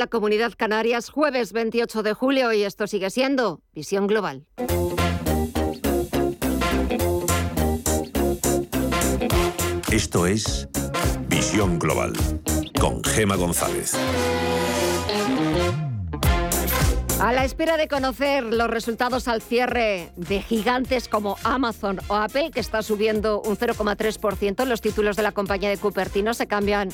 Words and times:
La 0.00 0.06
Comunidad 0.06 0.52
Canarias, 0.56 1.10
jueves 1.10 1.52
28 1.52 2.04
de 2.04 2.12
julio, 2.12 2.52
y 2.52 2.62
esto 2.62 2.86
sigue 2.86 3.10
siendo 3.10 3.62
Visión 3.74 4.06
Global. 4.06 4.46
Esto 9.90 10.26
es 10.28 10.68
Visión 11.26 11.80
Global 11.80 12.12
con 12.80 13.02
Gema 13.02 13.34
González. 13.34 13.96
A 17.20 17.32
la 17.32 17.44
espera 17.44 17.76
de 17.76 17.88
conocer 17.88 18.44
los 18.44 18.70
resultados 18.70 19.26
al 19.26 19.42
cierre 19.42 20.12
de 20.14 20.40
gigantes 20.40 21.08
como 21.08 21.36
Amazon 21.42 21.98
o 22.06 22.14
Apple, 22.14 22.52
que 22.52 22.60
está 22.60 22.80
subiendo 22.80 23.42
un 23.42 23.56
0,3%, 23.56 24.64
los 24.64 24.80
títulos 24.80 25.16
de 25.16 25.24
la 25.24 25.32
compañía 25.32 25.68
de 25.68 25.78
Cupertino 25.78 26.32
se 26.32 26.46
cambian 26.46 26.90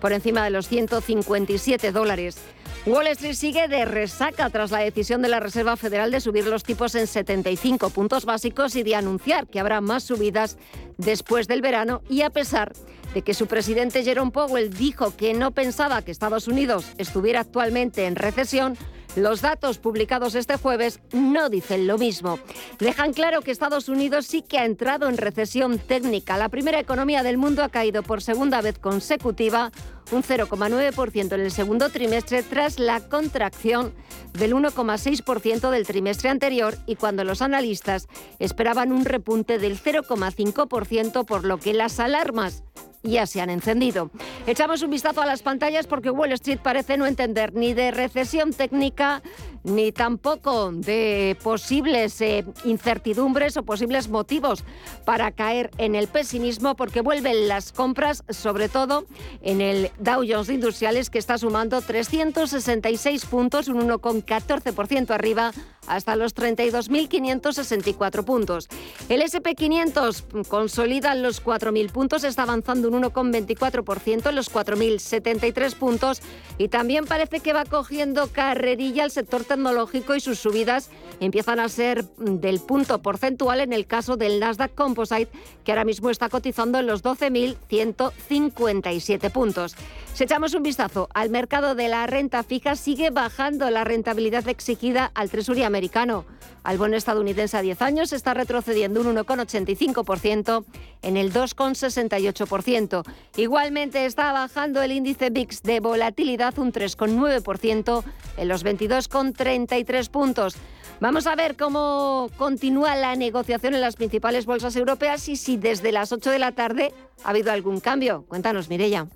por 0.00 0.14
encima 0.14 0.42
de 0.44 0.50
los 0.50 0.66
157 0.68 1.92
dólares. 1.92 2.38
Wall 2.86 3.08
Street 3.08 3.34
sigue 3.34 3.68
de 3.68 3.84
resaca 3.84 4.48
tras 4.48 4.70
la 4.70 4.78
decisión 4.78 5.20
de 5.20 5.28
la 5.28 5.40
Reserva 5.40 5.76
Federal 5.76 6.10
de 6.10 6.20
subir 6.20 6.46
los 6.46 6.62
tipos 6.62 6.94
en 6.94 7.06
75 7.06 7.90
puntos 7.90 8.24
básicos 8.24 8.76
y 8.76 8.82
de 8.82 8.94
anunciar 8.94 9.46
que 9.46 9.60
habrá 9.60 9.82
más 9.82 10.04
subidas 10.04 10.56
después 10.96 11.48
del 11.48 11.60
verano 11.60 12.00
y 12.08 12.22
a 12.22 12.30
pesar 12.30 12.72
de 13.12 13.20
que 13.20 13.34
su 13.34 13.46
presidente 13.46 14.04
Jerome 14.04 14.30
Powell 14.30 14.70
dijo 14.70 15.14
que 15.16 15.34
no 15.34 15.50
pensaba 15.50 16.00
que 16.00 16.12
Estados 16.12 16.48
Unidos 16.48 16.86
estuviera 16.96 17.40
actualmente 17.40 18.06
en 18.06 18.16
recesión, 18.16 18.78
los 19.16 19.40
datos 19.40 19.78
publicados 19.78 20.34
este 20.34 20.56
jueves 20.56 21.00
no 21.12 21.48
dicen 21.48 21.86
lo 21.86 21.98
mismo. 21.98 22.38
Dejan 22.78 23.12
claro 23.12 23.40
que 23.40 23.50
Estados 23.50 23.88
Unidos 23.88 24.26
sí 24.26 24.42
que 24.42 24.58
ha 24.58 24.64
entrado 24.64 25.08
en 25.08 25.16
recesión 25.16 25.78
técnica. 25.78 26.36
La 26.36 26.50
primera 26.50 26.78
economía 26.78 27.22
del 27.22 27.38
mundo 27.38 27.64
ha 27.64 27.70
caído 27.70 28.02
por 28.02 28.22
segunda 28.22 28.60
vez 28.60 28.78
consecutiva 28.78 29.72
un 30.12 30.22
0,9% 30.22 31.32
en 31.32 31.40
el 31.40 31.50
segundo 31.50 31.88
trimestre 31.88 32.42
tras 32.42 32.78
la 32.78 33.00
contracción 33.00 33.92
del 34.34 34.54
1,6% 34.54 35.70
del 35.70 35.86
trimestre 35.86 36.28
anterior 36.28 36.76
y 36.86 36.96
cuando 36.96 37.24
los 37.24 37.42
analistas 37.42 38.08
esperaban 38.38 38.92
un 38.92 39.04
repunte 39.04 39.58
del 39.58 39.80
0,5% 39.80 41.24
por 41.24 41.44
lo 41.44 41.58
que 41.58 41.74
las 41.74 41.98
alarmas 41.98 42.62
ya 43.06 43.26
se 43.26 43.40
han 43.40 43.50
encendido. 43.50 44.10
Echamos 44.46 44.82
un 44.82 44.90
vistazo 44.90 45.22
a 45.22 45.26
las 45.26 45.42
pantallas 45.42 45.86
porque 45.86 46.10
Wall 46.10 46.32
Street 46.32 46.60
parece 46.62 46.96
no 46.96 47.06
entender 47.06 47.54
ni 47.54 47.74
de 47.74 47.90
recesión 47.90 48.52
técnica 48.52 49.22
ni 49.66 49.90
tampoco 49.90 50.70
de 50.70 51.36
posibles 51.42 52.20
eh, 52.20 52.44
incertidumbres 52.64 53.56
o 53.56 53.64
posibles 53.64 54.08
motivos 54.08 54.64
para 55.04 55.32
caer 55.32 55.70
en 55.78 55.96
el 55.96 56.06
pesimismo 56.06 56.76
porque 56.76 57.00
vuelven 57.00 57.48
las 57.48 57.72
compras, 57.72 58.22
sobre 58.28 58.68
todo 58.68 59.06
en 59.42 59.60
el 59.60 59.90
Dow 59.98 60.24
Jones 60.26 60.50
Industriales 60.50 61.10
que 61.10 61.18
está 61.18 61.36
sumando 61.36 61.80
366 61.82 63.26
puntos, 63.26 63.66
un 63.66 63.88
1,14% 63.88 65.10
arriba 65.10 65.52
hasta 65.86 66.16
los 66.16 66.34
32.564 66.34 68.24
puntos. 68.24 68.68
El 69.08 69.22
SP500 69.22 70.46
consolida 70.48 71.14
los 71.14 71.44
4.000 71.44 71.90
puntos, 71.90 72.24
está 72.24 72.42
avanzando 72.42 72.88
un 72.88 73.02
1,24% 73.02 74.28
en 74.28 74.34
los 74.34 74.52
4.073 74.52 75.74
puntos 75.74 76.20
y 76.58 76.68
también 76.68 77.06
parece 77.06 77.40
que 77.40 77.52
va 77.52 77.64
cogiendo 77.64 78.28
carrerilla 78.28 79.04
el 79.04 79.10
sector 79.10 79.44
tecnológico 79.44 80.14
y 80.14 80.20
sus 80.20 80.38
subidas 80.38 80.90
empiezan 81.20 81.60
a 81.60 81.68
ser 81.68 82.04
del 82.16 82.60
punto 82.60 83.02
porcentual 83.02 83.60
en 83.60 83.72
el 83.72 83.86
caso 83.86 84.16
del 84.16 84.40
Nasdaq 84.40 84.74
Composite, 84.74 85.28
que 85.64 85.72
ahora 85.72 85.84
mismo 85.84 86.10
está 86.10 86.28
cotizando 86.28 86.78
en 86.78 86.86
los 86.86 87.02
12.157 87.02 89.30
puntos. 89.30 89.74
Si 90.14 90.24
echamos 90.24 90.54
un 90.54 90.62
vistazo 90.62 91.08
al 91.14 91.30
mercado 91.30 91.74
de 91.74 91.88
la 91.88 92.06
renta 92.06 92.42
fija, 92.42 92.76
sigue 92.76 93.08
bajando 93.10 93.70
la 93.70 93.84
rentabilidad 93.84 94.46
exigida 94.48 95.10
al 95.14 95.30
Tresury 95.30 95.62
americano. 95.76 96.24
Al 96.64 96.78
bono 96.78 96.96
estadounidense 96.96 97.56
a 97.56 97.62
10 97.62 97.82
años 97.82 98.12
está 98.12 98.34
retrocediendo 98.34 99.00
un 99.00 99.14
1,85% 99.14 100.64
en 101.02 101.16
el 101.16 101.32
2,68%. 101.32 103.04
Igualmente 103.36 104.06
está 104.06 104.32
bajando 104.32 104.82
el 104.82 104.92
índice 104.92 105.30
VIX 105.30 105.62
de 105.62 105.80
volatilidad 105.80 106.58
un 106.58 106.72
3,9% 106.72 108.02
en 108.36 108.48
los 108.48 108.64
22,33 108.64 110.10
puntos. 110.10 110.56
Vamos 110.98 111.26
a 111.26 111.36
ver 111.36 111.56
cómo 111.56 112.30
continúa 112.38 112.96
la 112.96 113.14
negociación 113.16 113.74
en 113.74 113.82
las 113.82 113.96
principales 113.96 114.46
bolsas 114.46 114.74
europeas 114.76 115.28
y 115.28 115.36
si 115.36 115.58
desde 115.58 115.92
las 115.92 116.10
8 116.10 116.30
de 116.30 116.38
la 116.38 116.52
tarde 116.52 116.94
ha 117.22 117.30
habido 117.30 117.52
algún 117.52 117.80
cambio. 117.80 118.24
Cuéntanos, 118.28 118.70
Mirella. 118.70 119.06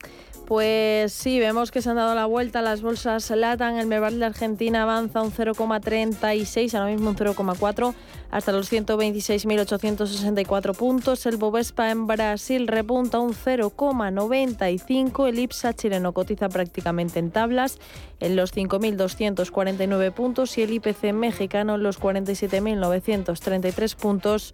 Pues 0.50 1.12
sí, 1.12 1.38
vemos 1.38 1.70
que 1.70 1.80
se 1.80 1.90
han 1.90 1.94
dado 1.94 2.16
la 2.16 2.26
vuelta 2.26 2.60
las 2.60 2.82
bolsas 2.82 3.30
LATAM. 3.30 3.76
El 3.76 3.86
Merval 3.86 4.18
de 4.18 4.24
Argentina 4.24 4.82
avanza 4.82 5.22
un 5.22 5.30
0,36, 5.30 6.74
ahora 6.74 6.90
mismo 6.90 7.10
un 7.10 7.16
0,4, 7.16 7.94
hasta 8.32 8.50
los 8.50 8.72
126.864 8.72 10.74
puntos. 10.74 11.24
El 11.26 11.36
Bovespa 11.36 11.92
en 11.92 12.08
Brasil 12.08 12.66
repunta 12.66 13.20
un 13.20 13.32
0,95. 13.32 15.28
El 15.28 15.38
IPSA 15.38 15.72
chileno 15.74 16.12
cotiza 16.12 16.48
prácticamente 16.48 17.20
en 17.20 17.30
tablas 17.30 17.78
en 18.18 18.34
los 18.34 18.52
5.249 18.52 20.12
puntos 20.12 20.58
y 20.58 20.62
el 20.62 20.72
IPC 20.72 21.12
mexicano 21.12 21.76
en 21.76 21.84
los 21.84 22.00
47.933 22.00 23.94
puntos 23.94 24.52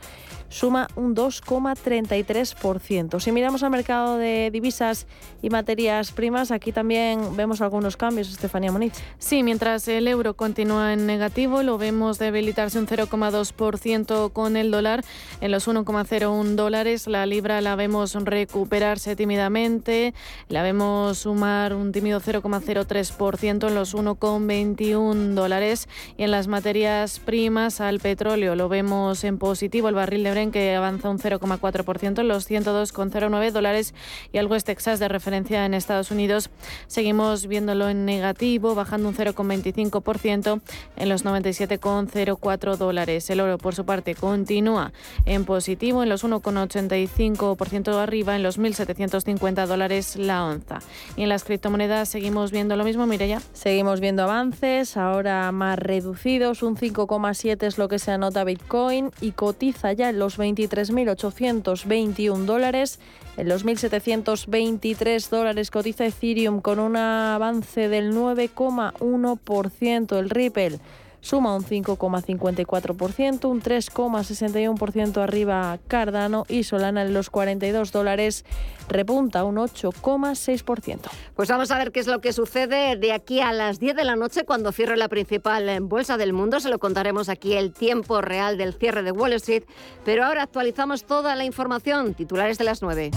suma 0.49 0.87
un 0.95 1.17
2,33%. 1.17 3.21
Si 3.21 3.33
miramos 3.33 3.63
al 3.63 3.71
mercado 3.71 4.19
de 4.19 4.51
divisas 4.53 5.07
y 5.43 5.49
materias 5.87 6.11
primas, 6.11 6.51
aquí 6.51 6.73
también 6.73 7.37
vemos 7.37 7.61
algunos 7.61 7.97
cambios, 7.97 8.29
Estefanía 8.29 8.73
Moniz. 8.73 8.93
Sí, 9.21 9.45
mientras 9.45 9.87
el 9.87 10.09
euro 10.09 10.35
continúa 10.35 10.93
en 10.93 11.07
negativo, 11.07 11.63
lo 11.63 11.79
vemos 11.79 12.19
debilitarse 12.19 12.81
un 12.81 12.89
0,2% 12.89 14.33
con 14.33 14.57
el 14.57 14.73
dólar 14.73 15.05
en 15.41 15.53
los 15.53 15.69
1,01 15.69 16.57
dólares. 16.57 17.07
La 17.07 17.25
libra 17.25 17.61
la 17.61 17.77
vemos 17.77 18.15
recuperarse 18.15 19.15
tímidamente, 19.15 20.13
la 20.49 20.65
vemos 20.65 21.19
sumar 21.19 21.73
un 21.73 21.93
tímido 21.93 22.21
0,03% 22.21 23.69
en 23.69 23.75
los 23.77 23.95
1,21 23.95 25.35
dólares. 25.35 25.89
Y 26.17 26.25
en 26.25 26.33
las 26.33 26.49
materias 26.49 27.21
primas, 27.21 27.81
al 27.81 28.01
petróleo 28.01 28.57
lo 28.57 28.69
vemos 28.69 29.23
en 29.23 29.39
positivo, 29.39 29.89
el 29.89 29.95
barril 29.95 30.25
de 30.25 30.51
que 30.51 30.75
avanza 30.75 31.11
un 31.11 31.21
0,4% 31.21 32.19
en 32.19 32.27
los 32.27 32.51
102,09 32.51 33.53
dólares 33.53 33.95
y 34.33 34.39
el 34.39 34.49
West 34.49 34.67
Texas 34.67 34.99
de 34.99 35.07
referencia 35.07 35.65
en 35.65 35.76
Estados 35.77 36.11
Unidos 36.11 36.51
seguimos 36.87 37.47
viéndolo 37.47 37.89
en 37.89 38.05
negativo, 38.05 38.75
bajando 38.75 39.09
un 39.09 39.15
0,25% 39.15 40.61
en 40.97 41.09
los 41.09 41.25
97,04 41.25 42.77
dólares. 42.77 43.31
El 43.31 43.41
oro, 43.41 43.57
por 43.57 43.75
su 43.75 43.87
parte, 43.87 44.15
continúa 44.15 44.93
en 45.25 45.45
positivo 45.45 46.03
en 46.03 46.11
los 46.11 46.25
1,85% 46.25 47.95
arriba 47.95 48.37
en 48.37 48.43
los 48.43 48.59
1.750 48.59 49.67
dólares 49.67 50.17
la 50.17 50.45
onza. 50.45 50.81
Y 51.17 51.23
en 51.23 51.31
las 51.31 51.45
criptomonedas 51.45 52.11
seguimos 52.11 52.51
viendo 52.51 52.77
lo 52.77 52.85
mismo, 52.85 53.07
Mireya. 53.07 53.41
Seguimos 53.55 54.01
viendo 54.01 54.23
avances, 54.23 54.99
ahora 54.99 55.51
más 55.53 55.79
reducidos, 55.79 56.63
un 56.63 56.77
5,7 56.77 57.63
es 57.63 57.79
lo 57.79 57.89
que 57.89 57.99
se 57.99 58.13
anota 58.13 58.45
Bitcoin 58.45 59.11
y 59.23 59.33
cotiza 59.33 59.93
ya 59.93 60.11
en 60.11 60.19
los 60.19 60.27
los 60.27 60.39
23.821 60.39 62.45
dólares. 62.47 62.99
En 63.37 63.49
los 63.49 63.65
1.723 63.65 65.29
dólares 65.29 65.66
cotiza 65.71 66.07
Ethereum 66.07 66.61
con 66.61 66.79
un 66.79 66.97
avance 66.97 67.89
del 67.89 68.15
9,1%. 68.15 70.19
El 70.19 70.31
Ripple 70.31 70.79
suma 71.27 71.57
un 71.57 71.65
5,54%, 71.65 73.47
un 73.47 73.61
3,61% 73.61 75.23
arriba 75.23 75.79
Cardano 75.89 76.45
y 76.49 76.63
Solana 76.63 77.03
en 77.03 77.15
los 77.15 77.31
42 77.31 77.91
dólares 77.91 78.45
repunta 78.89 79.43
un 79.43 79.57
8,6%. 79.57 81.01
Pues 81.35 81.49
vamos 81.49 81.71
a 81.73 81.79
ver 81.79 81.91
qué 81.91 82.01
es 82.01 82.07
lo 82.07 82.21
que 82.21 82.33
sucede 82.33 82.97
de 82.97 83.13
aquí 83.13 83.41
a 83.41 83.53
las 83.53 83.81
10 83.81 83.97
de 83.97 84.05
la 84.05 84.15
noche 84.15 84.45
cuando 84.45 84.71
cierre 84.71 84.97
la 84.97 85.09
principal 85.09 85.81
bolsa 85.81 86.17
del 86.17 86.33
mundo. 86.33 86.61
Se 86.61 86.69
lo 86.69 86.79
contaremos 86.79 87.29
aquí 87.29 87.55
el 87.55 87.73
tiempo 87.73 88.21
real 88.21 88.57
del 88.57 88.75
cierre 88.75 89.03
de 89.03 89.11
Wall 89.11 89.33
Street, 89.33 89.65
pero 90.05 90.25
ahora 90.25 90.45
actualizamos 90.45 91.05
toda 91.05 91.35
la 91.35 91.45
información. 91.45 92.15
Titulares 92.15 92.59
de 92.59 92.65
las 92.65 92.83
9. 92.83 93.11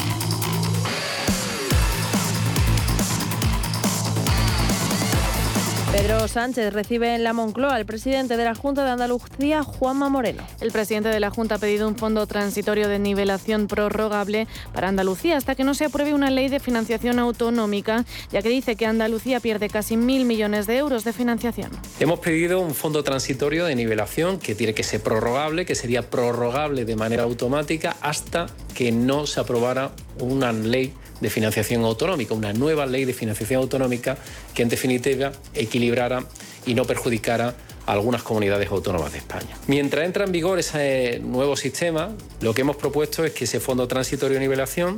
Pedro 5.91 6.27
Sánchez 6.27 6.71
recibe 6.71 7.15
en 7.15 7.23
la 7.23 7.33
Moncloa 7.33 7.73
al 7.73 7.83
presidente 7.87 8.37
de 8.37 8.45
la 8.45 8.53
Junta 8.53 8.85
de 8.85 8.91
Andalucía, 8.91 9.63
Juanma 9.63 10.07
Moreno. 10.07 10.43
El 10.61 10.71
presidente 10.71 11.09
de 11.09 11.19
la 11.19 11.31
Junta 11.31 11.55
ha 11.55 11.57
pedido 11.57 11.87
un 11.87 11.95
fondo 11.95 12.27
transitorio 12.27 12.87
de 12.87 12.99
nivelación 12.99 13.65
prorrogable 13.65 14.47
para 14.71 14.87
Andalucía 14.87 15.35
hasta 15.35 15.55
que 15.55 15.63
no 15.63 15.73
se 15.73 15.85
apruebe 15.85 16.13
una 16.13 16.29
ley 16.29 16.47
de 16.47 16.59
financiación 16.59 17.17
autonómica, 17.17 18.05
ya 18.31 18.43
que 18.43 18.49
dice 18.49 18.75
que 18.75 18.85
Andalucía 18.85 19.39
pierde 19.39 19.67
casi 19.67 19.97
mil 19.97 20.25
millones 20.25 20.67
de 20.67 20.77
euros 20.77 21.03
de 21.05 21.11
financiación. 21.11 21.71
Hemos 21.99 22.19
pedido 22.19 22.59
un 22.59 22.75
fondo 22.75 23.03
transitorio 23.03 23.65
de 23.65 23.73
nivelación 23.73 24.37
que 24.37 24.53
tiene 24.53 24.75
que 24.75 24.83
ser 24.83 25.01
prorrogable, 25.01 25.65
que 25.65 25.73
sería 25.73 26.07
prorrogable 26.07 26.85
de 26.85 26.95
manera 26.95 27.23
automática 27.23 27.95
hasta 28.01 28.45
que 28.75 28.91
no 28.91 29.25
se 29.25 29.39
aprobara 29.39 29.91
una 30.19 30.53
ley 30.53 30.93
de 31.19 31.29
financiación 31.29 31.83
autonómica, 31.83 32.33
una 32.33 32.53
nueva 32.53 32.85
ley 32.85 33.05
de 33.05 33.13
financiación 33.13 33.61
autonómica 33.61 34.17
que 34.53 34.63
en 34.63 34.69
definitiva 34.69 35.31
equilibrara 35.53 36.23
y 36.65 36.73
no 36.73 36.85
perjudicara 36.85 37.55
a 37.85 37.91
algunas 37.91 38.23
comunidades 38.23 38.69
autónomas 38.69 39.11
de 39.11 39.17
España. 39.19 39.57
Mientras 39.67 40.05
entra 40.05 40.25
en 40.25 40.31
vigor 40.31 40.59
ese 40.59 41.19
nuevo 41.23 41.55
sistema, 41.57 42.15
lo 42.41 42.53
que 42.53 42.61
hemos 42.61 42.75
propuesto 42.75 43.25
es 43.25 43.33
que 43.33 43.45
ese 43.45 43.59
fondo 43.59 43.87
transitorio 43.87 44.35
de 44.35 44.41
nivelación 44.41 44.97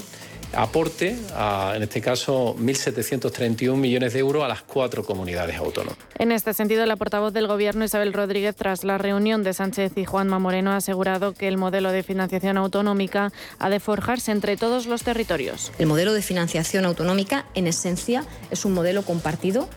aporte, 0.54 1.18
a, 1.36 1.74
en 1.76 1.84
este 1.84 2.02
caso, 2.02 2.56
1.731 2.58 3.76
millones 3.76 4.14
de 4.14 4.20
euros 4.20 4.44
a 4.44 4.48
las 4.48 4.62
cuatro 4.62 5.04
comunidades 5.04 5.58
autónomas. 5.58 5.98
En 6.18 6.32
este 6.32 6.54
sentido, 6.54 6.86
la 6.86 6.96
portavoz 6.96 7.34
del 7.34 7.48
Gobierno, 7.48 7.86
Isabel 7.86 8.14
Rodríguez, 8.14 8.56
tras 8.56 8.84
la 8.84 8.98
reunión 8.98 9.44
de 9.44 9.54
Sánchez 9.54 9.94
y 9.96 10.06
Juanma 10.06 10.40
Moreno, 10.40 10.72
ha 10.72 10.78
asegurado 10.78 11.34
que 11.34 11.48
el 11.48 11.58
modelo 11.58 11.92
de 11.92 12.04
financiación 12.04 12.58
autonómica 12.58 13.32
ha 13.60 13.70
de 13.70 13.80
forjarse 13.80 14.32
entre 14.32 14.58
todos 14.58 14.86
los 14.88 15.04
territorios. 15.04 15.72
El 15.80 15.88
modelo 15.88 16.14
de 16.14 16.22
financiación 16.22 16.86
autonómica, 16.86 17.46
en 17.54 17.68
esencia, 17.68 18.26
es 18.52 18.66
un 18.66 18.74
modelo 18.74 19.04
compartido 19.04 19.68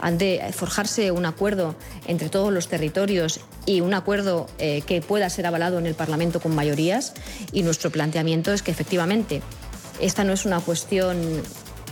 han 0.00 0.18
de 0.18 0.40
forjarse 0.52 1.12
un 1.12 1.24
acuerdo 1.24 1.76
entre 2.06 2.28
todos 2.28 2.52
los 2.52 2.68
territorios 2.68 3.40
y 3.64 3.80
un 3.80 3.94
acuerdo 3.94 4.46
eh, 4.58 4.82
que 4.86 5.00
pueda 5.00 5.30
ser 5.30 5.46
avalado 5.46 5.78
en 5.78 5.86
el 5.86 5.94
Parlamento 5.94 6.40
con 6.40 6.54
mayorías. 6.54 7.14
Y 7.52 7.62
nuestro 7.62 7.90
planteamiento 7.90 8.52
es 8.52 8.62
que 8.62 8.70
efectivamente 8.70 9.40
esta 10.00 10.24
no 10.24 10.32
es 10.32 10.44
una 10.44 10.60
cuestión 10.60 11.42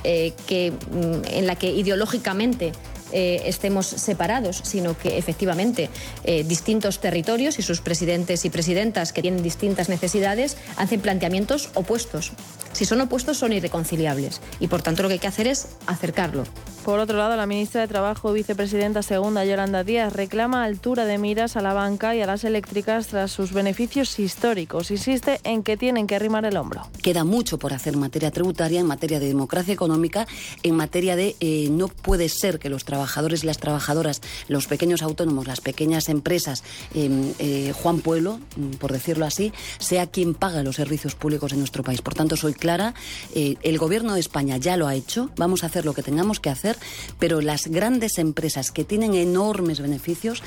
eh, 0.05 0.33
que, 0.47 0.73
mm, 0.73 1.35
en 1.35 1.47
la 1.47 1.57
que 1.57 1.71
ideológicamente 1.71 2.73
eh, 3.13 3.43
estemos 3.45 3.87
separados, 3.87 4.63
sino 4.65 4.97
que 4.97 5.19
efectivamente 5.19 5.91
eh, 6.25 6.45
distintos 6.45 6.99
territorios 6.99 7.59
y 7.59 7.63
sus 7.63 7.83
presidentes 7.83 8.47
y 8.47 8.51
presidentas 8.51 9.13
que 9.13 9.21
tienen 9.21 9.43
distintas 9.43 9.91
necesidades 9.91 10.57
hacen 10.77 11.01
planteamientos 11.01 11.69
opuestos. 11.75 12.33
Si 12.73 12.85
son 12.85 13.01
opuestos 13.01 13.39
son 13.39 13.53
irreconciliables 13.53 14.41
y 14.61 14.69
por 14.69 14.83
tanto 14.83 15.03
lo 15.03 15.09
que 15.09 15.15
hay 15.15 15.21
que 15.21 15.27
hacer 15.27 15.47
es 15.47 15.69
acercarlo. 15.87 16.45
Por 16.85 16.99
otro 16.99 17.17
lado, 17.17 17.37
la 17.37 17.47
ministra 17.47 17.81
de 17.81 17.87
Trabajo, 17.87 18.33
vicepresidenta 18.33 19.03
segunda 19.03 19.45
Yolanda 19.45 19.85
Díaz, 19.85 20.13
reclama 20.13 20.65
altura 20.65 21.05
de 21.05 21.17
miras 21.17 21.57
a 21.57 21.63
la 21.63 21.73
banca 21.75 22.17
y 22.17 22.21
a 22.23 22.27
las 22.27 22.43
eléctricas 22.43 23.07
tras 23.07 23.31
sus 23.31 23.53
beneficios 23.53 24.19
históricos. 24.19 24.91
Insiste 24.91 25.41
en 25.45 25.63
que 25.63 25.77
tienen 25.77 26.09
que 26.09 26.17
arrimar 26.17 26.45
el 26.45 26.57
hombro. 26.57 26.89
Queda 27.01 27.23
mucho 27.23 27.57
por 27.57 27.73
hacer 27.73 27.95
en 27.95 28.01
materia 28.01 28.33
tributaria, 28.33 28.81
en 28.81 28.87
materia 28.89 29.21
de 29.21 29.29
democracia 29.29 29.73
económica, 29.73 30.27
en 30.65 30.75
materia 30.75 31.15
de 31.15 31.37
eh, 31.39 31.69
no 31.71 31.87
puede 31.87 32.29
ser 32.29 32.59
que 32.59 32.69
los 32.69 32.85
trabajadores 32.85 33.45
y 33.45 33.47
las 33.47 33.59
trabajadoras, 33.59 34.21
los 34.49 34.67
pequeños 34.67 35.03
autónomos, 35.03 35.47
las 35.47 35.61
pequeñas 35.61 36.09
empresas, 36.09 36.65
em, 36.95 37.33
eh, 37.39 37.73
Juan 37.81 38.01
Pueblo, 38.01 38.41
mm, 38.57 38.71
por 38.81 38.93
decirlo 38.93 39.25
así, 39.25 39.53
sea 39.79 40.09
quien 40.09 40.35
paga 40.35 40.65
los 40.65 40.75
servicios 40.75 41.15
públicos 41.15 41.53
en 41.53 41.61
nuestro 41.61 41.85
país. 41.85 42.03
Por 42.03 42.15
tanto, 42.15 42.37
soy 42.37 42.55
clara, 42.63 42.95
eh, 43.35 43.57
el 43.63 43.77
Gobierno 43.77 44.15
de 44.15 44.21
España 44.21 44.57
ya 44.57 44.77
lo 44.77 44.87
ha 44.87 44.95
hecho, 44.95 45.31
vamos 45.37 45.65
a 45.65 45.67
hacer 45.67 45.85
lo 45.85 45.95
que 45.95 46.05
tengamos 46.05 46.39
que 46.39 46.49
hacer 46.49 46.79
pero 47.19 47.41
las 47.41 47.67
grandes 47.67 48.19
empresas 48.19 48.71
que 48.71 48.85
tienen 48.85 49.15
enormes 49.15 49.81
beneficios 49.81 50.45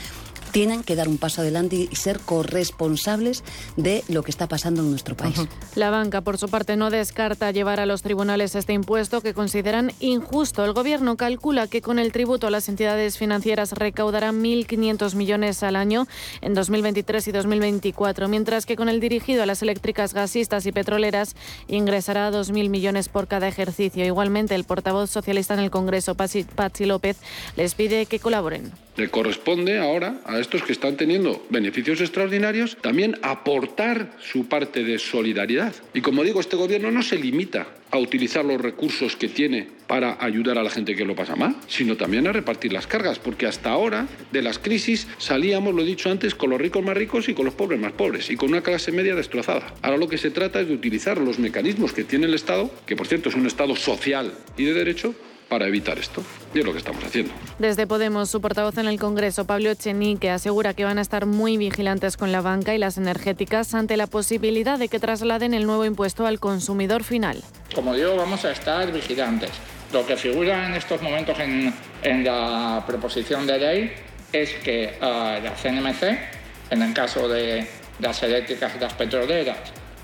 tienen 0.56 0.86
que 0.86 0.96
dar 0.96 1.10
un 1.10 1.18
paso 1.18 1.42
adelante 1.42 1.76
y 1.76 1.96
ser 1.98 2.22
corresponsables 2.22 3.44
de 3.76 4.06
lo 4.08 4.24
que 4.24 4.32
está 4.32 4.48
pasando 4.48 4.84
en 4.84 4.90
nuestro 4.90 5.18
país. 5.18 5.36
La 5.76 5.90
banca, 5.90 6.22
por 6.22 6.38
su 6.38 6.48
parte, 6.48 6.78
no 6.78 6.90
descarta 6.92 7.52
llevar 7.52 7.82
a 7.82 7.86
los 7.86 8.04
tribunales 8.04 8.56
este 8.56 8.72
impuesto 8.72 9.20
que 9.20 9.34
consideran 9.34 9.92
injusto. 10.00 10.64
El 10.64 10.72
Gobierno 10.72 11.18
calcula 11.18 11.68
que 11.68 11.82
con 11.82 12.00
el 12.00 12.14
tributo 12.14 12.50
las 12.50 12.70
entidades 12.70 13.18
financieras 13.18 13.74
recaudarán 13.74 14.42
1.500 14.42 15.16
millones 15.16 15.62
al 15.62 15.76
año 15.76 16.08
en 16.40 16.54
2023 16.54 17.28
y 17.28 17.32
2024, 17.34 18.30
mientras 18.30 18.66
que 18.66 18.78
con 18.78 18.88
el 18.88 19.02
dirigido 19.02 19.44
a 19.44 19.46
las 19.46 19.62
eléctricas, 19.62 20.14
gasistas 20.14 20.66
y 20.68 20.72
petroleras 20.72 21.36
ingresará 21.68 22.32
2.000 22.32 22.70
millones 22.70 23.10
por 23.10 23.28
cada 23.28 23.50
ejercicio. 23.50 24.06
Igualmente, 24.06 24.56
el 24.56 24.64
portavoz 24.64 25.10
socialista 25.10 25.54
en 25.54 25.60
el 25.60 25.70
Congreso, 25.70 26.16
Pachi 26.16 26.86
López, 26.86 27.18
les 27.58 27.76
pide 27.76 28.06
que 28.06 28.20
colaboren. 28.20 28.72
Le 28.96 29.10
corresponde 29.10 29.78
ahora 29.78 30.22
a 30.24 30.40
estos 30.46 30.64
que 30.64 30.72
están 30.74 30.96
teniendo 30.96 31.46
beneficios 31.50 32.02
extraordinarios 32.02 32.78
también 32.82 33.18
aportar 33.24 34.12
su 34.20 34.48
parte 34.48 34.84
de 34.84 35.00
solidaridad. 35.00 35.74
Y 35.94 36.02
como 36.02 36.24
digo, 36.24 36.40
este 36.40 36.56
gobierno 36.56 36.92
no 36.92 37.02
se 37.02 37.18
limita 37.18 37.68
a 37.92 37.98
utilizar 37.98 38.46
los 38.46 38.62
recursos 38.62 39.16
que 39.16 39.28
tiene 39.28 39.68
para 39.88 40.24
ayudar 40.24 40.58
a 40.58 40.64
la 40.64 40.70
gente 40.70 40.96
que 40.96 41.06
lo 41.06 41.16
pasa 41.16 41.36
mal, 41.36 41.56
sino 41.68 41.98
también 41.98 42.28
a 42.28 42.32
repartir 42.32 42.74
las 42.74 42.88
cargas, 42.88 43.20
porque 43.20 43.48
hasta 43.48 43.72
ahora 43.72 44.08
de 44.32 44.42
las 44.42 44.60
crisis 44.60 45.08
salíamos, 45.18 45.74
lo 45.74 45.82
he 45.82 45.86
dicho 45.86 46.10
antes, 46.10 46.36
con 46.36 46.50
los 46.50 46.62
ricos 46.62 46.84
más 46.84 46.96
ricos 46.96 47.28
y 47.30 47.34
con 47.34 47.46
los 47.46 47.54
pobres 47.54 47.80
más 47.80 47.94
pobres, 47.94 48.30
y 48.30 48.36
con 48.36 48.50
una 48.50 48.62
clase 48.62 48.92
media 48.92 49.16
destrozada. 49.16 49.74
Ahora 49.82 49.98
lo 49.98 50.08
que 50.08 50.18
se 50.18 50.32
trata 50.32 50.62
es 50.62 50.68
de 50.68 50.74
utilizar 50.74 51.18
los 51.18 51.40
mecanismos 51.40 51.94
que 51.94 52.04
tiene 52.04 52.26
el 52.26 52.34
Estado, 52.34 52.72
que 52.86 52.96
por 52.96 53.08
cierto 53.08 53.30
es 53.30 53.36
un 53.36 53.46
Estado 53.46 53.76
social 53.76 54.34
y 54.58 54.66
de 54.66 54.74
derecho, 54.74 55.16
para 55.50 55.68
evitar 55.68 55.98
esto. 55.98 56.24
Y 56.54 56.60
es 56.60 56.66
lo 56.66 56.72
que 56.72 56.80
estamos 56.80 57.04
haciendo. 57.04 57.34
Desde 57.60 57.88
Podemos, 57.88 58.30
su 58.30 58.42
portavoz 58.42 58.78
en 58.78 58.88
el 58.88 59.00
Congreso, 59.00 59.46
Pablo 59.46 59.70
Echenique, 59.70 60.30
asegura 60.30 60.74
que 60.74 60.86
van 60.86 60.98
a 60.98 61.02
estar 61.02 61.26
muy 61.26 61.58
vigilantes 61.58 62.18
con 62.18 62.32
la 62.32 62.42
banca 62.42 62.74
y 62.74 62.78
las 62.78 62.98
energéticas 62.98 63.74
ante 63.74 63.98
la 63.98 64.08
posibilidad 64.08 64.80
de 64.80 64.88
que 64.88 65.00
trasladen 65.00 65.54
el 65.54 65.66
nuevo 65.66 65.86
impuesto 65.86 66.26
al 66.26 66.40
consumidor 66.40 67.04
final. 67.04 67.44
Como 67.74 67.94
digo, 67.94 68.16
vamos 68.16 68.46
a 68.46 68.52
estar 68.52 68.92
vigilantes. 68.92 69.52
Lo 69.94 70.06
que 70.06 70.18
figura 70.18 70.68
en 70.68 70.74
estos 70.74 71.02
momentos 71.02 71.40
en, 71.40 71.74
en 72.02 72.24
la 72.24 72.84
proposición 72.86 73.46
de 73.46 73.60
ley 73.60 73.94
es 74.34 74.54
que 74.56 74.98
uh, 75.02 75.44
la 75.44 75.54
CNMC, 75.62 76.04
en 76.72 76.82
el 76.82 76.94
caso 76.94 77.28
de 77.28 77.68
las 78.00 78.22
eléctricas 78.24 78.74
y 78.76 78.80
las 78.80 78.94
petroleras, 78.94 79.58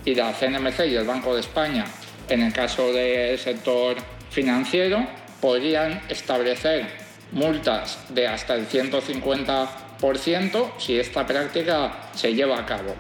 y 0.05 0.15
la 0.15 0.31
CNMC 0.33 0.88
y 0.88 0.95
el 0.95 1.05
Banco 1.05 1.33
de 1.35 1.41
España, 1.41 1.85
en 2.29 2.41
el 2.41 2.53
caso 2.53 2.93
del 2.93 3.38
sector 3.38 3.97
financiero, 4.29 5.05
podrían 5.41 6.01
establecer 6.07 6.85
multas 7.31 7.97
de 8.09 8.27
hasta 8.27 8.55
el 8.55 8.67
150% 8.67 10.71
si 10.77 10.99
esta 10.99 11.25
práctica 11.25 12.09
se 12.13 12.33
lleva 12.33 12.59
a 12.59 12.65
cabo. 12.65 12.93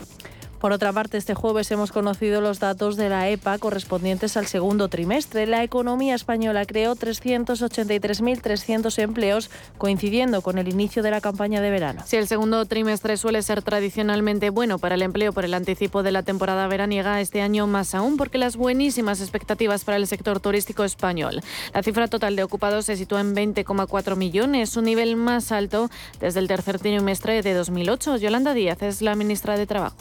Por 0.61 0.71
otra 0.73 0.93
parte, 0.93 1.17
este 1.17 1.33
jueves 1.33 1.71
hemos 1.71 1.91
conocido 1.91 2.39
los 2.39 2.59
datos 2.59 2.95
de 2.95 3.09
la 3.09 3.27
EPA 3.27 3.57
correspondientes 3.57 4.37
al 4.37 4.45
segundo 4.45 4.89
trimestre. 4.89 5.47
La 5.47 5.63
economía 5.63 6.13
española 6.13 6.67
creó 6.67 6.95
383.300 6.95 8.99
empleos, 8.99 9.49
coincidiendo 9.79 10.43
con 10.43 10.59
el 10.59 10.67
inicio 10.67 11.01
de 11.01 11.09
la 11.09 11.19
campaña 11.19 11.61
de 11.61 11.71
verano. 11.71 12.03
Si 12.05 12.15
el 12.15 12.27
segundo 12.27 12.63
trimestre 12.67 13.17
suele 13.17 13.41
ser 13.41 13.63
tradicionalmente 13.63 14.51
bueno 14.51 14.77
para 14.77 14.93
el 14.93 15.01
empleo 15.01 15.33
por 15.33 15.45
el 15.45 15.55
anticipo 15.55 16.03
de 16.03 16.11
la 16.11 16.21
temporada 16.21 16.67
veraniega, 16.67 17.21
este 17.21 17.41
año 17.41 17.65
más 17.65 17.95
aún 17.95 18.15
porque 18.15 18.37
las 18.37 18.55
buenísimas 18.55 19.19
expectativas 19.19 19.83
para 19.83 19.97
el 19.97 20.05
sector 20.05 20.41
turístico 20.41 20.83
español. 20.83 21.41
La 21.73 21.81
cifra 21.81 22.07
total 22.07 22.35
de 22.35 22.43
ocupados 22.43 22.85
se 22.85 22.97
sitúa 22.97 23.21
en 23.21 23.35
20,4 23.35 24.15
millones, 24.15 24.69
su 24.69 24.83
nivel 24.83 25.15
más 25.15 25.51
alto 25.51 25.89
desde 26.19 26.39
el 26.39 26.47
tercer 26.47 26.77
trimestre 26.77 27.41
de 27.41 27.55
2008. 27.55 28.17
Yolanda 28.17 28.53
Díaz 28.53 28.83
es 28.83 29.01
la 29.01 29.15
ministra 29.15 29.57
de 29.57 29.65
Trabajo 29.65 29.97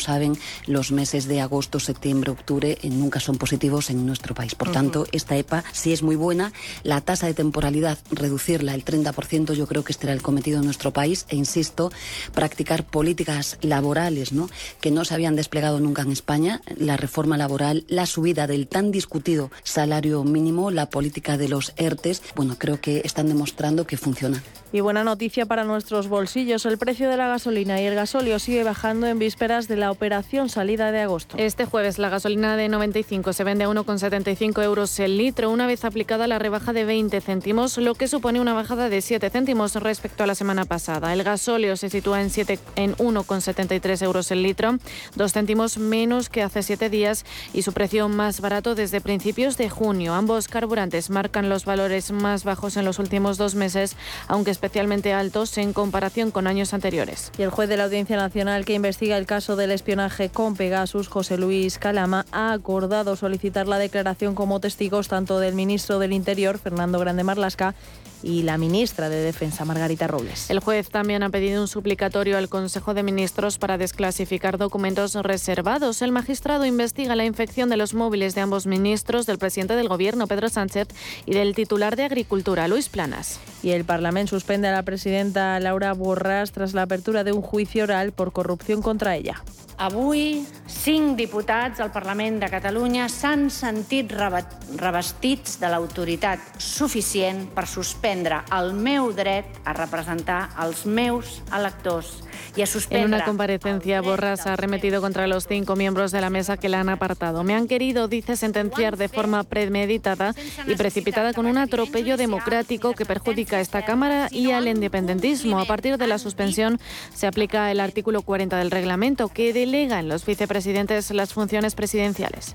saben, 0.00 0.36
los 0.66 0.92
meses 0.92 1.26
de 1.26 1.40
agosto, 1.40 1.80
septiembre, 1.80 2.30
octubre 2.30 2.78
eh, 2.82 2.90
nunca 2.90 3.20
son 3.20 3.36
positivos 3.36 3.90
en 3.90 4.06
nuestro 4.06 4.34
país. 4.34 4.54
Por 4.54 4.72
tanto, 4.72 5.06
esta 5.12 5.36
EPA 5.36 5.64
sí 5.72 5.92
es 5.92 6.02
muy 6.02 6.16
buena. 6.16 6.52
La 6.82 7.00
tasa 7.00 7.26
de 7.26 7.34
temporalidad, 7.34 7.98
reducirla 8.10 8.74
el 8.74 8.84
30%, 8.84 9.54
yo 9.54 9.66
creo 9.66 9.84
que 9.84 9.92
este 9.92 10.06
era 10.06 10.12
el 10.12 10.22
cometido 10.22 10.60
de 10.60 10.64
nuestro 10.64 10.92
país. 10.92 11.26
E 11.28 11.36
insisto, 11.36 11.92
practicar 12.34 12.84
políticas 12.84 13.58
laborales 13.62 14.32
¿no? 14.32 14.48
que 14.80 14.90
no 14.90 15.04
se 15.04 15.14
habían 15.14 15.36
desplegado 15.36 15.80
nunca 15.80 16.02
en 16.02 16.12
España. 16.12 16.60
La 16.76 16.96
reforma 16.96 17.36
laboral, 17.36 17.84
la 17.88 18.06
subida 18.06 18.46
del 18.46 18.68
tan 18.68 18.90
discutido 18.90 19.50
salario 19.62 20.24
mínimo, 20.24 20.70
la 20.70 20.90
política 20.90 21.36
de 21.36 21.48
los 21.48 21.72
ERTES, 21.76 22.22
bueno, 22.34 22.56
creo 22.58 22.80
que 22.80 23.02
están 23.04 23.28
demostrando 23.28 23.86
que 23.86 23.96
funciona. 23.96 24.42
Y 24.72 24.80
buena 24.80 25.02
noticia 25.02 25.46
para 25.46 25.64
nuestros 25.64 26.08
bolsillos. 26.08 26.64
El 26.64 26.78
precio 26.78 27.10
de 27.10 27.16
la 27.16 27.26
gasolina 27.26 27.80
y 27.80 27.86
el 27.86 27.96
gasóleo 27.96 28.38
sigue 28.38 28.62
bajando 28.62 29.06
en 29.06 29.18
vísperas 29.18 29.66
de 29.66 29.76
la 29.76 29.89
operación 29.90 30.48
salida 30.48 30.92
de 30.92 31.00
agosto. 31.00 31.36
Este 31.38 31.64
jueves 31.64 31.98
la 31.98 32.08
gasolina 32.08 32.56
de 32.56 32.68
95 32.68 33.32
se 33.32 33.44
vende 33.44 33.64
a 33.64 33.68
1,75 33.68 34.62
euros 34.62 34.98
el 35.00 35.16
litro, 35.16 35.50
una 35.50 35.66
vez 35.66 35.84
aplicada 35.84 36.26
la 36.26 36.38
rebaja 36.38 36.72
de 36.72 36.84
20 36.84 37.20
céntimos, 37.20 37.78
lo 37.78 37.94
que 37.94 38.08
supone 38.08 38.40
una 38.40 38.54
bajada 38.54 38.88
de 38.88 39.00
7 39.00 39.30
céntimos 39.30 39.74
respecto 39.76 40.24
a 40.24 40.26
la 40.26 40.34
semana 40.34 40.64
pasada. 40.64 41.12
El 41.12 41.22
gasóleo 41.22 41.76
se 41.76 41.90
sitúa 41.90 42.20
en, 42.22 42.30
en 42.76 42.96
1,73 42.96 44.02
euros 44.02 44.30
el 44.30 44.42
litro, 44.42 44.78
dos 45.16 45.32
céntimos 45.32 45.78
menos 45.78 46.28
que 46.28 46.42
hace 46.42 46.62
siete 46.62 46.90
días 46.90 47.24
y 47.52 47.62
su 47.62 47.72
precio 47.72 48.08
más 48.08 48.40
barato 48.40 48.74
desde 48.74 49.00
principios 49.00 49.56
de 49.56 49.68
junio. 49.68 50.14
Ambos 50.14 50.48
carburantes 50.48 51.10
marcan 51.10 51.48
los 51.48 51.64
valores 51.64 52.10
más 52.12 52.44
bajos 52.44 52.76
en 52.76 52.84
los 52.84 52.98
últimos 52.98 53.38
dos 53.38 53.54
meses, 53.54 53.96
aunque 54.28 54.50
especialmente 54.50 55.12
altos 55.12 55.56
en 55.58 55.72
comparación 55.72 56.30
con 56.30 56.46
años 56.46 56.74
anteriores. 56.74 57.32
Y 57.38 57.42
el 57.42 57.50
juez 57.50 57.68
de 57.68 57.76
la 57.76 57.84
Audiencia 57.84 58.16
Nacional 58.16 58.64
que 58.64 58.74
investiga 58.74 59.16
el 59.16 59.26
caso 59.26 59.56
del 59.56 59.70
espionaje 59.80 60.28
con 60.28 60.56
Pegasus, 60.56 61.08
José 61.08 61.38
Luis 61.38 61.78
Calama, 61.78 62.26
ha 62.32 62.52
acordado 62.52 63.16
solicitar 63.16 63.66
la 63.66 63.78
declaración 63.78 64.34
como 64.34 64.60
testigos 64.60 65.08
tanto 65.08 65.40
del 65.40 65.54
ministro 65.54 65.98
del 65.98 66.12
Interior, 66.12 66.58
Fernando 66.58 66.98
Grande 66.98 67.24
Marlasca, 67.24 67.74
y 68.22 68.42
la 68.42 68.58
ministra 68.58 69.08
de 69.08 69.20
Defensa, 69.22 69.64
Margarita 69.64 70.06
Robles. 70.06 70.50
El 70.50 70.60
juez 70.60 70.88
también 70.88 71.22
ha 71.22 71.30
pedido 71.30 71.62
un 71.62 71.68
suplicatorio 71.68 72.38
al 72.38 72.48
Consejo 72.48 72.94
de 72.94 73.02
Ministros 73.02 73.58
para 73.58 73.78
desclasificar 73.78 74.58
documentos 74.58 75.14
reservados. 75.14 76.02
El 76.02 76.12
magistrado 76.12 76.64
investiga 76.64 77.16
la 77.16 77.24
infección 77.24 77.68
de 77.68 77.76
los 77.76 77.94
móviles 77.94 78.34
de 78.34 78.42
ambos 78.42 78.66
ministros, 78.66 79.26
del 79.26 79.38
presidente 79.38 79.76
del 79.76 79.88
Gobierno, 79.88 80.26
Pedro 80.26 80.48
Sánchez, 80.48 80.88
y 81.26 81.34
del 81.34 81.54
titular 81.54 81.96
de 81.96 82.04
Agricultura, 82.04 82.68
Luis 82.68 82.88
Planas. 82.88 83.40
Y 83.62 83.70
el 83.70 83.84
Parlamento 83.84 84.30
suspende 84.30 84.68
a 84.68 84.72
la 84.72 84.82
presidenta 84.82 85.58
Laura 85.60 85.94
Borràs 85.94 86.52
tras 86.52 86.74
la 86.74 86.82
apertura 86.82 87.24
de 87.24 87.32
un 87.32 87.42
juicio 87.42 87.84
oral 87.84 88.12
por 88.12 88.32
corrupción 88.32 88.82
contra 88.82 89.16
ella. 89.16 89.42
Avui, 89.80 90.44
cinc 90.68 91.16
diputats 91.16 91.80
al 91.80 91.88
Parlament 91.88 92.36
de 92.42 92.50
Catalunya 92.52 93.06
s'han 93.08 93.46
sentit 93.48 94.12
revestits 94.12 95.56
de 95.56 95.70
l'autoritat 95.72 96.60
suficient 96.60 97.46
per 97.54 97.64
suspendre 97.64 98.09
el 98.10 98.72
meu 98.74 99.12
dret 99.14 99.46
a 99.64 99.72
representar 99.72 100.48
els 100.58 100.82
meus 100.84 101.38
electors 101.54 102.24
y 102.56 102.62
a 102.62 102.66
suspendre... 102.66 103.06
En 103.06 103.14
una 103.14 103.24
comparecencia, 103.24 104.00
Borras 104.00 104.46
ha 104.46 104.54
arremetido 104.54 105.00
contra 105.00 105.28
los 105.28 105.46
cinco 105.46 105.76
miembros 105.76 106.10
de 106.10 106.20
la 106.20 106.28
mesa 106.28 106.56
que 106.56 106.68
la 106.68 106.80
han 106.80 106.88
apartado. 106.88 107.44
Me 107.44 107.54
han 107.54 107.68
querido, 107.68 108.08
dice, 108.08 108.36
sentenciar 108.36 108.96
de 108.96 109.08
forma 109.08 109.44
premeditada 109.44 110.34
y 110.66 110.74
precipitada 110.74 111.32
con 111.32 111.46
un 111.46 111.58
atropello 111.58 112.16
democrático 112.16 112.94
que 112.94 113.06
perjudica 113.06 113.58
a 113.58 113.60
esta 113.60 113.84
Cámara 113.84 114.26
y 114.30 114.50
al 114.50 114.66
independentismo. 114.66 115.60
A 115.60 115.64
partir 115.64 115.96
de 115.96 116.06
la 116.06 116.18
suspensión 116.18 116.80
se 117.14 117.28
aplica 117.28 117.70
el 117.70 117.78
artículo 117.78 118.22
40 118.22 118.58
del 118.58 118.72
reglamento 118.72 119.28
que 119.28 119.52
delega 119.52 120.00
en 120.00 120.08
los 120.08 120.26
vicepresidentes 120.26 121.10
las 121.12 121.32
funciones 121.32 121.74
presidenciales. 121.76 122.54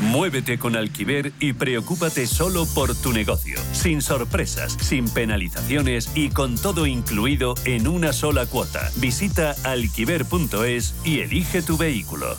Muévete 0.00 0.58
con 0.58 0.76
Alquiver 0.76 1.32
y 1.40 1.52
preocúpate 1.52 2.26
solo 2.26 2.66
por 2.74 2.94
tu 2.96 3.12
negocio, 3.12 3.58
sin 3.72 4.00
sorpresas, 4.00 4.72
sin 4.80 5.08
penalizaciones 5.08 6.10
y 6.14 6.30
con 6.30 6.56
todo 6.56 6.86
incluido 6.86 7.54
en 7.66 7.86
una 7.86 8.12
sola 8.12 8.46
cuota. 8.46 8.90
Visita 8.96 9.54
alquiver.es 9.64 10.94
y 11.04 11.20
elige 11.20 11.62
tu 11.62 11.76
vehículo. 11.76 12.36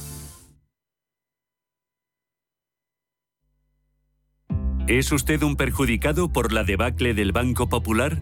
¿Es 4.88 5.12
usted 5.12 5.42
un 5.44 5.56
perjudicado 5.56 6.34
por 6.34 6.52
la 6.52 6.64
debacle 6.64 7.14
del 7.14 7.32
Banco 7.32 7.70
Popular? 7.70 8.22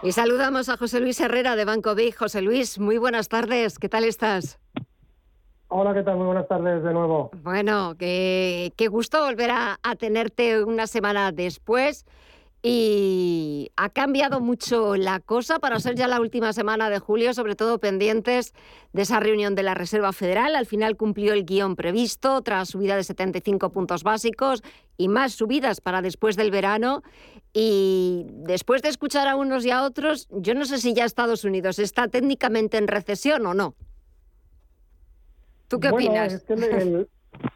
Y 0.00 0.12
saludamos 0.12 0.68
a 0.68 0.76
José 0.76 1.00
Luis 1.00 1.20
Herrera 1.20 1.56
de 1.56 1.64
Banco 1.64 1.96
Big. 1.96 2.14
José 2.14 2.40
Luis, 2.40 2.78
muy 2.78 2.98
buenas 2.98 3.28
tardes. 3.28 3.80
¿Qué 3.80 3.88
tal 3.88 4.04
estás? 4.04 4.60
Hola, 5.66 5.92
¿qué 5.92 6.02
tal? 6.04 6.16
Muy 6.16 6.26
buenas 6.26 6.46
tardes 6.46 6.84
de 6.84 6.92
nuevo. 6.92 7.30
Bueno, 7.42 7.96
qué, 7.98 8.72
qué 8.76 8.86
gusto 8.86 9.24
volver 9.24 9.50
a, 9.50 9.80
a 9.82 9.96
tenerte 9.96 10.62
una 10.62 10.86
semana 10.86 11.32
después. 11.32 12.06
Y 12.62 13.70
ha 13.76 13.88
cambiado 13.88 14.40
mucho 14.40 14.96
la 14.96 15.20
cosa 15.20 15.60
para 15.60 15.78
ser 15.78 15.94
ya 15.94 16.08
la 16.08 16.20
última 16.20 16.52
semana 16.52 16.90
de 16.90 16.98
julio, 16.98 17.32
sobre 17.32 17.54
todo 17.54 17.78
pendientes 17.78 18.52
de 18.92 19.02
esa 19.02 19.20
reunión 19.20 19.54
de 19.54 19.62
la 19.62 19.74
Reserva 19.74 20.12
Federal. 20.12 20.56
Al 20.56 20.66
final 20.66 20.96
cumplió 20.96 21.34
el 21.34 21.44
guion 21.44 21.76
previsto, 21.76 22.40
tras 22.42 22.70
subida 22.70 22.96
de 22.96 23.04
75 23.04 23.70
puntos 23.70 24.02
básicos 24.02 24.62
y 24.96 25.08
más 25.08 25.34
subidas 25.34 25.80
para 25.80 26.02
después 26.02 26.36
del 26.36 26.50
verano. 26.50 27.02
Y 27.52 28.26
después 28.28 28.82
de 28.82 28.88
escuchar 28.88 29.26
a 29.26 29.36
unos 29.36 29.64
y 29.64 29.70
a 29.70 29.82
otros, 29.82 30.28
yo 30.30 30.54
no 30.54 30.64
sé 30.64 30.78
si 30.78 30.94
ya 30.94 31.04
Estados 31.04 31.44
Unidos 31.44 31.78
está 31.78 32.08
técnicamente 32.08 32.76
en 32.76 32.88
recesión 32.88 33.46
o 33.46 33.54
no. 33.54 33.74
¿Tú 35.68 35.80
qué 35.80 35.88
opinas? 35.88 36.44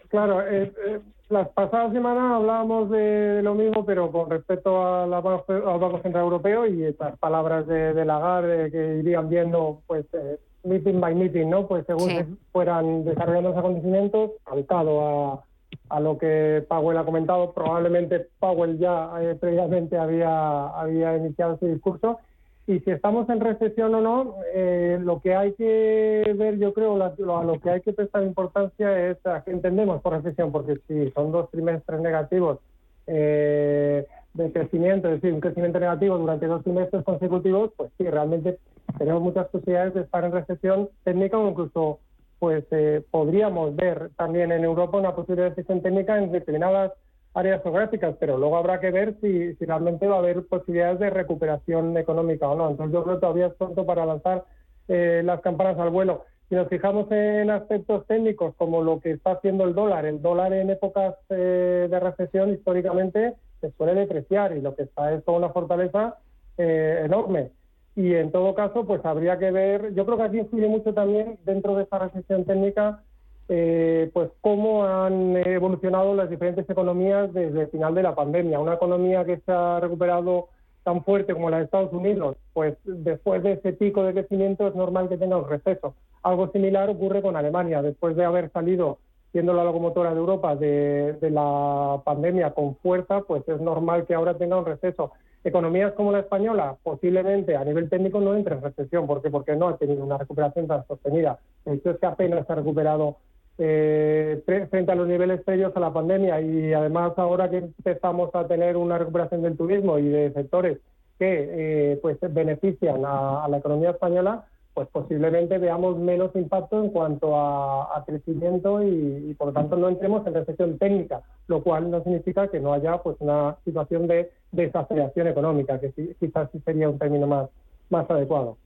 claro, 0.09 0.43
eh, 0.47 0.73
eh, 0.87 1.01
las 1.29 1.49
pasadas 1.49 1.93
semanas 1.93 2.33
hablábamos 2.35 2.91
de, 2.91 3.41
lo 3.43 3.55
mismo, 3.55 3.87
pero 3.87 4.13
con 4.13 4.29
respecto 4.29 4.87
al 4.87 5.11
Banco 5.11 6.01
Central 6.03 6.25
Europeo 6.25 6.67
y 6.67 6.85
estas 6.85 7.19
palabras 7.19 7.67
de, 7.67 7.95
de 7.95 8.05
Lagarde 8.05 8.71
que 8.71 8.99
irían 8.99 9.31
viendo, 9.31 9.81
pues, 9.87 10.05
eh, 10.13 10.39
meeting 10.65 11.01
by 11.01 11.15
meeting, 11.15 11.49
¿no? 11.49 11.67
Pues 11.67 11.87
según 11.87 12.09
se 12.09 12.27
fueran 12.53 13.05
desarrollando 13.05 13.51
los 13.51 13.59
acontecimientos, 13.59 14.33
calcado 14.45 15.01
a, 15.01 15.45
a 15.93 16.01
lo 16.01 16.17
que 16.17 16.65
Powell 16.69 16.97
ha 16.97 17.05
comentado, 17.05 17.53
probablemente 17.53 18.27
Powell 18.39 18.79
ya 18.79 19.11
eh, 19.21 19.37
previamente 19.39 19.99
había, 19.99 20.69
había 20.69 21.19
iniciado 21.19 21.59
su 21.59 21.67
discurso. 21.67 22.19
Y 22.67 22.81
si 22.81 22.91
estamos 22.91 23.29
en 23.29 23.41
recesión 23.41 23.95
o 23.95 24.01
no, 24.01 24.37
eh, 24.55 24.99
lo 25.03 25.21
que 25.21 25.35
hay 25.35 25.53
que 25.53 26.35
ver, 26.35 26.59
yo 26.59 26.73
creo, 26.73 26.95
a 27.03 27.45
lo 27.45 27.61
que 27.61 27.69
hay 27.69 27.81
que 27.83 27.93
prestar 27.93 28.23
importancia 28.23 29.11
es 29.11 29.19
a 29.27 29.43
qué 29.45 29.51
entendemos 29.51 30.01
por 30.01 30.15
recesión, 30.15 30.51
porque 30.51 30.79
si 30.89 31.11
son 31.11 31.31
dos 31.31 31.51
trimestres 31.51 32.01
negativos 32.01 32.61
eh, 33.07 34.07
de 34.33 34.53
crecimiento, 34.53 35.09
es 35.09 35.21
decir, 35.21 35.35
un 35.35 35.41
crecimiento 35.41 35.79
negativo 35.79 36.17
durante 36.17 36.47
dos 36.47 36.63
trimestres 36.63 37.05
consecutivos, 37.05 37.73
pues 37.77 37.91
sí, 37.99 38.05
realmente 38.05 38.59
tenemos 38.97 39.21
muchas 39.21 39.47
posibilidades 39.49 39.93
de 39.93 40.01
estar 40.03 40.25
en 40.25 40.33
recesión 40.33 40.89
técnica 41.05 41.37
o 41.37 41.51
incluso 41.51 41.99
pues 42.43 42.65
eh, 42.73 43.05
podríamos 43.09 43.77
ver 43.77 44.11
también 44.17 44.51
en 44.51 44.65
Europa 44.65 44.99
una 44.99 45.15
posible 45.15 45.51
recesión 45.51 45.81
técnica 45.81 46.19
en 46.19 46.33
determinadas 46.33 46.91
áreas 47.35 47.63
geográficas, 47.63 48.17
pero 48.19 48.37
luego 48.37 48.57
habrá 48.57 48.81
que 48.81 48.91
ver 48.91 49.15
si, 49.21 49.53
realmente 49.65 50.09
va 50.09 50.17
a 50.17 50.19
haber 50.19 50.45
posibilidades 50.49 50.99
de 50.99 51.11
recuperación 51.11 51.97
económica 51.97 52.49
o 52.49 52.57
no. 52.57 52.69
Entonces 52.69 52.95
yo 52.95 53.05
creo 53.05 53.15
que 53.15 53.21
todavía 53.21 53.47
es 53.47 53.55
pronto 53.55 53.87
para 53.87 54.05
lanzar 54.05 54.45
eh, 54.89 55.23
las 55.25 55.41
campanas 55.41 55.79
al 55.79 55.91
vuelo. 55.91 56.25
Si 56.49 56.57
nos 56.57 56.67
fijamos 56.67 57.07
en 57.13 57.49
aspectos 57.49 58.09
técnicos 58.09 58.57
como 58.57 58.83
lo 58.83 58.99
que 58.99 59.13
está 59.13 59.35
haciendo 59.35 59.63
el 59.63 59.77
dólar, 59.77 60.05
el 60.05 60.21
dólar 60.21 60.53
en 60.53 60.71
épocas 60.71 61.15
eh, 61.29 61.87
de 61.89 62.01
recesión 62.01 62.53
históricamente 62.53 63.35
se 63.61 63.71
suele 63.71 63.95
depreciar 63.95 64.57
y 64.57 64.61
lo 64.61 64.75
que 64.75 64.83
está 64.83 65.13
es 65.13 65.23
con 65.23 65.37
una 65.37 65.51
fortaleza 65.51 66.17
eh, 66.59 67.03
enorme. 67.05 67.53
Y 67.95 68.15
en 68.15 68.33
todo 68.33 68.55
caso, 68.55 68.87
pues 68.87 69.05
habría 69.05 69.39
que 69.39 69.51
ver, 69.51 69.95
yo 69.95 70.07
creo 70.07 70.17
que 70.17 70.25
aquí 70.25 70.39
influye 70.39 70.67
mucho 70.67 70.95
también 70.95 71.39
dentro 71.45 71.75
de 71.77 71.83
esta 71.83 71.99
recesión 71.99 72.45
técnica 72.45 73.03
eh, 73.49 74.11
pues 74.15 74.31
cómo 74.41 74.85
han 74.85 75.37
evolucionado 75.37 76.15
las 76.15 76.31
diferentes 76.31 76.69
economías 76.71 77.33
desde 77.35 77.63
el 77.63 77.69
final 77.69 77.95
de 77.95 78.03
la 78.03 78.15
pandemia. 78.15 78.61
Una 78.61 78.75
economía 78.75 79.25
que 79.25 79.39
se 79.39 79.53
ha 79.53 79.81
recuperado 79.81 80.49
tan 80.85 81.05
fuerte 81.05 81.35
como 81.35 81.51
la 81.51 81.59
de 81.59 81.65
Estados 81.65 81.93
Unidos, 81.93 82.37
pues 82.55 82.77
después 82.85 83.43
de 83.43 83.53
ese 83.53 83.73
pico 83.73 84.05
de 84.05 84.15
crecimiento 84.15 84.67
es 84.67 84.75
normal 84.75 85.09
que 85.09 85.19
tenga 85.19 85.37
un 85.37 85.49
receso. 85.49 85.95
Algo 86.23 86.51
similar 86.51 86.89
ocurre 86.89 87.21
con 87.21 87.37
Alemania. 87.37 87.83
Después 87.83 88.17
de 88.17 88.25
haber 88.25 88.51
salido 88.53 88.99
siendo 89.33 89.53
la 89.55 89.65
locomotora 89.65 90.13
de 90.13 90.21
Europa 90.21 90.57
de, 90.57 91.15
de, 91.21 91.31
la 91.31 92.01
pandemia 92.05 92.53
con 92.53 92.77
fuerza, 92.77 93.23
pues 93.23 93.47
es 93.49 93.61
normal 93.61 94.07
que 94.07 94.15
ahora 94.15 94.39
tenga 94.39 94.59
un 94.59 94.67
receso. 94.67 95.13
Economías 95.45 95.93
como 95.95 96.13
la 96.13 96.21
española 96.21 96.77
posiblemente 96.83 97.57
a 97.57 97.65
nivel 97.65 97.89
técnico 97.89 98.21
no 98.21 98.35
entre 98.35 98.55
en 98.55 98.63
recesión. 98.63 99.07
¿Por 99.07 99.23
qué? 99.23 99.31
Porque 99.31 99.57
no 99.57 99.69
ha 99.69 99.77
tenido 99.77 100.05
una 100.05 100.19
recuperación 100.19 100.69
tan 100.69 100.87
sostenida. 100.87 101.39
De 101.65 101.75
hecho, 101.75 101.91
es 101.91 101.99
que 101.99 102.07
apenas 102.07 102.49
ha 102.49 102.55
recuperado 102.55 103.17
eh, 103.59 104.43
frente 104.47 104.93
a 104.93 104.95
los 104.95 105.07
niveles 105.07 105.43
previos 105.43 105.77
a 105.77 105.81
la 105.81 105.93
pandemia 105.93 106.41
y 106.41 106.73
además 106.73 107.13
ahora 107.17 107.51
que 107.51 107.59
empezamos 107.59 108.35
a 108.35 108.47
tener 108.47 108.77
una 108.77 108.99
recuperación 108.99 109.43
del 109.43 109.57
turismo 109.57 109.99
y 109.99 110.09
de 110.09 110.33
sectores 110.33 110.79
que 111.19 111.93
eh, 111.93 111.99
pues 112.01 112.19
benefician 112.21 113.03
a, 113.05 113.47
la 113.49 113.59
economía 113.59 113.91
española, 113.91 114.47
pues 114.75 114.89
posiblemente 114.89 115.59
veamos 115.59 115.99
menos 115.99 116.35
impacto 116.35 116.83
en 116.83 116.91
cuanto 116.91 117.37
a, 117.37 118.03
crecimiento 118.07 118.83
y, 118.83 119.35
por 119.39 119.49
lo 119.49 119.53
tanto 119.53 119.77
no 119.77 119.89
entremos 119.89 120.27
en 120.27 120.35
recesión 120.35 120.79
técnica, 120.79 121.23
lo 121.47 121.63
cual 121.63 121.91
no 121.91 122.03
significa 122.03 122.49
que 122.49 122.59
no 122.59 122.73
haya 122.73 122.99
pues 122.99 123.17
una 123.21 123.57
situación 123.65 124.07
de 124.07 124.31
desaceleración 124.51 125.29
económica, 125.29 125.79
que 125.79 125.93
quizás 126.19 126.51
sí 126.51 126.61
sería 126.65 126.89
un 126.89 126.99
término 126.99 127.27
más, 127.27 127.49
más 127.91 128.11
adecuado. 128.11 128.57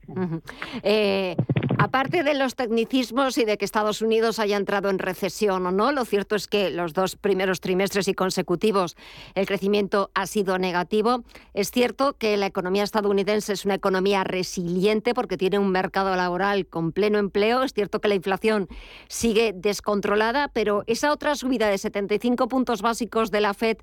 Eh, 0.83 1.37
Aparte 1.79 2.23
de 2.23 2.35
los 2.35 2.55
tecnicismos 2.55 3.37
y 3.37 3.45
de 3.45 3.59
que 3.59 3.67
Estados 3.67 4.01
Unidos 4.01 4.39
haya 4.39 4.57
entrado 4.57 4.89
en 4.89 4.99
recesión 4.99 5.67
o 5.67 5.71
no, 5.71 5.93
lo 5.93 6.07
cierto 6.07 6.35
es 6.35 6.47
que 6.47 6.71
los 6.71 6.95
dos 6.95 7.17
primeros 7.17 7.61
trimestres 7.61 8.09
y 8.09 8.15
consecutivos 8.15 8.97
el 9.35 9.47
crecimiento 9.47 10.11
ha 10.15 10.27
sido 10.27 10.59
negativo. 10.59 11.23
Es 11.53 11.71
cierto 11.71 12.15
que 12.15 12.39
la 12.39 12.47
economía 12.47 12.83
estadounidense 12.83 13.53
es 13.53 13.67
una 13.67 13.75
economía 13.75 14.25
resiliente 14.25 15.13
porque 15.13 15.37
tiene 15.37 15.59
un 15.59 15.71
mercado 15.71 16.17
laboral 16.17 16.67
con 16.67 16.93
pleno 16.93 17.19
empleo. 17.19 17.63
Es 17.63 17.75
cierto 17.75 18.01
que 18.01 18.09
la 18.09 18.15
inflación 18.15 18.69
sigue 19.09 19.53
descontrolada, 19.55 20.49
pero 20.49 20.83
esa 20.87 21.13
otra 21.13 21.35
subida 21.35 21.69
de 21.69 21.77
75 21.77 22.49
puntos 22.49 22.81
básicos 22.81 23.31
de 23.31 23.43
la 23.43 23.53
Fed 23.53 23.77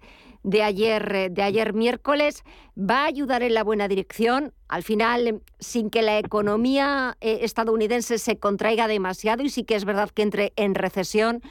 de 0.44 0.62
ayer, 0.62 1.16
eh, 1.16 1.30
de 1.30 1.42
ayer 1.42 1.74
miércoles 1.74 2.44
va 2.78 3.04
a 3.04 3.06
ayudar 3.06 3.44
en 3.44 3.54
la 3.54 3.64
buena 3.64 3.88
dirección. 3.88 4.54
Al 4.68 4.84
final, 4.84 5.42
sin 5.60 5.90
que 5.90 6.02
la 6.02 6.13
economía 6.20 7.18
eh, 7.22 7.40
estadounidense 7.42 8.18
se 8.18 8.38
contraiga 8.38 8.88
demasiado 8.88 9.44
y 9.44 9.50
sí 9.50 9.64
que 9.64 9.76
es 9.76 9.86
verdad 9.86 10.10
que 10.10 10.24
entre 10.24 10.54
en 10.56 10.76
recesión, 10.76 11.42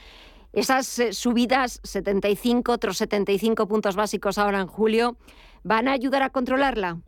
esas 0.52 0.98
eh, 0.98 1.12
subidas, 1.12 1.80
75, 1.82 2.72
otros 2.72 2.98
75 2.98 3.66
puntos 3.68 3.96
básicos 3.96 4.38
ahora 4.38 4.60
en 4.60 4.66
julio, 4.66 5.16
¿van 5.62 5.88
a 5.88 5.92
ayudar 5.92 6.22
a 6.22 6.30
controlarla? 6.30 6.98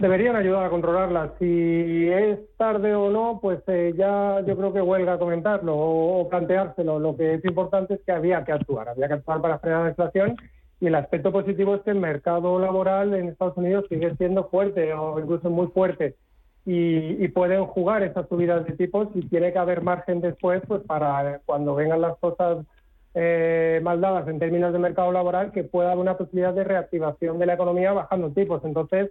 deberían 0.00 0.36
ayudar 0.36 0.64
a 0.64 0.70
controlarla. 0.70 1.32
Si 1.38 2.08
es 2.08 2.38
tarde 2.56 2.94
o 2.94 3.10
no, 3.10 3.38
pues 3.40 3.60
eh, 3.66 3.94
ya 3.96 4.40
yo 4.46 4.56
creo 4.56 4.72
que 4.72 4.80
huelga 4.80 5.18
comentarlo 5.18 5.74
o, 5.76 6.28
planteárselo. 6.28 6.98
Lo 6.98 7.16
que 7.16 7.34
es 7.34 7.44
importante 7.44 7.94
es 7.94 8.00
que 8.04 8.12
había 8.12 8.44
que 8.44 8.52
actuar, 8.52 8.88
había 8.88 9.08
que 9.08 9.14
actuar 9.14 9.40
para 9.40 9.58
frenar 9.58 9.84
la 9.84 9.88
inflación 9.90 10.36
y 10.80 10.86
el 10.86 10.94
aspecto 10.94 11.32
positivo 11.32 11.74
es 11.74 11.82
que 11.82 11.90
el 11.90 11.98
mercado 11.98 12.58
laboral 12.58 13.14
en 13.14 13.28
Estados 13.28 13.56
Unidos 13.56 13.86
sigue 13.88 14.14
siendo 14.16 14.48
fuerte 14.48 14.92
o 14.92 15.18
incluso 15.18 15.48
muy 15.50 15.68
fuerte 15.68 16.16
y, 16.64 17.24
y 17.24 17.28
pueden 17.28 17.64
jugar 17.64 18.02
esas 18.02 18.28
subidas 18.28 18.66
de 18.66 18.72
tipos 18.74 19.08
y 19.14 19.22
tiene 19.28 19.52
que 19.52 19.58
haber 19.58 19.82
margen 19.82 20.20
después 20.20 20.62
pues 20.66 20.82
para 20.82 21.40
cuando 21.46 21.74
vengan 21.74 22.00
las 22.00 22.18
cosas 22.18 22.66
eh, 23.18 23.80
mal 23.82 23.98
dadas 23.98 24.28
en 24.28 24.38
términos 24.38 24.74
de 24.74 24.78
mercado 24.78 25.10
laboral 25.10 25.50
que 25.50 25.64
pueda 25.64 25.92
haber 25.92 26.02
una 26.02 26.18
posibilidad 26.18 26.52
de 26.52 26.64
reactivación 26.64 27.38
de 27.38 27.46
la 27.46 27.54
economía 27.54 27.94
bajando 27.94 28.30
tipos. 28.30 28.62
Entonces, 28.62 29.10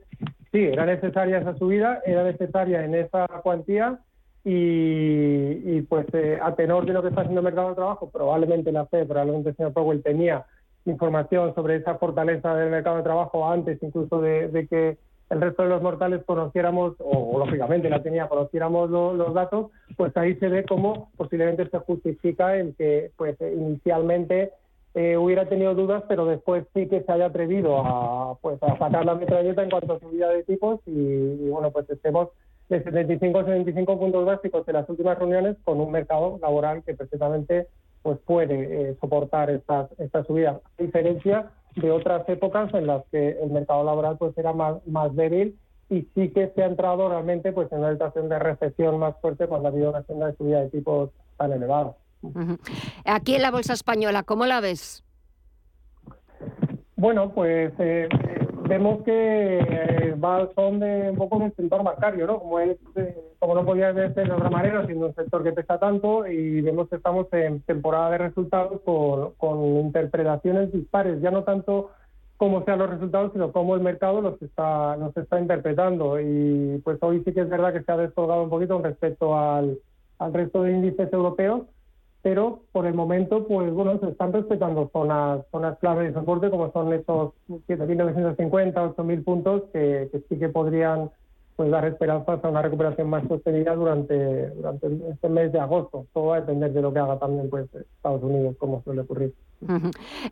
sí, 0.51 0.63
era 0.63 0.85
necesaria 0.85 1.39
esa 1.39 1.57
subida, 1.57 2.03
era 2.05 2.23
necesaria 2.23 2.85
en 2.85 2.93
esa 2.93 3.25
cuantía 3.41 3.97
y, 4.43 5.81
pues 5.89 6.05
eh, 6.13 6.37
a 6.39 6.53
tenor 6.53 6.85
de 6.85 6.93
lo 6.93 7.01
que 7.01 7.07
está 7.07 7.21
haciendo 7.21 7.39
el 7.39 7.45
mercado 7.45 7.69
de 7.69 7.75
trabajo, 7.75 8.11
probablemente 8.11 8.71
la 8.71 8.85
FED, 8.85 9.07
probablemente 9.07 9.49
el 9.49 9.55
señor 9.55 9.73
Powell 9.73 10.03
tenía 10.03 10.45
información 10.85 11.53
sobre 11.55 11.77
esa 11.77 11.95
fortaleza 11.95 12.55
del 12.55 12.69
mercado 12.69 12.97
de 12.97 13.03
trabajo 13.03 13.49
antes 13.49 13.81
incluso 13.81 14.21
de 14.21 14.67
que 14.69 14.97
el 15.29 15.41
resto 15.41 15.63
de 15.63 15.69
los 15.69 15.81
mortales 15.81 16.23
conociéramos, 16.25 16.95
o, 16.99 17.39
lógicamente 17.39 17.89
la 17.89 18.03
tenía, 18.03 18.27
conociéramos 18.27 18.89
los 18.89 19.33
datos, 19.33 19.71
pues 19.97 20.15
ahí 20.17 20.35
se 20.35 20.49
ve 20.49 20.65
cómo 20.65 21.09
posiblemente 21.17 21.67
se 21.67 21.79
justifica 21.79 22.55
el 22.55 22.75
que 22.75 23.11
pues 23.17 23.35
inicialmente 23.41 24.51
eh, 24.93 25.17
hubiera 25.17 25.49
tenido 25.49 25.73
dudas, 25.73 26.03
pero 26.07 26.25
después 26.25 26.65
sí 26.73 26.87
que 26.87 27.01
se 27.01 27.11
haya 27.11 27.25
atrevido 27.25 27.77
a, 27.79 28.37
pues, 28.39 28.61
a 28.61 28.77
sacar 28.77 29.03
la 29.05 29.15
metralleta 29.15 29.63
en 29.63 29.69
cuanto 29.69 29.93
a 29.93 29.99
subida 29.99 30.29
de 30.29 30.43
tipos 30.43 30.79
y, 30.85 31.49
bueno, 31.49 31.71
pues 31.71 31.89
estemos 31.89 32.29
de 32.69 32.81
75 32.81 33.39
a 33.39 33.45
75 33.45 33.99
puntos 33.99 34.25
básicos 34.25 34.67
en 34.67 34.73
las 34.73 34.89
últimas 34.89 35.17
reuniones 35.17 35.57
con 35.63 35.81
un 35.81 35.91
mercado 35.91 36.39
laboral 36.41 36.83
que 36.83 36.93
perfectamente 36.93 37.67
pues 38.05 38.19
puede 38.19 38.91
eh, 38.91 38.97
soportar 39.01 39.49
estas, 39.49 39.89
estas 39.97 40.27
subidas. 40.27 40.61
A 40.77 40.83
diferencia 40.83 41.49
de 41.75 41.89
otras 41.89 42.29
épocas 42.29 42.71
en 42.75 42.85
las 42.85 43.03
que 43.11 43.31
el 43.41 43.49
mercado 43.49 43.83
laboral 43.83 44.15
pues 44.19 44.37
era 44.37 44.53
más, 44.53 44.75
más 44.85 45.15
débil 45.15 45.57
y 45.89 46.07
sí 46.13 46.29
que 46.29 46.51
se 46.53 46.61
ha 46.61 46.67
entrado 46.67 47.09
realmente 47.09 47.51
pues 47.51 47.71
en 47.71 47.79
una 47.79 47.93
situación 47.93 48.29
de 48.29 48.37
recesión 48.37 48.99
más 48.99 49.15
fuerte 49.21 49.47
cuando 49.47 49.69
ha 49.69 49.71
habido 49.71 49.89
una 49.89 50.03
senda 50.03 50.27
de 50.27 50.35
subida 50.35 50.61
de 50.61 50.69
tipos 50.69 51.09
tan 51.37 51.51
elevada. 51.51 51.95
Aquí 53.05 53.33
en 53.33 53.41
la 53.41 53.49
bolsa 53.49 53.73
española, 53.73 54.21
¿cómo 54.21 54.45
la 54.45 54.59
ves? 54.59 55.03
Bueno, 56.95 57.31
pues 57.33 57.73
eh, 57.79 58.07
vemos 58.67 59.03
que 59.03 59.59
eh, 59.59 60.15
va 60.23 60.49
son 60.55 60.79
de 60.79 61.09
un 61.11 61.17
poco 61.17 61.39
del 61.39 61.53
sector 61.55 61.83
bancario, 61.83 62.27
¿no? 62.27 62.39
Como, 62.39 62.59
es, 62.59 62.77
eh, 62.95 63.15
como 63.39 63.55
no 63.55 63.65
podía 63.65 63.93
ser 63.93 64.13
de 64.13 64.31
otra 64.31 64.49
manera, 64.49 64.85
siendo 64.85 65.07
un 65.07 65.15
sector 65.15 65.43
que 65.43 65.53
pesa 65.53 65.79
tanto, 65.79 66.27
y 66.27 66.61
vemos 66.61 66.89
que 66.89 66.97
estamos 66.97 67.27
en 67.31 67.61
temporada 67.61 68.11
de 68.11 68.17
resultados 68.19 68.81
con, 68.83 69.33
con 69.35 69.63
interpretaciones 69.63 70.71
dispares, 70.71 71.21
ya 71.21 71.31
no 71.31 71.43
tanto 71.43 71.91
cómo 72.37 72.63
sean 72.65 72.79
los 72.79 72.89
resultados, 72.89 73.31
sino 73.33 73.51
cómo 73.51 73.75
el 73.75 73.81
mercado 73.81 74.21
los 74.21 74.41
está, 74.41 74.97
los 74.97 75.15
está 75.15 75.39
interpretando. 75.39 76.19
Y 76.19 76.81
pues 76.83 76.97
hoy 77.01 77.23
sí 77.23 77.33
que 77.33 77.41
es 77.41 77.49
verdad 77.49 77.73
que 77.73 77.83
se 77.83 77.91
ha 77.91 77.97
descolgado 77.97 78.43
un 78.43 78.49
poquito 78.49 78.75
con 78.75 78.83
respecto 78.83 79.37
al, 79.37 79.77
al 80.19 80.33
resto 80.33 80.63
de 80.63 80.71
índices 80.71 81.11
europeos, 81.13 81.63
pero 82.25 82.61
por 82.71 82.87
el 82.87 82.95
momento, 82.95 83.45
pues 83.45 83.71
bueno, 83.71 83.99
se 83.99 84.09
están 84.09 84.33
respetando 84.33 84.89
zonas, 84.91 85.45
zonas 85.51 85.77
clave 85.77 86.05
de 86.05 86.13
soporte, 86.13 86.49
como 86.49 86.71
son 86.71 86.91
esos 86.91 87.33
7.950, 87.67 88.95
8.000 88.95 89.23
puntos, 89.23 89.61
que, 89.71 90.09
sí 90.27 90.39
que 90.39 90.49
podrían 90.49 91.11
pues 91.55 91.69
dar 91.69 91.85
esperanzas 91.85 92.43
a 92.43 92.49
una 92.49 92.63
recuperación 92.63 93.11
más 93.11 93.27
sostenida 93.27 93.75
durante, 93.75 94.49
durante 94.49 94.87
este 95.11 95.29
mes 95.29 95.51
de 95.51 95.59
agosto. 95.59 96.07
Todo 96.13 96.25
va 96.29 96.37
a 96.37 96.41
depender 96.41 96.73
de 96.73 96.81
lo 96.81 96.91
que 96.91 96.97
haga 96.97 97.19
también 97.19 97.47
pues 97.47 97.67
Estados 97.75 98.23
Unidos, 98.23 98.55
como 98.57 98.81
suele 98.81 99.01
ocurrir. 99.01 99.31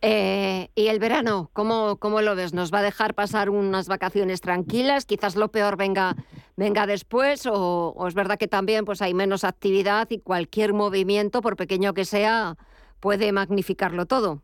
Eh, 0.01 0.69
¿Y 0.75 0.87
el 0.87 0.99
verano? 0.99 1.49
¿cómo, 1.53 1.97
¿Cómo 1.97 2.21
lo 2.21 2.35
ves? 2.35 2.53
¿Nos 2.53 2.73
va 2.73 2.79
a 2.79 2.83
dejar 2.83 3.13
pasar 3.15 3.49
unas 3.49 3.87
vacaciones 3.87 4.41
tranquilas? 4.41 5.05
¿Quizás 5.05 5.35
lo 5.35 5.49
peor 5.51 5.77
venga, 5.77 6.15
venga 6.55 6.85
después? 6.87 7.45
O, 7.45 7.93
¿O, 7.95 8.07
es 8.07 8.13
verdad 8.13 8.37
que 8.37 8.47
también 8.47 8.85
pues, 8.85 9.01
hay 9.01 9.13
menos 9.13 9.43
actividad 9.43 10.09
y 10.09 10.19
cualquier 10.19 10.73
movimiento, 10.73 11.41
por 11.41 11.55
pequeño 11.55 11.93
que 11.93 12.05
sea, 12.05 12.57
puede 12.99 13.31
magnificarlo 13.31 14.05
todo? 14.05 14.41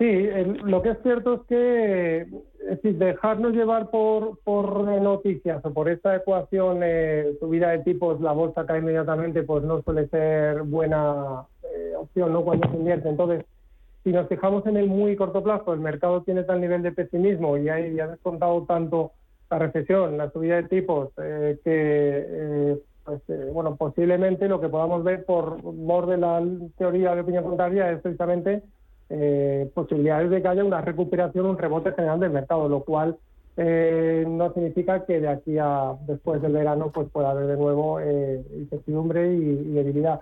Sí, 0.00 0.30
lo 0.64 0.80
que 0.80 0.92
es 0.92 0.98
cierto 1.02 1.34
es 1.34 1.40
que 1.42 2.26
dejarnos 2.82 3.52
llevar 3.52 3.90
por, 3.90 4.38
por 4.44 4.86
noticias 4.98 5.62
o 5.62 5.74
por 5.74 5.90
esta 5.90 6.16
ecuación 6.16 6.80
eh, 6.82 7.34
subida 7.38 7.68
de 7.68 7.80
tipos, 7.80 8.18
la 8.18 8.32
bolsa 8.32 8.64
cae 8.64 8.78
inmediatamente, 8.78 9.42
pues 9.42 9.62
no 9.62 9.82
suele 9.82 10.08
ser 10.08 10.62
buena 10.62 11.44
eh, 11.64 11.92
opción 11.98 12.32
¿no? 12.32 12.42
cuando 12.42 12.70
se 12.70 12.78
invierte. 12.78 13.10
Entonces, 13.10 13.44
si 14.02 14.10
nos 14.10 14.26
fijamos 14.26 14.64
en 14.64 14.78
el 14.78 14.86
muy 14.86 15.16
corto 15.16 15.42
plazo, 15.42 15.74
el 15.74 15.80
mercado 15.80 16.22
tiene 16.22 16.44
tal 16.44 16.62
nivel 16.62 16.80
de 16.80 16.92
pesimismo 16.92 17.58
y 17.58 17.68
hay, 17.68 18.00
ha 18.00 18.06
descontado 18.06 18.62
tanto 18.62 19.12
la 19.50 19.58
recesión, 19.58 20.16
la 20.16 20.30
subida 20.30 20.56
de 20.56 20.62
tipos, 20.62 21.10
eh, 21.22 21.58
que 21.62 22.26
eh, 22.26 22.78
pues, 23.04 23.20
bueno, 23.52 23.76
posiblemente 23.76 24.48
lo 24.48 24.62
que 24.62 24.70
podamos 24.70 25.04
ver 25.04 25.26
por 25.26 25.62
mor 25.62 26.06
de 26.06 26.16
la 26.16 26.42
teoría 26.78 27.14
de 27.14 27.20
opinión 27.20 27.44
contraria 27.44 27.92
es 27.92 28.00
precisamente 28.00 28.62
eh, 29.10 29.70
posibilidades 29.74 30.30
de 30.30 30.40
que 30.40 30.48
haya 30.48 30.64
una 30.64 30.80
recuperación, 30.80 31.46
un 31.46 31.58
rebote 31.58 31.92
general 31.92 32.20
del 32.20 32.30
mercado, 32.30 32.68
lo 32.68 32.84
cual 32.84 33.16
eh, 33.56 34.24
no 34.26 34.52
significa 34.54 35.04
que 35.04 35.20
de 35.20 35.28
aquí 35.28 35.58
a 35.58 35.94
después 36.06 36.40
del 36.40 36.52
verano 36.52 36.90
pues 36.94 37.10
pueda 37.10 37.30
haber 37.30 37.46
de 37.46 37.56
nuevo 37.56 38.00
eh, 38.00 38.42
incertidumbre 38.56 39.34
y, 39.34 39.72
debilidad. 39.72 40.20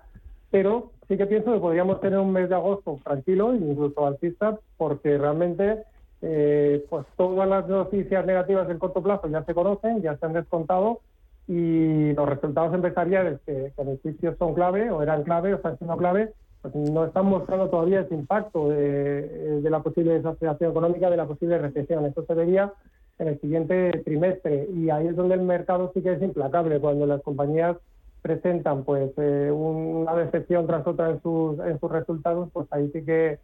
Pero 0.50 0.92
sí 1.06 1.16
que 1.16 1.26
pienso 1.26 1.52
que 1.52 1.60
podríamos 1.60 2.00
tener 2.00 2.18
un 2.18 2.32
mes 2.32 2.48
de 2.48 2.54
agosto 2.54 2.98
tranquilo, 3.04 3.54
incluso 3.54 4.06
alcista, 4.06 4.58
porque 4.78 5.18
realmente 5.18 5.84
eh, 6.22 6.84
pues 6.88 7.06
todas 7.16 7.48
las 7.48 7.68
noticias 7.68 8.24
negativas 8.24 8.66
del 8.66 8.78
corto 8.78 9.02
plazo 9.02 9.28
ya 9.28 9.44
se 9.44 9.54
conocen, 9.54 10.00
ya 10.00 10.16
se 10.16 10.26
han 10.26 10.32
descontado 10.32 11.00
y 11.46 12.12
los 12.14 12.28
resultados 12.28 12.74
empresariales 12.74 13.40
que, 13.46 13.72
que 13.76 13.82
en 13.82 13.88
el 13.88 14.36
son 14.36 14.54
clave 14.54 14.90
o 14.90 15.02
eran 15.02 15.22
clave 15.22 15.52
o 15.52 15.56
están 15.56 15.78
siendo 15.78 15.96
clave 15.96 16.32
pues 16.62 16.74
no 16.74 17.04
están 17.04 17.26
mostrando 17.26 17.68
todavía 17.68 18.00
ese 18.00 18.14
impacto 18.14 18.68
de, 18.68 19.60
de, 19.60 19.70
la 19.70 19.80
posible 19.80 20.14
desaceleración 20.14 20.70
económica, 20.70 21.10
de 21.10 21.16
la 21.16 21.26
posible 21.26 21.58
recesión. 21.58 22.04
Esto 22.04 22.24
se 22.26 22.34
vería 22.34 22.72
en 23.18 23.28
el 23.28 23.40
siguiente 23.40 24.02
trimestre. 24.04 24.68
Y 24.74 24.90
ahí 24.90 25.06
es 25.08 25.16
donde 25.16 25.34
el 25.34 25.42
mercado 25.42 25.90
sí 25.94 26.02
que 26.02 26.12
es 26.12 26.22
implacable, 26.22 26.80
cuando 26.80 27.06
las 27.06 27.22
compañías 27.22 27.76
presentan 28.22 28.84
pues 28.84 29.12
eh, 29.16 29.50
una 29.52 30.14
decepción 30.14 30.66
tras 30.66 30.86
otra 30.86 31.10
en 31.10 31.22
sus, 31.22 31.58
en 31.60 31.78
sus 31.78 31.90
resultados, 31.90 32.48
pues 32.52 32.66
ahí 32.72 32.90
sí 32.92 33.04
que 33.04 33.38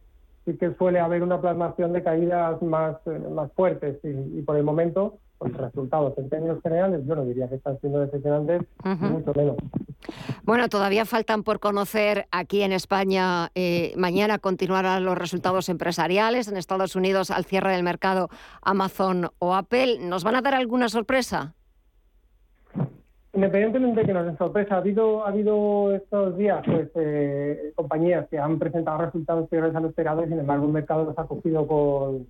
sí 0.45 0.57
que 0.59 0.75
suele 0.75 1.01
haber 1.01 1.23
una 1.23 1.41
plasmación 1.41 1.93
de 1.93 2.03
caídas 2.03 2.61
más, 2.63 2.97
eh, 3.07 3.19
más 3.31 3.51
fuertes. 3.53 3.99
Y 4.03 4.43
por 4.43 4.57
el 4.57 4.65
momento 4.65 5.19
los 5.41 5.53
resultados 5.57 6.17
en 6.19 6.29
términos 6.29 6.63
generales 6.63 7.03
yo 7.07 7.15
no 7.15 7.25
diría 7.25 7.49
que 7.49 7.57
están 7.57 7.79
siendo 7.81 8.01
decepcionantes, 8.01 8.63
mucho 8.85 9.33
menos. 9.35 9.57
Bueno, 10.45 10.69
todavía 10.69 11.05
faltan 11.05 11.43
por 11.43 11.61
conocer 11.61 12.27
aquí 12.31 12.63
en 12.63 12.73
España. 12.73 13.51
Eh, 13.55 13.95
mañana 13.97 14.39
continuarán 14.39 15.05
los 15.05 15.17
resultados 15.17 15.69
empresariales. 15.69 16.49
En 16.49 16.57
Estados 16.57 16.97
Unidos, 16.97 17.31
al 17.31 17.45
cierre 17.45 17.73
del 17.73 17.83
mercado, 17.83 18.29
Amazon 18.63 19.31
o 19.39 19.55
Apple. 19.55 19.99
¿Nos 20.01 20.25
van 20.25 20.37
a 20.37 20.43
dar 20.43 20.55
alguna 20.55 20.89
sorpresa? 20.89 21.55
Independientemente 23.33 24.01
de 24.01 24.07
que 24.07 24.13
nos 24.13 24.27
den 24.27 24.39
sorpresa, 24.39 24.77
ha 24.77 24.79
habido, 24.79 25.25
ha 25.25 25.29
habido 25.29 25.93
estos 25.93 26.37
días 26.37 26.63
pues, 26.65 26.89
eh, 26.95 27.73
compañías 27.75 28.29
que 28.29 28.39
han 28.39 28.61
presentado 28.61 28.99
resultados 28.99 29.49
peores 29.49 29.75
a 29.75 29.81
lo 29.81 29.89
esperado 29.89 30.25
y 30.25 30.29
sin 30.29 30.39
embargo 30.39 30.67
el 30.67 30.73
mercado 30.73 31.05
los 31.05 31.19
ha 31.19 31.27
cogido 31.27 31.67
con, 31.67 32.29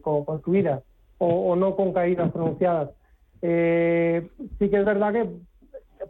con, 0.00 0.24
con 0.24 0.42
subidas 0.42 0.82
o, 1.24 1.56
no 1.56 1.76
con 1.76 1.92
caídas 1.92 2.32
pronunciadas. 2.32 2.90
Eh, 3.42 4.28
sí 4.58 4.68
que 4.68 4.78
es 4.78 4.84
verdad 4.84 5.12
que, 5.12 5.28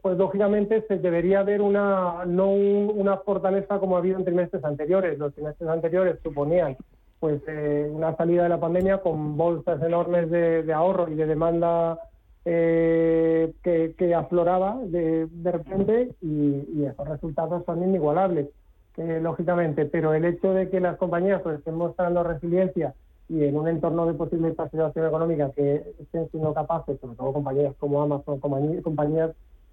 pues 0.00 0.16
lógicamente, 0.16 0.84
se 0.88 0.98
debería 0.98 1.42
ver 1.42 1.60
una 1.60 2.24
no 2.26 2.50
una 2.50 3.18
fortaleza 3.18 3.78
como 3.78 3.96
ha 3.96 3.98
habido 3.98 4.18
en 4.18 4.24
trimestres 4.24 4.64
anteriores. 4.64 5.18
Los 5.18 5.34
trimestres 5.34 5.68
anteriores 5.68 6.18
suponían 6.22 6.76
pues 7.20 7.40
eh, 7.46 7.88
una 7.92 8.16
salida 8.16 8.44
de 8.44 8.48
la 8.48 8.58
pandemia 8.58 8.98
con 8.98 9.36
bolsas 9.36 9.80
enormes 9.82 10.28
de, 10.30 10.72
ahorro 10.72 11.08
y 11.08 11.14
de 11.14 11.26
demanda 11.26 11.98
eh, 12.44 13.52
que, 13.62 14.14
afloraba 14.14 14.80
de, 14.82 15.28
repente 15.44 16.10
y, 16.20 16.84
esos 16.84 17.08
resultados 17.08 17.64
son 17.64 17.84
inigualables, 17.84 18.48
lógicamente. 18.96 19.84
Pero 19.84 20.14
el 20.14 20.24
hecho 20.24 20.52
de 20.52 20.68
que 20.68 20.80
las 20.80 20.96
compañías 20.96 21.42
pues, 21.42 21.58
estén 21.58 21.74
mostrando 21.74 22.24
resiliencia 22.24 22.94
y 23.32 23.44
en 23.44 23.56
un 23.56 23.66
entorno 23.66 24.04
de 24.04 24.12
posible 24.12 24.50
situación 24.50 25.06
económica 25.06 25.50
que 25.56 25.94
estén 25.98 26.28
siendo 26.30 26.52
capaces, 26.52 27.00
sobre 27.00 27.16
todo 27.16 27.32
compañías 27.32 27.74
como 27.78 28.02
Amazon, 28.02 28.38
compañías, 28.38 29.30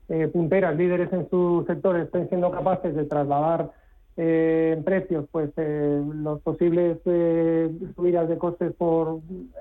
eh, 0.08 0.30
punteras, 0.30 0.78
líderes 0.78 1.12
en 1.12 1.30
su 1.30 1.66
sector, 1.68 1.98
estén 1.98 2.30
siendo 2.30 2.52
capaces 2.52 2.96
de 2.96 3.04
trasladar 3.04 3.72
eh, 4.16 4.76
en 4.78 4.84
precios 4.86 5.26
pues 5.30 5.52
eh, 5.58 6.02
los 6.14 6.40
posibles 6.40 7.00
subidas 7.04 8.30
de 8.30 8.38
costes 8.38 8.74
por 8.76 9.20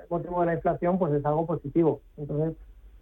motivo 0.09 0.41
de 0.41 0.47
la 0.47 0.55
inflación, 0.55 0.97
pues 0.97 1.13
es 1.15 1.27
algo 1.27 1.45
positivo. 1.45 2.01
Entonces, 2.17 2.55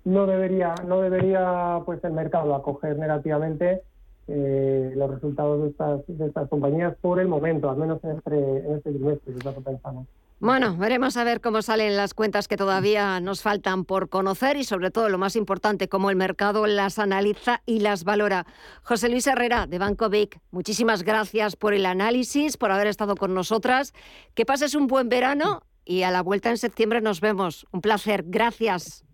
no 0.06 0.26
debería, 0.26 0.74
no 0.87 1.02
debería 1.02 1.82
pues 1.85 2.02
el 2.04 2.12
mercado 2.12 2.54
acoger 2.54 2.98
negativamente 2.98 3.82
los 4.28 5.11
resultados 5.11 5.62
de 5.62 5.68
estas, 5.68 6.00
de 6.06 6.26
estas 6.26 6.48
compañías 6.48 6.96
por 7.02 7.20
el 7.20 7.28
momento, 7.28 7.70
al 7.70 7.76
menos 7.76 8.02
en 8.02 8.12
este, 8.12 8.59
en 8.66 8.74
este 8.76 8.92
trimestre, 8.92 9.35
es 9.35 9.44
lo 9.44 9.54
que 9.54 9.61
pensamos. 9.61 10.06
Bueno, 10.38 10.77
veremos 10.77 11.16
a 11.16 11.25
ver 11.25 11.40
cómo 11.40 11.62
salen 11.62 11.96
las 11.96 12.12
cuentas 12.12 12.46
que 12.46 12.59
todavía 12.59 13.20
nos 13.20 13.40
faltan 13.40 13.87
por 13.87 14.11
conocer 14.11 14.59
y 14.59 14.64
sobre 14.64 14.90
todo 14.90 15.09
lo 15.09 15.16
más 15.16 15.35
importante, 15.35 15.88
cómo 15.88 16.11
el 16.11 16.16
mercado 16.16 16.66
las 16.66 16.99
analiza 16.99 17.62
y 17.64 17.81
las 17.81 18.05
valora. 18.05 18.44
José 18.83 19.09
Luis 19.09 19.27
Herrera 19.27 19.66
de 19.66 19.79
Banco 19.79 20.11
Vic, 20.11 20.38
muchísimas 20.51 21.05
gracias 21.05 21.57
por 21.57 21.72
el 21.72 21.87
análisis, 21.87 22.59
por 22.59 22.70
haber 22.70 22.87
estado 22.87 23.16
con 23.16 23.33
nosotras. 23.33 23.94
Que 24.35 24.44
pases 24.44 24.75
un 24.75 24.88
buen 24.88 25.09
verano 25.09 25.62
y 25.87 26.03
a 26.03 26.11
la 26.11 26.22
vuelta 26.22 26.51
en 26.51 26.59
septiembre 26.59 27.01
nos 27.01 27.22
vemos. 27.22 27.66
Un 27.72 27.81
placer, 27.81 28.22
gracias. 28.27 29.07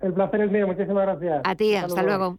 El 0.00 0.14
placer 0.14 0.40
es 0.40 0.50
mío, 0.50 0.66
muchísimas 0.66 1.04
gracias. 1.04 1.42
A 1.44 1.54
ti, 1.54 1.74
hasta, 1.74 2.02
luego. 2.02 2.38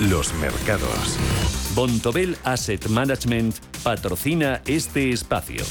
los 0.00 0.32
mercados. 0.34 1.18
Bontobel 1.74 2.36
Asset 2.44 2.88
Management 2.88 3.56
patrocina 3.82 4.62
este 4.66 5.10
espacio. 5.10 5.62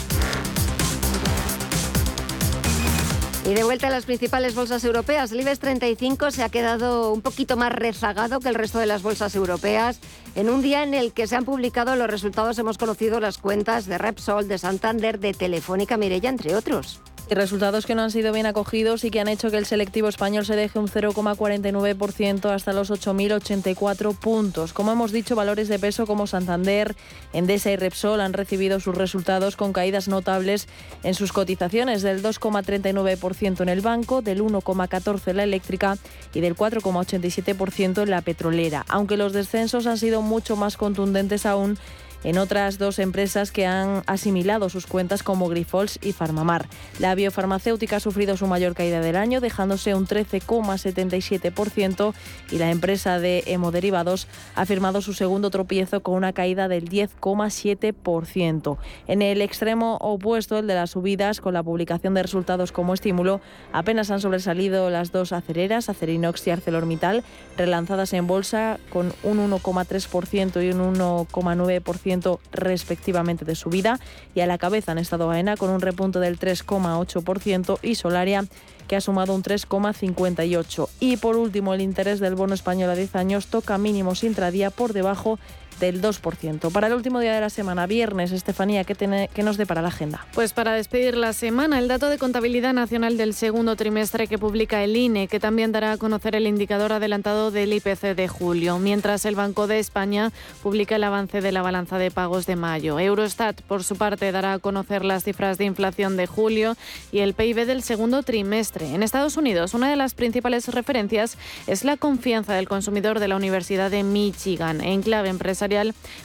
Y 3.46 3.54
de 3.56 3.64
vuelta 3.64 3.88
a 3.88 3.90
las 3.90 4.06
principales 4.06 4.54
bolsas 4.54 4.84
europeas, 4.84 5.32
el 5.32 5.42
IBEX 5.42 5.60
35 5.60 6.30
se 6.30 6.44
ha 6.44 6.50
quedado 6.50 7.12
un 7.12 7.22
poquito 7.22 7.58
más 7.58 7.72
rezagado 7.72 8.40
que 8.40 8.50
el 8.50 8.56
resto 8.56 8.78
de 8.78 8.86
las 8.86 9.02
bolsas 9.02 9.34
europeas. 9.34 10.00
En 10.36 10.50
un 10.50 10.62
día 10.62 10.84
en 10.84 10.94
el 10.94 11.14
que 11.14 11.26
se 11.26 11.36
han 11.36 11.46
publicado 11.46 11.96
los 11.96 12.08
resultados, 12.08 12.60
hemos 12.60 12.78
conocido 12.78 13.20
las 13.20 13.40
cuentas 13.40 13.88
de 13.88 13.98
Repsol, 13.98 14.48
de 14.48 14.60
Santander, 14.60 15.20
de 15.20 15.34
Telefónica 15.34 15.98
Mirella, 15.98 16.30
entre 16.30 16.56
otros. 16.56 17.02
Resultados 17.30 17.86
que 17.86 17.94
no 17.94 18.02
han 18.02 18.10
sido 18.10 18.34
bien 18.34 18.48
acogidos 18.48 19.04
y 19.04 19.12
que 19.12 19.20
han 19.20 19.28
hecho 19.28 19.52
que 19.52 19.58
el 19.58 19.68
selectivo 19.68 20.08
español 20.08 20.46
se 20.46 20.56
deje 20.56 20.80
un 20.80 20.88
0,49% 20.88 22.50
hasta 22.50 22.74
los 22.74 22.90
8.084 22.90 24.18
puntos. 24.18 24.74
Como 24.74 24.92
hemos 24.92 25.12
dicho, 25.12 25.36
valores 25.36 25.68
de 25.68 25.78
peso 25.78 26.08
como 26.08 26.26
Santander, 26.26 26.96
Endesa 27.32 27.70
y 27.70 27.76
Repsol 27.76 28.22
han 28.22 28.34
recibido 28.34 28.80
sus 28.80 28.96
resultados 28.96 29.56
con 29.56 29.74
caídas 29.74 30.08
notables 30.08 30.68
en 31.04 31.14
sus 31.14 31.32
cotizaciones 31.32 32.02
del 32.02 32.24
2,39% 32.24 33.62
en 33.62 33.70
el 33.70 33.82
banco, 33.82 34.24
del 34.24 34.42
1,14% 34.42 35.28
en 35.28 35.38
la 35.38 35.44
eléctrica 35.44 35.98
y 36.34 36.40
del 36.40 36.56
4,87% 36.56 38.02
en 38.02 38.10
la 38.10 38.22
petrolera. 38.22 38.86
Aunque 38.88 39.18
los 39.18 39.34
descensos 39.34 39.86
han 39.86 40.00
sido 40.00 40.24
mucho 40.24 40.56
más 40.56 40.78
contundentes 40.78 41.46
aún 41.46 41.78
en 42.24 42.38
otras 42.38 42.78
dos 42.78 43.00
empresas 43.00 43.52
que 43.52 43.66
han 43.66 44.04
asimilado 44.06 44.70
sus 44.70 44.86
cuentas 44.86 45.24
como 45.24 45.48
Grifols 45.48 45.98
y 46.02 46.12
Farmamar. 46.12 46.68
La 47.00 47.16
biofarmacéutica 47.16 47.96
ha 47.98 48.00
sufrido 48.00 48.38
su 48.38 48.48
mayor 48.48 48.76
caída 48.76 49.02
del 49.02 49.16
año, 49.16 49.42
dejándose 49.42 49.96
un 49.96 50.08
13,77% 50.08 52.14
y 52.52 52.58
la 52.58 52.72
empresa 52.72 53.20
de 53.20 53.44
hemoderivados 53.48 54.28
ha 54.56 54.66
firmado 54.66 55.02
su 55.02 55.14
segundo 55.14 55.50
tropiezo 55.50 56.02
con 56.02 56.16
una 56.16 56.34
caída 56.34 56.68
del 56.68 56.90
10,7%. 56.90 58.78
En 59.08 59.22
el 59.22 59.42
extremo 59.42 59.98
opuesto, 60.02 60.60
el 60.60 60.68
de 60.68 60.76
las 60.76 60.92
subidas, 60.92 61.42
con 61.42 61.54
la 61.54 61.64
publicación 61.64 62.14
de 62.14 62.24
resultados 62.24 62.72
como 62.72 62.94
estímulo, 62.94 63.42
apenas 63.72 64.12
han 64.12 64.22
sobresalido 64.22 64.90
las 64.90 65.12
dos 65.12 65.32
acereras, 65.32 65.90
Acerinox 65.90 66.46
y 66.48 66.52
ArcelorMittal, 66.52 67.24
relanzadas 67.58 68.14
en 68.14 68.28
bolsa 68.28 68.80
con 68.92 69.14
un 69.24 69.50
1,3% 69.50 70.66
y 70.66 70.72
un 70.72 70.96
1,9% 70.96 72.09
respectivamente 72.52 73.46
de 73.46 73.56
subida 73.56 74.00
y 74.36 74.42
a 74.42 74.48
la 74.48 74.58
cabeza 74.58 74.92
han 74.92 74.98
estado 74.98 75.30
AENA 75.30 75.58
con 75.58 75.70
un 75.70 75.82
repunto 75.82 76.20
del 76.20 76.40
3,8% 76.40 77.80
y 77.82 77.96
Solaria 77.96 78.46
que 78.88 78.96
ha 78.96 79.02
sumado 79.02 79.36
un 79.36 79.44
3,58. 79.44 80.90
Y 81.00 81.18
por 81.18 81.38
último, 81.38 81.74
el 81.74 81.82
interés 81.82 82.20
del 82.20 82.36
bono 82.36 82.56
español 82.56 82.90
a 82.90 82.96
10 82.96 83.16
años 83.16 83.48
toca 83.48 83.78
mínimos 83.78 84.24
intradía 84.24 84.72
por 84.72 84.94
debajo 84.94 85.40
del 85.80 86.02
2%. 86.02 86.72
Para 86.72 86.88
el 86.88 86.94
último 86.94 87.20
día 87.20 87.34
de 87.34 87.42
la 87.42 87.50
semana, 87.50 87.88
viernes, 87.88 88.32
Estefanía, 88.32 88.84
¿qué, 88.84 88.96
tiene, 88.96 89.30
¿qué 89.34 89.44
nos 89.44 89.58
depara 89.58 89.82
la 89.82 89.88
agenda? 89.90 90.26
Pues 90.34 90.54
para 90.54 90.74
despedir 90.74 91.16
la 91.16 91.34
semana, 91.34 91.80
el 91.80 91.88
dato 91.88 92.10
de 92.10 92.18
contabilidad 92.18 92.74
nacional 92.74 93.18
del 93.18 93.34
segundo 93.34 93.76
trimestre 93.76 94.28
que 94.28 94.38
publica 94.38 94.84
el 94.84 94.96
INE, 94.96 95.28
que 95.28 95.40
también 95.40 95.72
dará 95.72 95.94
a 95.94 95.98
conocer 95.98 96.36
el 96.36 96.48
indicador 96.48 96.92
adelantado 96.92 97.52
del 97.52 97.74
IPC 97.74 98.16
de 98.16 98.28
julio, 98.28 98.80
mientras 98.80 99.26
el 99.26 99.36
Banco 99.36 99.68
de 99.68 99.80
España 99.80 100.32
publica 100.62 100.96
el 100.96 101.04
avance 101.04 101.42
de 101.42 101.52
la 101.52 101.62
balanza 101.62 101.98
de 101.98 102.12
pagos 102.12 102.46
de 102.46 102.56
mayo. 102.56 103.00
Eurostat, 103.00 103.62
por 103.62 103.84
su 103.84 103.96
parte, 103.96 104.32
dará 104.32 104.54
a 104.54 104.60
conocer 104.60 105.06
las 105.06 105.24
cifras 105.24 105.58
de 105.58 105.66
inflación 105.66 106.18
de 106.18 106.28
julio 106.28 106.76
y 107.12 107.20
el 107.20 107.34
PIB 107.34 107.66
del 107.66 107.84
segundo 107.84 108.24
trimestre. 108.24 108.94
En 108.94 109.04
Estados 109.04 109.38
Unidos, 109.38 109.74
una 109.74 109.90
de 109.90 109.96
las 109.96 110.14
principales 110.14 110.68
referencias 110.68 111.38
es 111.68 111.84
la 111.84 111.98
confianza 111.98 112.54
del 112.54 112.68
consumidor 112.68 113.20
de 113.20 113.28
la 113.28 113.36
Universidad 113.36 113.92
de 113.92 114.04
Michigan. 114.04 114.82
En 114.82 115.02
clave 115.02 115.30
empresarial, 115.30 115.69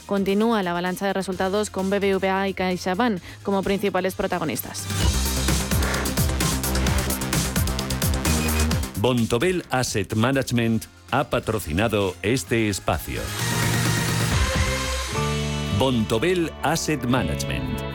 continúa 0.05 0.63
la 0.63 0.71
avalancha 0.71 1.05
de 1.05 1.13
resultados 1.13 1.69
con 1.69 1.89
BBVA 1.89 2.49
y 2.49 2.53
CaixaBank 2.53 3.21
como 3.43 3.63
principales 3.63 4.15
protagonistas. 4.15 4.85
Bontobel 8.97 9.63
Asset 9.69 10.15
Management 10.15 10.85
ha 11.11 11.29
patrocinado 11.29 12.15
este 12.23 12.69
espacio. 12.69 13.21
Bontobel 15.77 16.51
Asset 16.63 17.03
Management 17.05 17.94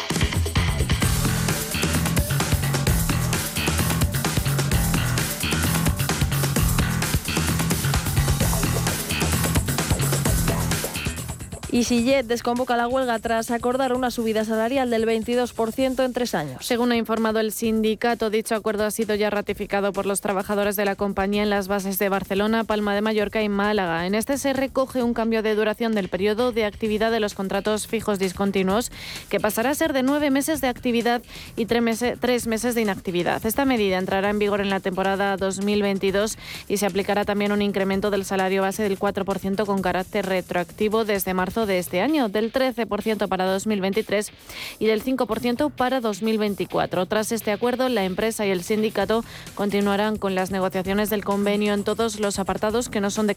EasyJet 11.73 12.25
desconvoca 12.25 12.75
la 12.75 12.89
huelga 12.89 13.17
tras 13.19 13.49
acordar 13.49 13.93
una 13.93 14.11
subida 14.11 14.43
salarial 14.43 14.89
del 14.89 15.05
22% 15.05 16.03
en 16.03 16.11
tres 16.11 16.35
años. 16.35 16.65
Según 16.65 16.91
ha 16.91 16.97
informado 16.97 17.39
el 17.39 17.53
sindicato, 17.53 18.29
dicho 18.29 18.55
acuerdo 18.55 18.83
ha 18.83 18.91
sido 18.91 19.15
ya 19.15 19.29
ratificado 19.29 19.93
por 19.93 20.05
los 20.05 20.19
trabajadores 20.19 20.75
de 20.75 20.83
la 20.83 20.97
compañía 20.97 21.43
en 21.43 21.49
las 21.49 21.69
bases 21.69 21.97
de 21.97 22.09
Barcelona, 22.09 22.65
Palma 22.65 22.93
de 22.93 22.99
Mallorca 22.99 23.41
y 23.41 23.47
Málaga. 23.47 24.05
En 24.05 24.15
este 24.15 24.37
se 24.37 24.51
recoge 24.51 25.01
un 25.01 25.13
cambio 25.13 25.43
de 25.43 25.55
duración 25.55 25.95
del 25.95 26.09
periodo 26.09 26.51
de 26.51 26.65
actividad 26.65 27.09
de 27.09 27.21
los 27.21 27.35
contratos 27.35 27.87
fijos 27.87 28.19
discontinuos, 28.19 28.91
que 29.29 29.39
pasará 29.39 29.69
a 29.69 29.75
ser 29.75 29.93
de 29.93 30.03
nueve 30.03 30.29
meses 30.29 30.59
de 30.59 30.67
actividad 30.67 31.21
y 31.55 31.67
tres 31.67 31.81
meses, 31.81 32.19
tres 32.19 32.47
meses 32.47 32.75
de 32.75 32.81
inactividad. 32.81 33.45
Esta 33.45 33.63
medida 33.63 33.97
entrará 33.97 34.29
en 34.29 34.39
vigor 34.39 34.59
en 34.59 34.71
la 34.71 34.81
temporada 34.81 35.37
2022 35.37 36.37
y 36.67 36.75
se 36.75 36.85
aplicará 36.85 37.23
también 37.23 37.53
un 37.53 37.61
incremento 37.61 38.11
del 38.11 38.25
salario 38.25 38.61
base 38.61 38.83
del 38.83 38.99
4% 38.99 39.65
con 39.65 39.81
carácter 39.81 40.25
retroactivo 40.25 41.05
desde 41.05 41.33
marzo 41.33 41.60
de 41.65 41.79
este 41.79 42.01
año, 42.01 42.29
del 42.29 42.51
13% 42.51 43.27
para 43.27 43.45
2023 43.45 44.31
y 44.79 44.85
del 44.87 45.03
5% 45.03 45.71
para 45.71 46.01
2024. 46.01 47.05
Tras 47.05 47.31
este 47.31 47.51
acuerdo, 47.51 47.89
la 47.89 48.05
empresa 48.05 48.45
y 48.45 48.51
el 48.51 48.63
sindicato 48.63 49.23
continuarán 49.55 50.17
con 50.17 50.35
las 50.35 50.51
negociaciones 50.51 51.09
del 51.09 51.23
convenio 51.23 51.73
en 51.73 51.83
todos 51.83 52.19
los 52.19 52.39
apartados 52.39 52.89
que 52.89 53.01
no 53.01 53.11
son 53.11 53.27
de, 53.27 53.35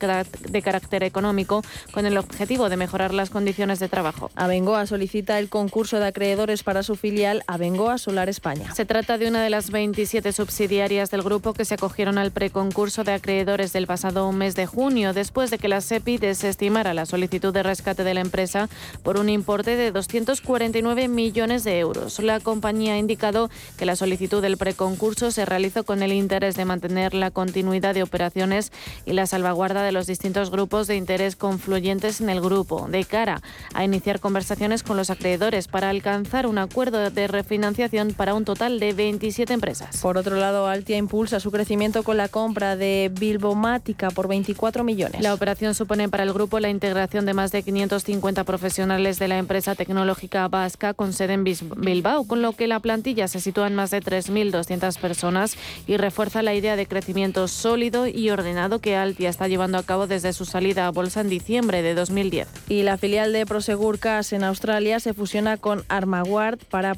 de 0.49 0.63
carácter 0.63 1.03
económico, 1.03 1.63
con 1.93 2.07
el 2.07 2.19
objetivo 2.19 2.69
de 2.69 2.77
mejorar 2.77 3.15
las 3.15 3.31
condiciones 3.31 3.79
de 3.79 3.89
trabajo. 3.89 4.31
Abengoa 4.35 4.87
solicita 4.87 5.39
el 5.39 5.49
concurso 5.49 5.99
de 5.99 6.07
acreedores 6.07 6.63
para 6.63 6.83
su 6.83 6.97
filial 6.97 7.43
Abengoa 7.47 7.99
Solar 7.99 8.29
España. 8.29 8.75
Se 8.75 8.85
trata 8.85 9.19
de 9.19 9.29
una 9.29 9.43
de 9.43 9.51
las 9.51 9.71
27 9.71 10.33
subsidiarias 10.33 11.11
del 11.11 11.23
grupo 11.23 11.53
que 11.53 11.65
se 11.65 11.75
acogieron 11.75 12.19
al 12.19 12.31
preconcurso 12.31 13.05
de 13.05 13.13
acreedores 13.13 13.73
del 13.73 13.87
pasado 13.87 14.31
mes 14.33 14.55
de 14.55 14.67
junio, 14.67 15.13
después 15.13 15.51
de 15.51 15.59
que 15.59 15.69
la 15.69 15.81
SEPI 15.81 16.19
desestimara 16.19 16.95
la 16.95 17.07
solicitud 17.07 17.53
de 17.53 17.63
rescate 17.63 18.05
de 18.05 18.13
la 18.14 18.20
empresa 18.20 18.68
por 19.03 19.18
un 19.18 19.29
importe 19.29 19.77
de 19.77 19.92
249 19.92 21.09
millones 21.09 21.64
de 21.64 21.79
euros. 21.79 22.18
La 22.20 22.40
compañía 22.40 22.94
ha 22.94 22.98
indicado 22.98 23.50
que 23.77 23.87
la 23.87 23.96
solicitud 23.96 24.40
del 24.40 24.57
preconcurso 24.57 25.31
se 25.31 25.44
realizó 25.44 25.85
con 25.85 26.03
el 26.03 26.12
interés 26.12 26.55
de 26.57 26.64
mantener 26.64 27.14
la 27.14 27.31
continuidad 27.31 27.94
de 27.94 28.03
operaciones 28.03 28.72
y 29.05 29.12
la 29.12 29.27
salvaguarda 29.27 29.83
de 29.83 29.92
los 29.92 30.07
distintos 30.07 30.50
grupos 30.50 30.87
de 30.87 30.96
interés 30.96 31.37
confluyentes 31.37 32.20
en 32.20 32.31
el 32.31 32.40
grupo, 32.40 32.87
de 32.88 33.05
cara 33.05 33.42
a 33.74 33.85
iniciar 33.85 34.20
conversaciones 34.20 34.83
con 34.83 34.96
los 34.96 35.11
acreedores 35.11 35.68
para 35.68 35.90
alcanzar 35.90 36.46
un 36.46 36.59
acuerdo 36.59 37.11
de 37.11 37.27
refinanciación 37.27 38.14
para 38.14 38.35
un 38.35 38.44
total 38.44 38.81
de 38.81 38.92
27 38.92 39.53
empresas. 39.53 39.98
Por 39.98 40.16
otro 40.16 40.37
lado, 40.37 40.66
Altia 40.66 40.96
impulsa 40.96 41.40
su 41.40 41.50
crecimiento 41.50 42.03
con 42.03 42.16
la 42.16 42.29
compra 42.29 42.77
de 42.77 43.11
Bilbomática 43.12 44.11
por 44.11 44.29
24 44.29 44.85
millones. 44.85 45.20
La 45.20 45.35
operación 45.35 45.74
supone 45.74 46.09
para 46.09 46.22
el 46.22 46.33
grupo 46.33 46.61
la 46.61 46.70
integración 46.70 47.27
de 47.27 47.35
más 47.35 47.53
de 47.53 47.62
550 47.62 48.04
50 48.05 48.45
profesionales 48.45 49.19
de 49.19 49.29
la 49.29 49.38
empresa 49.38 49.75
tecnológica 49.75 50.47
vasca 50.49 50.95
con 50.95 51.12
sede 51.12 51.33
en 51.33 51.45
Bilbao, 51.45 52.27
con 52.27 52.43
lo 52.43 52.53
que 52.53 52.67
la 52.67 52.81
plantilla 52.81 53.27
se 53.29 53.40
sitúa 53.40 53.67
en 53.67 53.75
más 53.75 53.90
de 53.90 54.01
3.200 54.01 54.99
personas 54.99 55.57
y 55.87 55.97
refuerza 55.97 56.43
la 56.43 56.55
idea 56.55 56.77
de 56.77 56.87
crecimiento 56.87 57.49
sólido 57.49 58.07
y 58.07 58.31
ordenado 58.31 58.79
que 58.79 58.97
Altia 58.97 59.31
está 59.31 59.49
llevando 59.49 59.79
a 59.79 59.83
cabo 59.83 60.07
desde 60.07 60.33
su 60.33 60.45
salida 60.45 60.87
a 60.87 60.90
bolsa 60.90 61.23
en 61.23 61.31
diciembre 61.31 61.83
de 61.83 61.95
2010. 61.95 62.47
Y 62.69 62.83
la 62.83 62.99
filial 62.99 63.33
de 63.33 63.47
Prosegur 63.47 63.99
Cash 63.99 64.35
en 64.35 64.45
Australia 64.45 65.01
se 65.01 65.14
fusiona 65.14 65.57
con 65.57 65.83
Armaguard 65.88 66.59
para, 66.71 66.95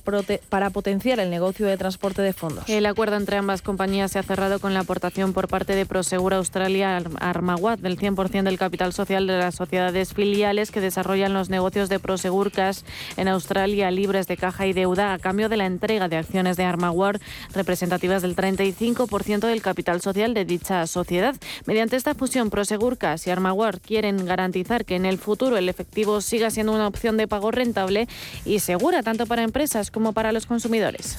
para 0.49 0.71
potenciar 0.71 1.21
el 1.21 1.31
negocio 1.31 1.66
de 1.66 1.77
transporte 1.77 2.23
de 2.23 2.33
fondos. 2.33 2.69
El 2.69 2.87
acuerdo 2.87 3.16
entre 3.16 3.37
ambas 3.37 3.62
compañías 3.62 4.12
se 4.12 4.19
ha 4.19 4.23
cerrado 4.23 4.59
con 4.59 4.75
la 4.75 4.81
aportación 4.81 5.33
por 5.33 5.49
parte 5.49 5.75
de 5.75 5.87
Prosegur 5.87 6.35
Australia 6.35 7.01
Armaguard 7.21 7.79
del 7.79 7.97
100% 7.97 8.42
del 8.42 8.59
capital 8.59 8.92
social 8.92 9.27
de 9.27 9.38
las 9.38 9.55
sociedades 9.55 10.12
filiales 10.12 10.71
que 10.71 10.81
desarrollan 10.81 10.96
desarrollan 10.97 11.35
los 11.35 11.51
negocios 11.51 11.91
de 11.91 11.99
Prosegur 11.99 12.51
Cash 12.51 12.79
en 13.19 13.29
Australia 13.29 13.91
libres 13.91 14.27
de 14.29 14.39
caja 14.39 14.67
y 14.67 14.73
deuda 14.73 15.13
a 15.13 15.19
cambio 15.19 15.51
de 15.51 15.59
la 15.59 15.67
entrega 15.67 16.09
de 16.09 16.17
acciones 16.17 16.57
de 16.57 16.65
Armaguard 16.65 17.21
representativas 17.53 18.23
del 18.23 18.35
35% 18.35 19.41
del 19.41 19.61
capital 19.61 20.01
social 20.01 20.33
de 20.33 20.47
dicha 20.47 20.87
sociedad. 20.87 21.37
Mediante 21.67 21.97
esta 21.97 22.15
fusión, 22.15 22.49
Prosegur 22.49 22.97
Cash 22.97 23.25
y 23.27 23.31
Armaguard 23.31 23.81
quieren 23.81 24.25
garantizar 24.25 24.87
que 24.87 24.97
en 24.97 25.05
el 25.05 25.19
futuro 25.19 25.59
el 25.59 25.69
efectivo 25.69 26.23
siga 26.23 26.51
siendo 26.51 26.73
una 26.73 26.87
opción 26.87 27.19
de 27.19 27.29
pago 27.29 27.51
rentable 27.51 28.09
y 28.47 28.61
segura 28.61 29.03
tanto 29.03 29.27
para 29.27 29.43
empresas 29.43 29.91
como 29.91 30.15
para 30.15 30.33
los 30.33 30.47
consumidores. 30.47 31.19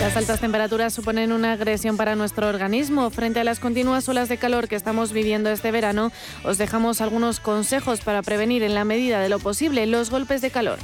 Las 0.00 0.16
altas 0.16 0.40
temperaturas 0.40 0.94
suponen 0.94 1.32
una 1.32 1.52
agresión 1.52 1.96
para 1.96 2.14
nuestro 2.14 2.48
organismo. 2.48 3.10
Frente 3.10 3.40
a 3.40 3.44
las 3.44 3.58
continuas 3.58 4.08
olas 4.08 4.28
de 4.28 4.38
calor 4.38 4.68
que 4.68 4.76
estamos 4.76 5.12
viviendo 5.12 5.50
este 5.50 5.70
verano, 5.70 6.12
os 6.44 6.58
dejamos 6.58 7.00
algunos 7.00 7.40
consejos 7.40 8.00
para 8.00 8.22
prevenir 8.22 8.62
en 8.62 8.74
la 8.74 8.84
medida 8.84 9.20
de 9.20 9.28
lo 9.28 9.38
posible 9.38 9.86
los 9.86 10.10
golpes 10.10 10.40
de 10.40 10.50
calor. 10.50 10.78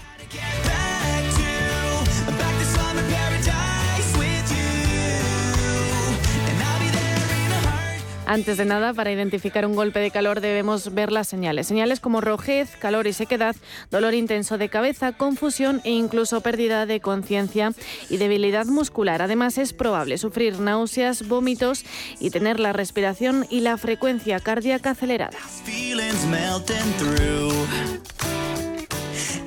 Antes 8.27 8.57
de 8.57 8.65
nada, 8.65 8.95
para 8.95 9.13
identificar 9.13 9.67
un 9.67 9.75
golpe 9.75 9.99
de 9.99 10.11
calor 10.11 10.41
debemos 10.41 10.95
ver 10.95 11.13
las 11.13 11.29
señales. 11.29 11.67
Señales 11.67 12.01
como 12.01 12.23
rojez, 12.23 12.75
calor 12.77 13.07
y 13.07 13.13
sequedad, 13.13 13.55
dolor 13.91 14.15
intenso 14.15 14.57
de 14.57 14.71
cabeza, 14.71 15.13
confusión 15.13 15.83
e 15.85 15.91
incluso 15.91 16.41
pérdida 16.41 16.87
de 16.87 17.01
conciencia 17.01 17.73
y 18.09 18.17
debilidad 18.17 18.65
muscular. 18.65 19.21
Además, 19.21 19.59
es 19.59 19.75
probable 19.75 20.17
sufrir 20.17 20.59
náuseas, 20.59 21.29
vómitos 21.29 21.85
y 22.19 22.31
tener 22.31 22.61
la 22.61 22.73
respiración 22.73 23.47
y 23.51 23.61
la 23.61 23.77
frecuencia 23.77 24.41
cardíaca 24.41 24.91
acelerada. 24.91 25.39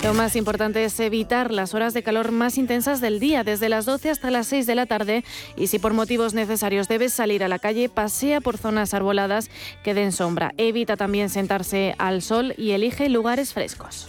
Lo 0.04 0.14
más 0.14 0.36
importante 0.36 0.86
es 0.86 1.00
evitar 1.00 1.52
las 1.52 1.74
horas 1.74 1.94
de 1.94 2.04
calor 2.04 2.32
más 2.32 2.58
intensas 2.58 3.02
del 3.02 3.20
día, 3.20 3.44
desde 3.44 3.68
las 3.68 3.86
12 3.86 4.10
hasta 4.12 4.32
las 4.32 4.48
6 4.48 4.66
de 4.66 4.76
la 4.76 4.86
tarde, 4.86 5.24
y 5.58 5.68
si 5.68 5.80
por 5.80 5.94
motivos 5.94 6.34
necesarios 6.34 6.88
debes 6.88 7.14
salir 7.14 7.44
a 7.44 7.48
la 7.48 7.60
calle, 7.60 7.90
pasea 7.90 8.40
por 8.40 8.58
zonas 8.58 8.94
arboladas 8.94 9.50
que 9.84 9.94
den 9.94 10.12
sombra. 10.12 10.54
Evita 10.58 10.96
también 10.96 11.30
sentarse 11.30 11.96
al 11.98 12.22
sol 12.22 12.54
y 12.58 12.72
elige 12.72 13.10
lugares 13.10 13.54
frescos. 13.54 14.08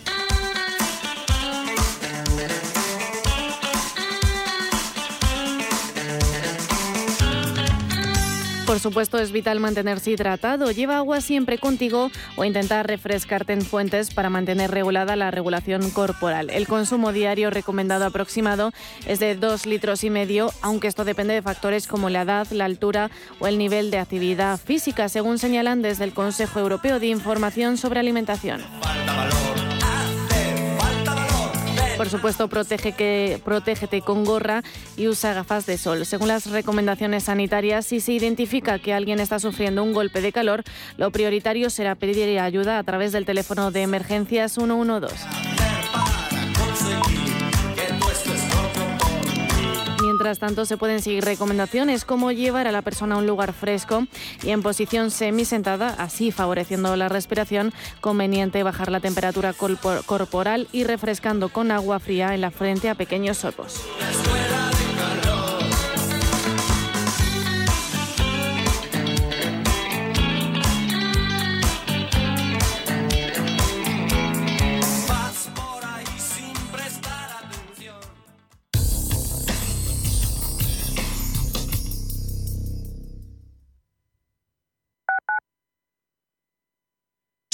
Por 8.69 8.81
supuesto, 8.81 9.17
es 9.17 9.33
vital 9.33 9.61
mantenerse 9.61 10.11
hidratado. 10.11 10.71
Lleva 10.71 10.99
agua 10.99 11.23
siempre 11.23 11.57
contigo 11.57 12.11
o 12.37 12.45
intentar 12.45 12.87
refrescarte 12.87 13.55
en 13.55 13.63
fuentes 13.63 14.13
para 14.13 14.29
mantener 14.29 14.71
regulada 14.71 15.17
la 15.17 15.31
regulación 15.31 15.89
corporal. 15.89 16.51
El 16.51 16.69
consumo 16.69 17.15
diario 17.15 17.49
recomendado 17.49 18.05
aproximado 18.05 18.73
es 19.07 19.21
de 19.21 19.37
2 19.37 19.65
litros 19.65 20.05
y 20.05 20.11
medio, 20.11 20.53
aunque 20.61 20.89
esto 20.89 21.07
depende 21.07 21.33
de 21.33 21.41
factores 21.41 21.87
como 21.87 22.11
la 22.11 22.21
edad, 22.21 22.47
la 22.51 22.67
altura 22.67 23.11
o 23.41 23.47
el 23.47 23.57
nivel 23.57 23.91
de 23.91 24.01
actividad 24.01 24.61
física, 24.61 25.09
según 25.09 25.39
señalan 25.39 25.81
desde 25.81 26.05
el 26.05 26.13
Consejo 26.13 26.61
Europeo 26.61 27.01
de 27.01 27.07
Información 27.07 27.79
sobre 27.79 28.01
Alimentación. 28.01 28.61
Por 31.99 32.09
supuesto, 32.09 32.47
protege 32.47 32.93
que, 32.93 33.41
protégete 33.45 34.03
con 34.03 34.25
gorra 34.25 34.63
y 34.97 35.09
usa 35.09 35.35
gafas 35.35 35.67
de 35.67 35.77
sol. 35.77 36.07
Según 36.07 36.29
las 36.29 36.49
recomendaciones 36.49 37.25
sanitarias, 37.25 37.87
si 37.87 37.99
se 37.99 38.13
identifica 38.13 38.79
que 38.79 38.95
alguien 38.95 39.19
está 39.19 39.41
sufriendo 39.41 39.83
un 39.83 39.93
golpe 39.93 40.21
de 40.21 40.31
calor, 40.31 40.63
lo 40.97 41.11
prioritario 41.11 41.71
será 41.71 41.97
pedir 41.97 42.39
ayuda 42.39 42.79
a 42.79 42.85
través 42.85 43.11
del 43.11 43.25
teléfono 43.25 43.73
de 43.73 43.83
emergencias 43.83 44.53
112. 44.53 45.17
Tanto, 50.37 50.67
se 50.67 50.77
pueden 50.77 51.01
seguir 51.01 51.25
recomendaciones 51.25 52.05
como 52.05 52.31
llevar 52.33 52.69
a 52.69 52.73
la 52.73 52.83
persona 52.83 53.15
a 53.15 53.19
un 53.19 53.27
lugar 53.27 53.55
fresco 53.55 54.07
y 54.43 54.51
en 54.51 54.63
posición 54.63 55.11
semisentada, 55.11 55.95
así 55.99 56.31
favoreciendo 56.31 56.95
la 56.97 57.09
respiración, 57.09 57.73
conveniente 58.03 58.63
bajar 58.63 58.91
la 58.91 59.01
temperatura 59.01 59.55
corporal 59.55 60.69
y 60.73 60.85
refrescando 60.85 61.49
con 61.49 61.71
agua 61.71 61.99
fría 61.99 62.35
en 62.35 62.43
la 62.43 62.51
frente 62.51 62.91
a 62.91 62.95
pequeños 62.95 63.39
sorbos. 63.39 63.83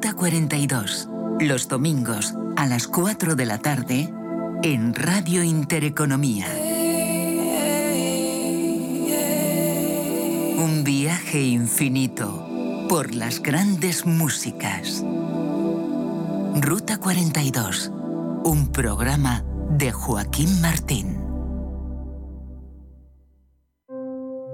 Ruta 0.00 0.14
42. 0.14 1.08
Los 1.40 1.66
domingos 1.66 2.32
a 2.54 2.68
las 2.68 2.86
4 2.86 3.34
de 3.34 3.46
la 3.46 3.58
tarde 3.58 4.08
en 4.62 4.94
Radio 4.94 5.42
Intereconomía. 5.42 6.46
Un 10.56 10.84
viaje 10.84 11.42
infinito 11.42 12.86
por 12.88 13.12
las 13.12 13.42
grandes 13.42 14.06
músicas. 14.06 15.02
Ruta 16.54 16.98
42. 16.98 17.90
Un 18.44 18.70
programa 18.70 19.44
de 19.70 19.90
Joaquín 19.90 20.60
Martín. 20.60 21.18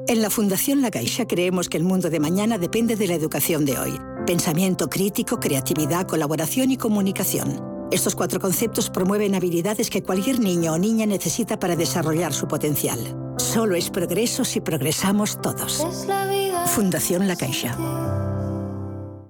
En 0.06 0.22
la 0.22 0.30
Fundación 0.30 0.80
La 0.80 0.90
Caixa 0.90 1.26
creemos 1.26 1.68
que 1.68 1.76
el 1.76 1.84
mundo 1.84 2.08
de 2.08 2.18
mañana 2.18 2.56
depende 2.56 2.96
de 2.96 3.08
la 3.08 3.14
educación 3.14 3.66
de 3.66 3.78
hoy. 3.78 4.13
Pensamiento 4.26 4.88
crítico, 4.88 5.38
creatividad, 5.38 6.06
colaboración 6.06 6.70
y 6.70 6.78
comunicación. 6.78 7.88
Estos 7.90 8.14
cuatro 8.14 8.40
conceptos 8.40 8.88
promueven 8.88 9.34
habilidades 9.34 9.90
que 9.90 10.02
cualquier 10.02 10.40
niño 10.40 10.72
o 10.72 10.78
niña 10.78 11.04
necesita 11.04 11.58
para 11.58 11.76
desarrollar 11.76 12.32
su 12.32 12.48
potencial. 12.48 12.98
Solo 13.36 13.74
es 13.74 13.90
progreso 13.90 14.46
si 14.46 14.62
progresamos 14.62 15.42
todos. 15.42 15.86
Fundación 16.68 17.28
La 17.28 17.36
Caixa. 17.36 17.76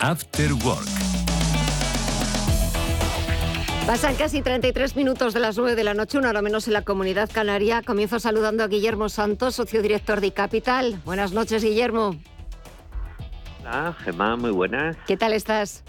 After 0.00 0.52
Work. 0.64 0.86
Pasan 3.86 4.14
casi 4.16 4.42
33 4.42 4.96
minutos 4.96 5.32
de 5.34 5.40
las 5.40 5.56
9 5.56 5.74
de 5.74 5.82
la 5.84 5.94
noche, 5.94 6.18
una 6.18 6.28
hora 6.30 6.42
menos 6.42 6.66
en 6.68 6.74
la 6.74 6.82
comunidad 6.82 7.28
canaria. 7.32 7.82
Comienzo 7.82 8.20
saludando 8.20 8.62
a 8.62 8.68
Guillermo 8.68 9.08
Santos, 9.08 9.54
socio 9.56 9.80
director 9.82 10.20
de 10.20 10.32
Capital. 10.32 11.00
Buenas 11.04 11.32
noches, 11.32 11.64
Guillermo. 11.64 12.16
Hola, 13.60 13.94
Gemma, 14.04 14.36
muy 14.36 14.50
buenas. 14.50 14.96
¿Qué 15.06 15.16
tal 15.16 15.32
estás? 15.32 15.82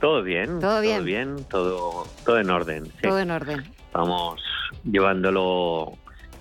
Todo 0.00 0.22
bien. 0.22 0.60
Todo 0.60 0.80
bien. 0.80 0.96
Todo 0.96 1.04
bien, 1.04 1.44
todo, 1.48 2.06
todo 2.24 2.38
en 2.38 2.50
orden. 2.50 2.84
sí. 2.86 2.92
Todo 3.02 3.18
en 3.20 3.30
orden. 3.30 3.64
Estamos 3.86 4.40
llevándolo 4.84 5.96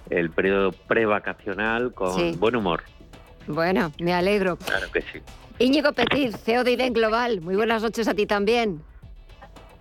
el 0.09 0.29
periodo 0.29 0.71
prevacacional 0.71 1.93
con 1.93 2.13
Sí. 2.15 2.35
buen 2.37 2.55
humor. 2.57 2.83
Bueno, 3.47 3.91
me 3.99 4.13
alegro. 4.13 4.57
Claro 4.57 4.91
que 4.91 5.01
sí. 5.01 5.19
Íñigo 5.59 5.93
Petit, 5.93 6.35
CEO 6.35 6.63
de 6.63 6.71
IDEN 6.71 6.93
Global. 6.93 7.41
Muy 7.41 7.55
buenas 7.55 7.83
noches 7.83 8.07
a 8.07 8.13
ti 8.13 8.25
también. 8.25 8.81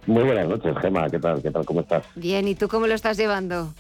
Muy 0.07 0.23
buenas 0.25 0.49
noches, 0.49 0.77
Gema. 0.79 1.09
¿Qué 1.09 1.19
tal? 1.19 1.41
¿Qué 1.41 1.51
tal? 1.51 1.65
¿Cómo 1.65 1.81
estás? 1.81 2.05
Bien, 2.15 2.47
¿y 2.47 2.55
tú 2.55 2.69
cómo 2.69 2.87
lo 2.87 2.95
estás 2.95 3.17
llevando? 3.17 3.73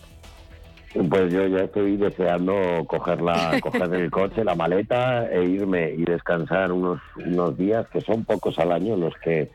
Pues 0.94 1.32
yo 1.32 1.46
ya 1.46 1.64
estoy 1.64 1.96
deseando 1.96 2.84
coger, 2.86 3.20
la, 3.20 3.58
coger 3.62 3.92
el 3.94 4.10
coche, 4.10 4.44
la 4.44 4.54
maleta 4.54 5.30
e 5.30 5.44
irme 5.44 5.90
y 5.92 6.04
descansar 6.04 6.72
unos, 6.72 7.00
unos 7.16 7.56
días, 7.56 7.86
que 7.88 8.00
son 8.00 8.24
pocos 8.24 8.58
al 8.58 8.72
año 8.72 8.96
los 8.96 9.14
que, 9.16 9.50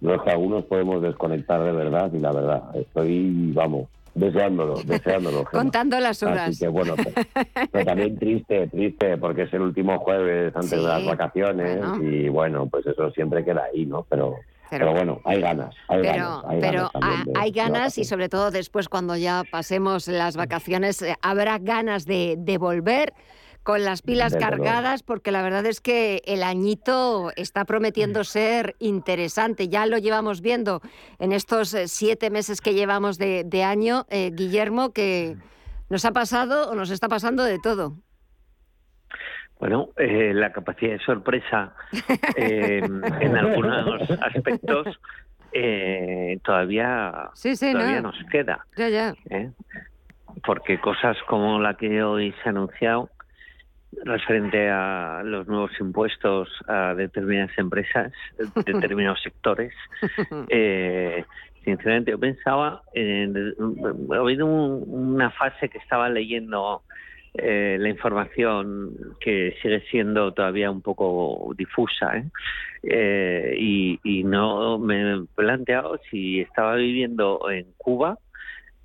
los 0.00 0.22
que 0.22 0.30
algunos 0.30 0.64
podemos 0.64 1.02
desconectar 1.02 1.62
de 1.62 1.72
verdad 1.72 2.12
y 2.12 2.18
la 2.18 2.32
verdad. 2.32 2.76
Estoy, 2.76 3.52
vamos, 3.52 3.88
deseándolo, 4.14 4.74
deseándolo. 4.84 5.44
Contando 5.44 5.98
las 6.00 6.22
horas. 6.22 6.48
Así 6.50 6.58
que 6.58 6.68
bueno, 6.68 6.94
pero, 6.96 7.10
pero 7.70 7.84
también 7.84 8.18
triste, 8.18 8.68
triste, 8.68 9.16
porque 9.18 9.42
es 9.42 9.52
el 9.54 9.62
último 9.62 9.98
jueves 9.98 10.54
antes 10.54 10.70
Sí, 10.70 10.76
de 10.76 10.82
las 10.82 11.04
vacaciones 11.04 11.78
bueno. 11.78 12.02
y 12.04 12.28
bueno, 12.28 12.66
pues 12.66 12.86
eso 12.86 13.10
siempre 13.12 13.44
queda 13.44 13.64
ahí, 13.72 13.86
¿no? 13.86 14.04
Pero, 14.08 14.36
pero, 14.70 14.92
bueno, 14.92 15.20
hay 15.24 15.40
ganas, 15.40 15.74
hay 15.88 16.00
Pero, 16.02 16.12
ganas. 16.14 16.44
Hay 16.46 16.60
pero 16.60 16.90
ganas 16.94 17.24
de- 17.26 17.32
hay 17.36 17.50
ganas 17.50 17.98
y 17.98 18.04
sobre 18.04 18.28
todo 18.28 18.50
después 18.50 18.88
cuando 18.88 19.16
ya 19.16 19.42
pasemos 19.50 20.08
las 20.08 20.36
vacaciones 20.36 21.02
eh, 21.02 21.14
habrá 21.20 21.58
ganas 21.58 22.06
de, 22.06 22.36
de 22.38 22.56
volver 22.58 23.12
con 23.62 23.84
las 23.84 24.02
pilas 24.02 24.36
cargadas 24.36 25.02
porque 25.02 25.30
la 25.30 25.42
verdad 25.42 25.64
es 25.66 25.80
que 25.80 26.22
el 26.26 26.42
añito 26.42 27.30
está 27.36 27.64
prometiendo 27.64 28.24
ser 28.24 28.74
interesante. 28.78 29.68
Ya 29.68 29.86
lo 29.86 29.98
llevamos 29.98 30.40
viendo 30.40 30.80
en 31.18 31.32
estos 31.32 31.72
eh, 31.74 31.88
siete 31.88 32.30
meses 32.30 32.60
que 32.60 32.74
llevamos 32.74 33.18
de, 33.18 33.44
de 33.44 33.62
año, 33.64 34.06
eh, 34.10 34.30
Guillermo, 34.34 34.92
que 34.92 35.36
nos 35.88 36.04
ha 36.04 36.12
pasado 36.12 36.70
o 36.70 36.74
nos 36.74 36.90
está 36.90 37.08
pasando 37.08 37.44
de 37.44 37.58
todo. 37.58 37.96
Bueno, 39.60 39.90
eh, 39.96 40.32
la 40.34 40.50
capacidad 40.52 40.92
de 40.92 40.98
sorpresa 41.04 41.72
eh, 42.36 42.80
en 43.20 43.36
algunos 43.36 44.10
aspectos 44.22 44.98
eh, 45.52 46.40
todavía, 46.44 47.30
Sí, 47.34 47.54
sí, 47.54 47.72
todavía 47.72 48.00
no. 48.00 48.10
nos 48.10 48.24
queda. 48.30 48.66
Ya, 48.76 48.88
ya. 48.88 49.14
¿eh? 49.30 49.52
Porque 50.44 50.80
cosas 50.80 51.16
como 51.28 51.60
la 51.60 51.76
que 51.76 52.02
hoy 52.02 52.32
se 52.42 52.48
ha 52.48 52.50
anunciado 52.50 53.10
referente 54.04 54.68
a 54.70 55.22
los 55.24 55.46
nuevos 55.46 55.70
impuestos 55.80 56.48
a 56.66 56.94
determinadas 56.94 57.56
empresas, 57.58 58.12
determinados 58.66 59.20
sectores, 59.22 59.72
eh, 60.48 61.24
sinceramente 61.64 62.10
yo 62.10 62.18
pensaba, 62.18 62.82
en, 62.94 63.36
un- 63.58 64.84
una 64.86 65.30
fase 65.30 65.68
que 65.68 65.78
estaba 65.78 66.08
leyendo 66.08 66.82
eh, 67.34 67.76
la 67.80 67.88
información 67.88 68.92
que 69.20 69.56
sigue 69.62 69.80
siendo 69.90 70.32
todavía 70.34 70.70
un 70.70 70.82
poco 70.82 71.54
difusa 71.56 72.18
¿eh? 72.18 72.24
Eh, 72.82 73.54
y, 73.58 74.00
y 74.02 74.24
no 74.24 74.78
me 74.78 75.14
he 75.14 75.20
planteado 75.34 75.98
si 76.10 76.40
estaba 76.40 76.74
viviendo 76.74 77.48
en 77.50 77.66
Cuba, 77.78 78.18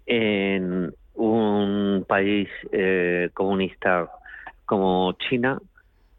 en 0.06 0.94
un 1.16 2.06
país 2.08 2.48
eh, 2.72 3.30
comunista 3.34 4.08
como 4.68 5.14
China 5.14 5.60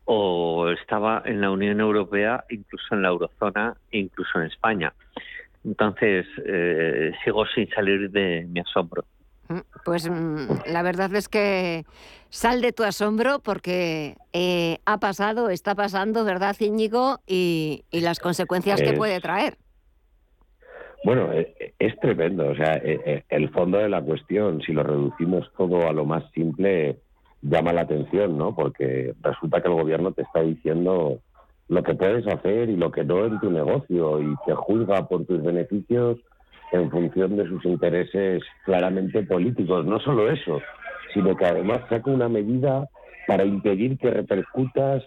o 0.07 0.70
estaba 0.70 1.22
en 1.26 1.40
la 1.40 1.51
Unión 1.51 1.80
Europea, 1.80 2.44
incluso 2.49 2.94
en 2.94 3.03
la 3.03 3.09
eurozona, 3.09 3.76
incluso 3.92 4.40
en 4.40 4.46
España. 4.46 4.92
Entonces, 5.64 6.26
eh, 6.46 7.12
sigo 7.22 7.44
sin 7.46 7.68
salir 7.68 8.11
de 8.11 8.46
mi 8.49 8.61
asombro. 8.61 9.05
Mm, 9.49 9.59
Pues 9.84 10.09
mm, 10.11 10.72
la 10.72 10.82
verdad 10.82 11.14
es 11.14 11.28
que 11.28 11.84
sal 12.30 12.62
de 12.62 12.72
tu 12.72 12.84
asombro 12.84 13.40
porque 13.40 14.16
eh, 14.32 14.78
ha 14.86 14.99
pasado, 14.99 15.51
está 15.51 15.74
pasando, 15.74 16.24
¿verdad, 16.24 16.57
Íñigo? 16.59 17.18
Y, 17.26 17.84
y 17.90 18.01
las 18.01 18.18
consecuencias 18.18 18.80
que 18.80 18.94
puede 18.94 19.20
traer. 19.20 19.59
Bueno, 21.05 21.32
eh, 21.32 21.74
es 21.78 21.99
tremendo. 22.01 22.49
O 22.49 22.55
sea, 22.55 22.80
eh, 22.82 23.24
el 23.28 23.51
fondo 23.51 23.76
de 23.76 23.90
la 23.90 24.01
cuestión, 24.01 24.62
si 24.62 24.72
lo 24.72 24.82
reducimos 24.82 25.51
todo 25.57 25.86
a 25.86 25.92
lo 25.92 26.07
más 26.07 26.24
simple, 26.32 26.99
llama 27.43 27.72
la 27.72 27.82
atención, 27.82 28.36
¿no? 28.36 28.55
Porque 28.55 29.14
resulta 29.22 29.61
que 29.61 29.68
el 29.68 29.74
gobierno 29.74 30.12
te 30.12 30.22
está 30.22 30.43
diciendo 30.43 31.18
lo 31.68 31.82
que 31.82 31.95
puedes 31.95 32.26
hacer 32.26 32.70
y 32.70 32.76
lo 32.76 32.91
que 32.91 33.05
no 33.05 33.24
en 33.24 33.39
tu 33.41 33.51
negocio 33.51 34.20
y 34.22 34.34
te 34.47 34.55
juzga 34.55 35.07
por 35.07 35.24
tus 35.26 35.43
beneficios 35.43 36.18
en 36.72 36.91
función 36.91 37.36
de 37.36 37.47
sus 37.47 37.64
intereses 37.64 38.43
claramente 38.64 39.22
políticos. 39.22 39.84
No 39.86 40.01
solo 40.01 40.30
eso, 40.30 40.61
sino 41.14 41.36
que 41.36 41.47
además 41.47 41.80
saca 41.89 42.11
una 42.11 42.28
medida 42.28 42.89
para 43.26 43.45
impedir 43.45 43.99
que 43.99 44.11
repercutas 44.11 45.05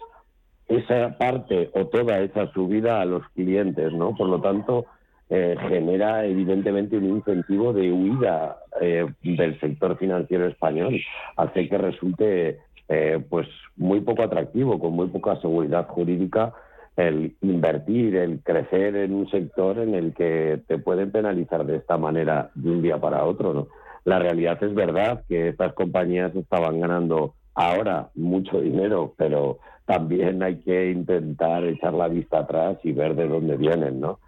esa 0.68 1.18
parte 1.18 1.70
o 1.74 1.88
toda 1.88 2.20
esa 2.20 2.52
subida 2.54 3.02
a 3.02 3.06
los 3.06 3.28
clientes, 3.30 3.92
¿no? 3.92 4.16
Por 4.16 4.30
lo 4.30 4.40
tanto, 4.40 4.86
eh, 5.34 5.56
genera 5.70 6.26
evidentemente 6.26 6.98
un 6.98 7.06
incentivo 7.06 7.72
de 7.72 7.90
huida 7.90 8.58
eh, 8.82 9.06
del 9.24 9.58
sector 9.62 9.98
financiero 9.98 10.46
español, 10.46 11.00
hace 11.38 11.70
que 11.70 11.78
resulte 11.78 12.60
eh, 12.90 13.24
pues 13.30 13.48
muy 13.78 14.02
poco 14.02 14.24
atractivo, 14.24 14.78
con 14.78 14.92
muy 14.92 15.08
poca 15.08 15.38
seguridad 15.38 15.88
jurídica 15.88 16.54
el 16.98 17.34
invertir, 17.40 18.18
el 18.18 18.42
crecer 18.42 18.98
en 18.98 19.14
un 19.14 19.30
sector 19.30 19.80
en 19.80 19.96
el 19.96 20.14
que 20.14 20.60
te 20.68 20.78
pueden 20.78 21.12
penalizar 21.12 21.66
de 21.66 21.78
esta 21.78 21.98
manera 21.98 22.52
de 22.54 22.70
un 22.70 22.82
día 22.82 23.00
para 23.00 23.24
otro. 23.24 23.70
La 24.04 24.20
realidad 24.20 24.62
es 24.62 24.76
verdad 24.76 25.24
que 25.30 25.48
estas 25.48 25.72
compañías 25.72 26.36
estaban 26.36 26.82
ganando 26.82 27.36
ahora 27.56 28.10
mucho 28.16 28.60
dinero, 28.60 29.14
pero 29.16 29.60
también 29.86 30.44
hay 30.44 30.58
que 30.58 30.92
intentar 30.92 31.64
echar 31.64 31.94
la 31.94 32.10
vista 32.10 32.40
atrás 32.40 32.80
y 32.84 32.92
ver 32.92 33.16
de 33.16 33.30
dónde 33.30 33.56
vienen, 33.56 34.02
¿no? 34.02 34.20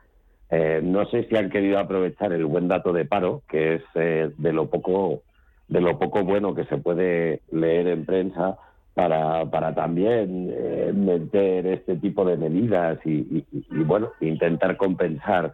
Eh, 0.55 0.81
no 0.83 1.05
sé 1.07 1.23
si 1.27 1.35
han 1.35 1.49
querido 1.49 1.79
aprovechar 1.79 2.31
el 2.31 2.45
buen 2.45 2.67
dato 2.67 2.93
de 2.93 3.05
paro, 3.05 3.41
que 3.49 3.75
es 3.75 3.81
eh, 3.95 4.29
de 4.37 4.53
lo 4.53 4.69
poco 4.69 5.23
de 5.67 5.81
lo 5.81 5.97
poco 5.97 6.23
bueno 6.23 6.53
que 6.53 6.65
se 6.65 6.77
puede 6.77 7.41
leer 7.51 7.87
en 7.87 8.05
prensa 8.05 8.57
para, 8.93 9.45
para 9.49 9.73
también 9.73 10.53
eh, 10.55 10.91
meter 10.93 11.65
este 11.65 11.95
tipo 11.95 12.23
de 12.23 12.37
medidas 12.37 12.99
y, 13.03 13.11
y- 13.11 13.45
y, 13.51 13.83
bueno 13.83 14.11
intentar 14.21 14.77
compensar 14.77 15.53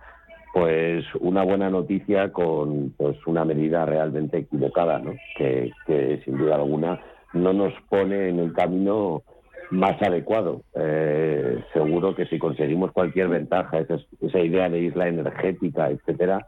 pues 0.53 1.05
una 1.21 1.43
buena 1.43 1.69
noticia 1.69 2.33
con 2.33 2.93
pues 2.97 3.15
una 3.25 3.45
medida 3.45 3.85
realmente 3.85 4.39
equivocada, 4.39 4.99
¿no? 4.99 5.13
que, 5.37 5.71
que 5.87 6.19
sin 6.25 6.37
duda 6.37 6.55
alguna 6.55 6.99
no 7.31 7.53
nos 7.53 7.71
pone 7.87 8.27
en 8.29 8.39
el 8.39 8.51
camino 8.51 9.21
más 9.69 10.01
adecuado. 10.01 10.61
Eh, 10.75 11.63
seguro 11.73 12.15
que 12.15 12.25
si 12.25 12.39
conseguimos 12.39 12.91
cualquier 12.91 13.29
ventaja, 13.29 13.79
esa, 13.79 13.97
esa 14.21 14.39
idea 14.39 14.69
de 14.69 14.79
isla 14.79 15.07
energética, 15.07 15.89
etcétera, 15.89 16.47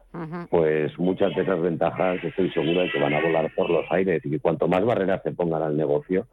pues 0.50 0.98
muchas 1.00 1.36
de 1.36 1.44
esas 1.44 1.62
ventajas 1.62 2.24
estoy 2.24 2.52
seguro 2.52 2.82
de 2.82 2.92
que 2.92 3.00
van 3.00 3.14
a 3.14 3.22
volar 3.22 3.52
por 3.56 3.70
los 3.70 3.86
aires 3.92 4.26
y 4.26 4.30
que 4.30 4.40
cuanto 4.40 4.68
más 4.68 4.84
barreras 4.84 5.22
se 5.24 5.32
pongan 5.32 5.62
al 5.62 5.78
negocio, 5.78 6.28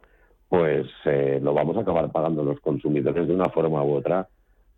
pues 0.47 0.87
eh, 1.05 1.39
lo 1.41 1.53
vamos 1.53 1.77
a 1.77 1.81
acabar 1.81 2.11
pagando 2.11 2.43
los 2.43 2.59
consumidores 2.59 3.27
de 3.27 3.35
una 3.35 3.49
forma 3.49 3.83
u 3.83 3.93
otra 3.93 4.27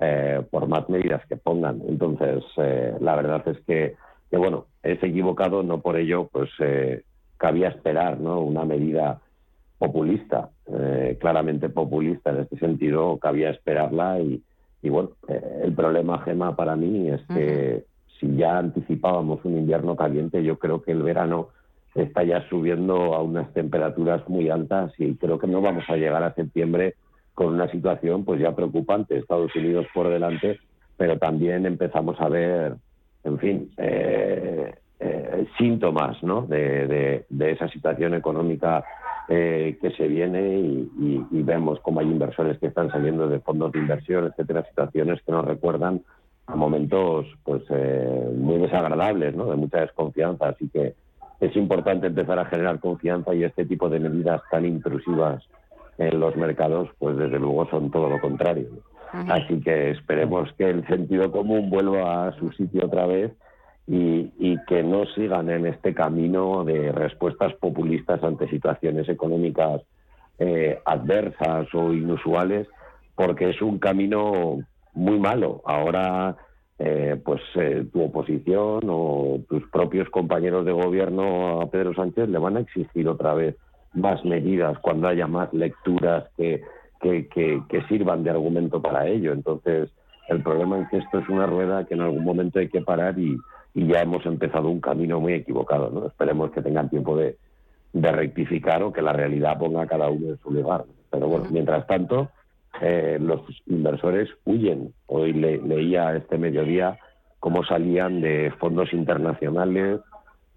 eh, 0.03 0.41
por 0.49 0.67
más 0.67 0.89
medidas 0.89 1.23
que 1.27 1.37
pongan. 1.37 1.81
Entonces, 1.87 2.43
eh, 2.57 2.95
la 2.99 3.15
verdad 3.15 3.47
es 3.47 3.59
que, 3.67 3.95
que, 4.31 4.37
bueno, 4.37 4.65
es 4.81 5.01
equivocado, 5.03 5.61
no 5.61 5.79
por 5.79 5.95
ello, 5.95 6.27
pues 6.31 6.49
eh, 6.59 7.03
cabía 7.37 7.69
esperar, 7.69 8.19
¿no? 8.19 8.41
Una 8.41 8.65
medida 8.65 9.21
populista, 9.85 10.49
eh, 10.71 11.17
claramente 11.19 11.67
populista 11.69 12.29
en 12.29 12.41
este 12.41 12.57
sentido, 12.59 13.17
cabía 13.17 13.49
esperarla 13.49 14.19
y, 14.19 14.39
y 14.83 14.89
bueno, 14.89 15.09
eh, 15.27 15.61
el 15.63 15.73
problema, 15.73 16.19
Gema, 16.23 16.55
para 16.55 16.75
mí 16.75 17.09
es 17.09 17.21
que 17.35 17.83
si 18.19 18.35
ya 18.35 18.59
anticipábamos 18.59 19.43
un 19.43 19.57
invierno 19.57 19.95
caliente, 19.95 20.43
yo 20.43 20.59
creo 20.59 20.83
que 20.83 20.91
el 20.91 21.01
verano 21.01 21.49
está 21.95 22.23
ya 22.23 22.47
subiendo 22.47 23.15
a 23.15 23.23
unas 23.23 23.51
temperaturas 23.53 24.21
muy 24.29 24.49
altas 24.51 24.93
y 24.99 25.15
creo 25.15 25.39
que 25.39 25.47
no 25.47 25.61
vamos 25.61 25.83
a 25.89 25.97
llegar 25.97 26.21
a 26.23 26.35
septiembre 26.35 26.93
con 27.33 27.47
una 27.47 27.67
situación 27.71 28.23
pues 28.23 28.39
ya 28.39 28.55
preocupante. 28.55 29.17
Estados 29.17 29.55
Unidos 29.55 29.87
por 29.95 30.07
delante, 30.09 30.59
pero 30.95 31.17
también 31.17 31.65
empezamos 31.65 32.21
a 32.21 32.29
ver, 32.29 32.75
en 33.23 33.39
fin, 33.39 33.71
eh, 33.77 34.75
eh, 34.99 35.45
síntomas 35.57 36.21
¿no? 36.21 36.43
de, 36.43 36.85
de- 36.87 37.25
de 37.27 37.51
esa 37.51 37.67
situación 37.69 38.13
económica 38.13 38.83
eh, 39.27 39.77
que 39.81 39.91
se 39.91 40.07
viene 40.07 40.59
y, 40.59 40.91
y- 40.99 41.25
y 41.31 41.43
vemos 41.43 41.79
cómo 41.81 41.99
hay 41.99 42.07
inversores 42.07 42.57
que 42.59 42.67
están 42.67 42.89
saliendo 42.91 43.27
de 43.29 43.39
fondos 43.39 43.71
de 43.71 43.79
inversión, 43.79 44.25
etcétera, 44.25 44.65
situaciones 44.67 45.21
que 45.23 45.31
nos 45.31 45.45
recuerdan 45.45 46.01
a 46.47 46.55
momentos 46.55 47.27
pues 47.43 47.63
eh, 47.69 48.29
muy 48.35 48.57
desagradables, 48.57 49.35
¿no? 49.35 49.45
de 49.45 49.55
mucha 49.55 49.81
desconfianza. 49.81 50.49
Así 50.49 50.67
que 50.69 50.95
es 51.39 51.55
importante 51.55 52.07
empezar 52.07 52.39
a 52.39 52.45
generar 52.45 52.79
confianza 52.79 53.33
y 53.33 53.43
este 53.43 53.65
tipo 53.65 53.89
de 53.89 53.99
medidas 53.99 54.41
tan 54.51 54.65
intrusivas 54.65 55.43
en 55.97 56.19
los 56.19 56.35
mercados, 56.35 56.89
pues 56.99 57.15
desde 57.17 57.39
luego 57.39 57.67
son 57.69 57.89
todo 57.91 58.09
lo 58.09 58.19
contrario. 58.19 58.67
Así 59.29 59.59
que 59.61 59.91
esperemos 59.91 60.51
que 60.57 60.69
el 60.69 60.85
sentido 60.87 61.31
común 61.31 61.69
vuelva 61.69 62.27
a 62.27 62.33
su 62.37 62.51
sitio 62.53 62.85
otra 62.85 63.05
vez 63.05 63.31
y, 63.93 64.57
que 64.67 64.83
no 64.83 65.05
sigan 65.07 65.49
en 65.49 65.65
este 65.65 65.93
camino 65.93 66.63
de 66.63 66.93
respuestas 66.93 67.53
populistas 67.55 68.23
ante 68.23 68.47
situaciones 68.47 69.09
económicas 69.09 69.81
eh, 70.39 70.79
adversas 70.85 71.67
o 71.73 71.91
inusuales, 71.91 72.67
porque 73.15 73.49
es 73.49 73.61
un 73.61 73.79
camino 73.79 74.59
muy 74.93 75.19
malo. 75.19 75.61
Ahora, 75.65 76.37
eh, 76.79 77.19
pues 77.23 77.41
eh, 77.55 77.85
tu 77.91 78.03
oposición 78.03 78.83
o 78.87 79.39
tus 79.49 79.69
propios 79.69 80.09
compañeros 80.09 80.65
de 80.65 80.71
gobierno 80.71 81.61
a 81.61 81.69
Pedro 81.69 81.93
Sánchez 81.93 82.29
le 82.29 82.37
van 82.37 82.57
a 82.57 82.61
exigir 82.61 83.09
otra 83.09 83.33
vez 83.33 83.57
más 83.93 84.23
medidas 84.23 84.79
cuando 84.79 85.09
haya 85.09 85.27
más 85.27 85.53
lecturas 85.53 86.29
que- 86.37 86.61
que 87.01 87.81
sirvan 87.89 88.23
de 88.23 88.29
argumento 88.29 88.81
para 88.81 89.07
ello. 89.07 89.33
Entonces, 89.33 89.89
el 90.29 90.41
problema 90.43 90.79
es 90.79 90.89
que 90.89 90.97
esto 90.97 91.19
es 91.19 91.27
una 91.27 91.45
rueda 91.45 91.85
que 91.85 91.95
en 91.95 92.01
algún 92.01 92.23
momento 92.23 92.59
hay 92.59 92.69
que 92.69 92.81
parar 92.81 93.19
y, 93.19 93.37
y 93.73 93.87
ya 93.87 94.01
hemos 94.01 94.25
empezado 94.25 94.69
un 94.69 94.81
camino 94.81 95.19
muy 95.19 95.33
equivocado. 95.33 95.89
¿no? 95.89 96.07
Esperemos 96.07 96.51
que 96.51 96.61
tengan 96.61 96.89
tiempo 96.89 97.15
de, 97.15 97.37
de 97.93 98.11
rectificar 98.11 98.83
o 98.83 98.91
que 98.91 99.01
la 99.01 99.13
realidad 99.13 99.57
ponga 99.57 99.83
a 99.83 99.87
cada 99.87 100.09
uno 100.09 100.29
en 100.29 100.37
su 100.39 100.51
lugar. 100.51 100.85
Pero 101.09 101.27
bueno, 101.27 101.45
mientras 101.51 101.85
tanto, 101.87 102.29
eh, 102.81 103.17
los 103.21 103.41
inversores 103.67 104.29
huyen. 104.45 104.93
Hoy 105.07 105.33
le- 105.33 105.61
leía 105.61 106.15
este 106.15 106.37
mediodía 106.37 106.97
cómo 107.39 107.63
salían 107.63 108.21
de 108.21 108.51
fondos 108.59 108.93
internacionales, 108.93 109.99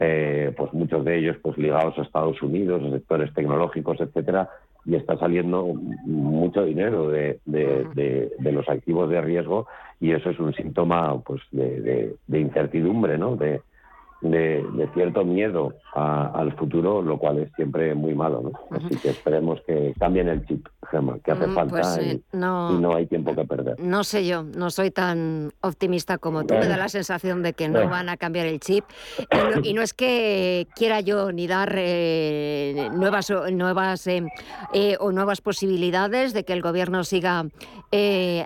eh, 0.01 0.53
pues 0.57 0.73
muchos 0.75 1.05
de 1.05 1.19
ellos 1.19 1.37
pues 1.43 1.57
ligados 1.57 1.97
a 1.99 2.03
Estados 2.03 2.41
Unidos, 2.43 2.83
a 2.85 2.91
sectores 2.91 3.33
tecnológicos, 3.33 4.01
etcétera, 4.01 4.51
y 4.87 4.95
está 4.97 5.17
saliendo 5.19 5.67
mucho 6.05 6.65
dinero 6.65 7.09
de, 7.09 7.39
de- 7.47 7.87
de- 7.95 8.33
de 8.39 8.53
los 8.53 8.69
activos 8.69 9.09
de 9.11 9.21
riesgo 9.21 9.67
y 10.01 10.13
eso 10.13 10.31
es 10.31 10.39
un 10.39 10.53
síntoma 10.55 11.19
pues 11.21 11.41
de 11.51 12.17
incertidumbre, 12.29 13.17
¿no? 13.19 13.37
De, 13.37 13.61
de, 14.21 14.89
cierto 14.95 15.25
miedo 15.25 15.75
al 15.95 16.53
futuro, 16.57 17.03
lo 17.03 17.19
cual 17.19 17.39
es 17.39 17.53
siempre 17.55 17.95
muy 17.95 18.15
malo. 18.15 18.43
¿no? 18.43 18.77
Así 18.77 18.97
que 18.97 19.11
esperemos 19.11 19.61
que 19.67 19.95
cambien 19.99 20.29
el 20.29 20.45
chip, 20.47 20.67
Gemma, 20.91 21.19
que 21.23 21.31
hace 21.31 21.47
mm, 21.47 21.55
falta 21.55 21.71
pues, 21.71 21.99
y, 21.99 22.37
no, 22.37 22.95
hay 22.95 23.07
tiempo 23.07 23.35
que 23.35 23.45
perder. 23.45 23.79
No 23.79 24.03
sé 24.03 24.27
yo, 24.27 24.43
no 24.43 24.71
soy 24.71 24.91
tan 24.91 25.53
optimista 25.61 26.19
como 26.19 26.45
tú. 26.45 26.55
Me 26.55 26.67
da 26.67 26.77
la 26.77 26.89
sensación 26.89 27.43
de 27.43 27.53
que 27.53 27.69
no 27.69 27.89
van 27.89 28.09
a 28.09 28.17
cambiar 28.17 28.47
el 28.47 28.61
chip. 28.61 28.85
Y 29.63 29.73
no, 29.73 29.83
es 29.83 29.95
que 29.95 30.67
quiera 30.75 31.01
yo 31.01 31.31
ni 31.33 31.47
dar 31.47 31.75
eh, 31.77 32.89
nuevas, 32.93 33.33
nuevas 33.53 34.07
eh, 34.07 34.25
eh, 34.73 34.97
o 34.99 35.13
nuevas 35.13 35.41
posibilidades 35.41 36.33
de 36.33 36.45
que 36.45 36.53
el 36.53 36.63
gobierno 36.63 37.05
siga 37.05 37.47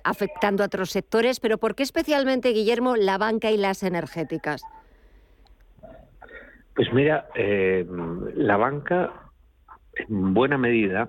afectando 0.04 0.62
a 0.62 0.66
otros 0.66 0.90
sectores, 0.90 1.40
pero 1.40 1.56
¿por 1.56 1.74
qué 1.74 1.82
especialmente, 1.82 2.50
Guillermo, 2.50 2.96
la 2.96 3.16
banca 3.16 3.50
y 3.50 3.56
las 3.56 3.82
energéticas? 3.82 4.62
Pues 6.78 6.92
mira, 6.92 7.26
eh, 7.34 7.84
la 8.36 8.56
banca, 8.56 9.10
en 9.96 10.32
buena 10.32 10.56
medida. 10.56 11.08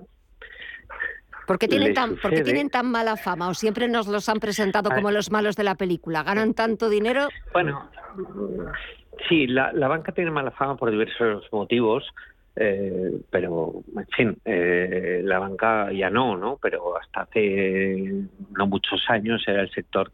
¿Por 1.46 1.60
qué, 1.60 1.68
tienen 1.68 1.94
tan, 1.94 2.16
tienen 2.16 2.70
tan 2.70 2.90
mala 2.90 3.16
fama 3.16 3.48
o 3.48 3.54
siempre 3.54 3.86
nos 3.86 4.08
los 4.08 4.28
han 4.28 4.40
presentado 4.40 4.90
como 4.90 5.12
los 5.12 5.30
malos 5.30 5.54
de 5.54 5.62
la 5.62 5.76
película? 5.76 6.24
¿Ganan 6.24 6.54
tanto 6.54 6.88
dinero? 6.88 7.28
Bueno, 7.52 7.88
sí, 9.28 9.46
la, 9.46 9.72
la 9.72 9.86
banca 9.86 10.10
tiene 10.10 10.32
mala 10.32 10.50
fama 10.50 10.76
por 10.76 10.90
diversos 10.90 11.46
motivos. 11.52 12.04
Eh, 12.56 13.20
pero, 13.30 13.84
en 13.96 14.06
fin, 14.08 14.36
eh, 14.44 15.20
la 15.22 15.38
banca 15.38 15.92
ya 15.92 16.10
no, 16.10 16.36
¿no? 16.36 16.58
Pero 16.60 16.98
hasta 16.98 17.22
hace 17.22 18.24
no 18.58 18.66
muchos 18.66 19.08
años 19.08 19.40
era 19.46 19.62
el 19.62 19.70
sector 19.70 20.10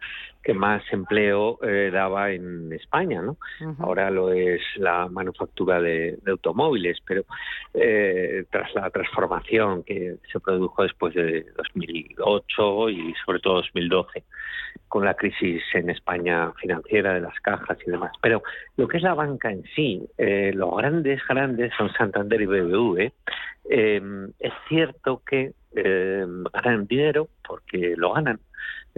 que 0.46 0.54
más 0.54 0.80
empleo 0.92 1.58
eh, 1.60 1.90
daba 1.92 2.30
en 2.30 2.72
España, 2.72 3.20
¿no? 3.20 3.36
Ahora 3.80 4.10
lo 4.10 4.32
es 4.32 4.62
la 4.76 5.08
manufactura 5.08 5.80
de, 5.80 6.18
automóviles, 6.28 6.98
pero 7.04 7.24
tras 7.72 8.72
la 8.74 8.88
transformación 8.90 9.82
que 9.82 10.18
se 10.30 10.38
produjo 10.38 10.84
después 10.84 11.14
de 11.14 11.46
2008 11.56 12.90
y 12.90 13.14
sobre 13.24 13.40
todo 13.40 13.54
2012, 13.54 14.22
con 14.86 15.04
la 15.04 15.14
crisis 15.14 15.62
en 15.74 15.90
España 15.90 16.52
financiera 16.60 17.14
de 17.14 17.22
las 17.22 17.38
cajas 17.40 17.78
y 17.84 17.90
demás. 17.90 18.12
Pero 18.22 18.44
lo 18.76 18.86
que 18.86 18.98
es 18.98 19.02
la 19.02 19.14
banca 19.14 19.50
en 19.50 19.64
sí, 19.74 20.08
los 20.16 20.76
grandes, 20.76 21.20
grandes 21.28 21.72
son 21.76 21.92
Santander 21.94 22.40
y 22.40 22.46
BBV, 22.46 23.12
eh, 23.68 24.00
es 24.38 24.52
cierto 24.68 25.22
que 25.28 25.52
eh, 25.74 26.26
ganan 26.52 26.86
dinero 26.86 27.28
porque 27.46 27.94
lo 27.96 28.12
ganan. 28.12 28.40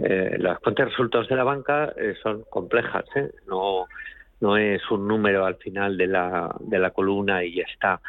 Eh, 0.03 0.37
las 0.39 0.59
cuentas 0.59 0.85
de 0.85 0.91
resultados 0.91 1.27
de 1.27 1.35
la 1.35 1.43
banca 1.43 1.93
son 2.23 2.43
complejas, 2.49 3.05
no 3.47 3.85
no 4.41 4.55
es 4.55 4.81
un 4.89 5.05
número 5.05 5.45
al 5.45 5.57
final 5.57 5.97
de 5.97 6.07
la, 6.07 6.55
de 6.61 6.79
la 6.79 6.91
columna 6.91 7.43
y 7.43 7.55
ya 7.55 7.63
está. 7.63 7.99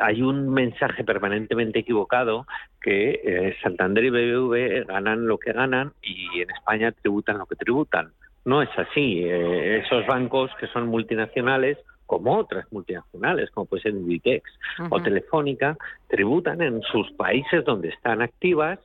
hay 0.00 0.22
un 0.22 0.48
mensaje 0.54 1.02
permanentemente 1.02 1.80
equivocado 1.80 2.46
que 2.80 3.56
Santander 3.60 4.04
y 4.04 4.10
BBV 4.10 4.86
ganan 4.86 5.26
lo 5.26 5.38
que 5.38 5.52
ganan 5.52 5.94
y 6.00 6.40
en 6.40 6.48
España 6.50 6.92
tributan 6.92 7.38
lo 7.38 7.46
que 7.46 7.56
tributan. 7.56 8.12
No 8.44 8.62
es 8.62 8.68
así. 8.76 9.24
esos 9.24 10.06
bancos 10.06 10.52
que 10.60 10.68
son 10.68 10.86
multinacionales 10.86 11.76
como 12.06 12.36
otras 12.36 12.70
multinacionales, 12.72 13.50
como 13.50 13.66
puede 13.66 13.82
ser 13.82 13.92
Inditex 13.92 14.50
o 14.90 15.02
Telefónica, 15.02 15.76
tributan 16.08 16.60
en 16.62 16.82
sus 16.82 17.10
países 17.12 17.64
donde 17.64 17.88
están 17.88 18.22
activas 18.22 18.78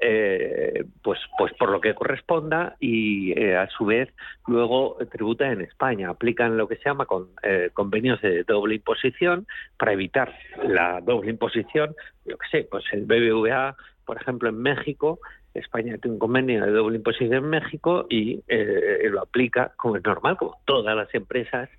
eh, 0.00 0.84
pues 1.02 1.20
pues 1.38 1.52
por 1.54 1.70
lo 1.70 1.80
que 1.80 1.94
corresponda 1.94 2.76
y 2.80 3.32
eh, 3.38 3.56
a 3.56 3.68
su 3.68 3.84
vez 3.86 4.08
luego 4.46 4.96
tributan 5.10 5.52
en 5.52 5.60
España. 5.62 6.10
Aplican 6.10 6.56
lo 6.56 6.66
que 6.66 6.76
se 6.76 6.84
llama 6.84 7.06
con, 7.06 7.28
eh, 7.42 7.70
convenios 7.72 8.20
de 8.20 8.42
doble 8.44 8.76
imposición 8.76 9.46
para 9.78 9.92
evitar 9.92 10.34
la 10.64 11.00
doble 11.00 11.30
imposición 11.30 11.94
yo 12.24 12.38
que 12.38 12.48
sé 12.50 12.68
pues 12.70 12.84
el 12.92 13.04
BBVA 13.04 13.76
por 14.04 14.20
ejemplo 14.20 14.48
en 14.48 14.58
México 14.60 15.18
España 15.54 15.96
tiene 15.98 16.14
un 16.14 16.18
convenio 16.18 16.64
de 16.64 16.72
doble 16.72 16.96
imposición 16.96 17.32
en 17.32 17.50
México 17.50 18.06
y 18.10 18.40
eh, 18.48 19.08
lo 19.10 19.22
aplica 19.22 19.72
como 19.76 19.96
es 19.96 20.04
normal, 20.04 20.36
como 20.36 20.58
todas 20.64 20.96
las 20.96 21.12
empresas, 21.14 21.70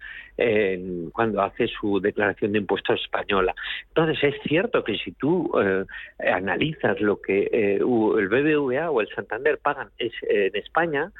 cuando 1.13 1.41
hace 1.41 1.67
su 1.67 2.01
declaración 2.01 2.51
de 2.51 2.59
impuestos 2.59 3.01
española. 3.01 3.55
Entonces, 3.87 4.21
es 4.21 4.41
cierto 4.43 4.83
que 4.83 4.97
si 4.97 5.13
tú 5.13 5.49
eh, 5.61 5.85
analizas 6.29 6.99
lo 6.99 7.21
que 7.21 7.49
eh, 7.51 7.75
el 7.77 8.27
BBVA 8.27 8.91
o 8.91 8.99
el 8.99 9.07
Santander 9.15 9.59
pagan 9.59 9.89
en 9.97 10.55
España, 10.55 11.11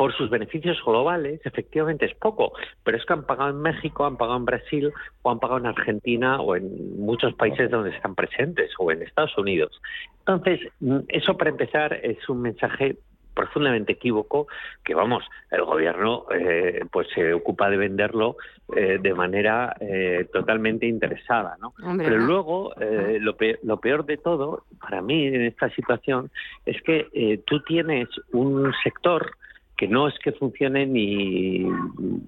por 0.00 0.14
sus 0.14 0.30
beneficios 0.30 0.82
globales, 0.82 1.42
efectivamente 1.44 2.06
es 2.06 2.14
poco, 2.14 2.54
pero 2.82 2.96
es 2.96 3.04
que 3.04 3.12
han 3.12 3.26
pagado 3.26 3.50
en 3.50 3.60
México, 3.60 4.06
han 4.06 4.16
pagado 4.16 4.38
en 4.38 4.46
Brasil 4.46 4.90
o 5.20 5.30
han 5.30 5.38
pagado 5.38 5.60
en 5.60 5.66
Argentina 5.66 6.40
o 6.40 6.56
en 6.56 6.98
muchos 6.98 7.34
países 7.34 7.70
donde 7.70 7.90
están 7.90 8.14
presentes 8.14 8.70
o 8.78 8.90
en 8.90 9.02
Estados 9.02 9.36
Unidos. 9.36 9.78
Entonces, 10.20 10.60
mm, 10.80 11.00
eso 11.08 11.36
para 11.36 11.50
empezar 11.50 11.92
es 12.02 12.26
un 12.30 12.40
mensaje 12.40 12.96
profundamente 13.34 13.92
equívoco 13.92 14.46
que 14.82 14.94
vamos 14.94 15.22
el 15.50 15.64
gobierno 15.64 16.24
eh, 16.34 16.80
pues 16.90 17.06
se 17.14 17.34
ocupa 17.34 17.68
de 17.68 17.76
venderlo 17.76 18.36
eh, 18.74 18.98
de 19.00 19.14
manera 19.14 19.76
eh, 19.80 20.26
totalmente 20.32 20.86
interesada 20.86 21.56
¿no? 21.60 21.72
pero 21.96 22.18
luego 22.18 22.72
lo, 23.20 23.36
lo, 23.62 23.80
peor 23.80 24.04
de 24.04 24.16
todo 24.16 24.64
para 24.80 25.00
mí 25.00 25.26
en 25.26 25.42
esta 25.42 25.70
situación 25.70 26.30
es 26.66 26.82
que 26.82 27.40
tú 27.46 27.60
tienes 27.62 28.08
un 28.32 28.72
sector 28.82 29.30
que 29.80 29.88
no 29.88 30.08
es 30.08 30.18
que 30.18 30.32
funcione 30.32 30.84
ni 30.84 31.64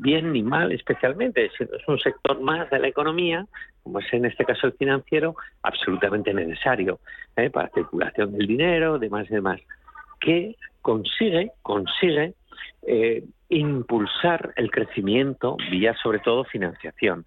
bien 0.00 0.32
ni 0.32 0.42
mal 0.42 0.72
especialmente, 0.72 1.44
es 1.44 1.86
un 1.86 1.98
sector 1.98 2.40
más 2.40 2.70
de 2.70 2.78
la 2.78 2.88
economía, 2.88 3.46
como 3.82 3.98
es 3.98 4.11
en 4.14 4.24
este 4.24 4.46
caso 4.46 4.68
el 4.68 4.72
financiero, 4.72 5.36
absolutamente 5.62 6.32
necesario 6.32 6.98
¿eh? 7.36 7.50
para 7.50 7.66
la 7.66 7.74
circulación 7.74 8.32
del 8.32 8.46
dinero, 8.46 8.98
demás, 8.98 9.28
demás, 9.28 9.61
que 10.18 10.57
consigue, 10.80 11.50
consigue 11.61 12.32
eh, 12.86 13.22
impulsar 13.50 14.55
el 14.57 14.70
crecimiento 14.70 15.59
vía 15.70 15.94
sobre 16.03 16.20
todo 16.20 16.44
financiación. 16.44 17.26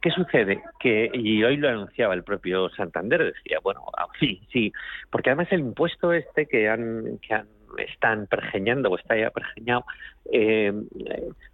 ¿Qué 0.00 0.10
sucede? 0.12 0.62
Que, 0.78 1.10
y 1.12 1.42
hoy 1.42 1.56
lo 1.56 1.68
anunciaba 1.68 2.14
el 2.14 2.22
propio 2.22 2.68
Santander, 2.68 3.24
decía, 3.24 3.58
bueno, 3.60 3.86
ah, 3.98 4.06
sí, 4.20 4.40
sí, 4.52 4.72
porque 5.10 5.30
además 5.30 5.48
el 5.50 5.60
impuesto 5.60 6.12
este 6.12 6.46
que 6.46 6.68
han, 6.68 7.18
que 7.26 7.34
han 7.34 7.48
están 7.78 8.26
pergeñando 8.26 8.90
o 8.90 8.96
está 8.96 9.16
ya 9.16 9.30
pergeñado, 9.30 9.84
eh, 10.32 10.72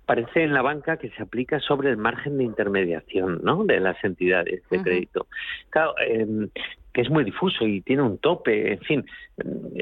parece 0.06 0.42
en 0.42 0.54
la 0.54 0.62
banca 0.62 0.96
que 0.96 1.10
se 1.10 1.22
aplica 1.22 1.60
sobre 1.60 1.90
el 1.90 1.96
margen 1.96 2.38
de 2.38 2.44
intermediación 2.44 3.40
¿no? 3.42 3.64
de 3.64 3.80
las 3.80 4.02
entidades 4.04 4.62
de 4.70 4.82
crédito. 4.82 5.26
Claro, 5.70 5.94
em, 5.98 6.48
que 7.00 7.04
es 7.04 7.10
muy 7.10 7.24
difuso 7.24 7.66
y 7.66 7.80
tiene 7.80 8.02
un 8.02 8.18
tope, 8.18 8.74
en 8.74 8.80
fin, 8.80 9.06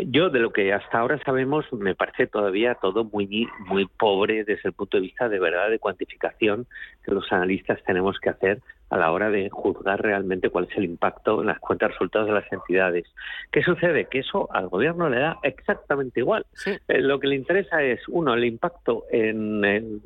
yo 0.06 0.30
de 0.30 0.38
lo 0.38 0.52
que 0.52 0.72
hasta 0.72 1.00
ahora 1.00 1.18
sabemos 1.24 1.64
me 1.72 1.96
parece 1.96 2.28
todavía 2.28 2.76
todo 2.76 3.02
muy 3.02 3.48
muy 3.66 3.86
pobre 3.86 4.44
desde 4.44 4.68
el 4.68 4.72
punto 4.72 4.98
de 4.98 5.00
vista 5.02 5.28
de 5.28 5.40
verdad 5.40 5.68
de 5.68 5.80
cuantificación 5.80 6.68
que 7.04 7.10
los 7.10 7.32
analistas 7.32 7.82
tenemos 7.84 8.20
que 8.20 8.30
hacer 8.30 8.60
a 8.90 8.96
la 8.96 9.10
hora 9.10 9.30
de 9.30 9.50
juzgar 9.50 10.00
realmente 10.00 10.48
cuál 10.48 10.68
es 10.70 10.76
el 10.76 10.84
impacto 10.84 11.40
en 11.40 11.48
las 11.48 11.58
cuentas 11.58 11.90
resultados 11.90 12.28
de 12.28 12.34
las 12.34 12.52
entidades. 12.52 13.04
¿Qué 13.50 13.62
sucede? 13.62 14.06
Que 14.06 14.20
eso 14.20 14.48
al 14.52 14.68
gobierno 14.68 15.10
le 15.10 15.18
da 15.18 15.38
exactamente 15.42 16.20
igual. 16.20 16.46
Eh, 16.66 17.00
lo 17.00 17.18
que 17.18 17.26
le 17.26 17.34
interesa 17.34 17.82
es, 17.82 18.00
uno, 18.08 18.34
el 18.34 18.44
impacto 18.44 19.04
en, 19.10 19.64
el, 19.64 20.00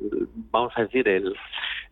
vamos 0.51 0.73
a 0.75 0.81
decir, 0.81 1.07
el, 1.07 1.33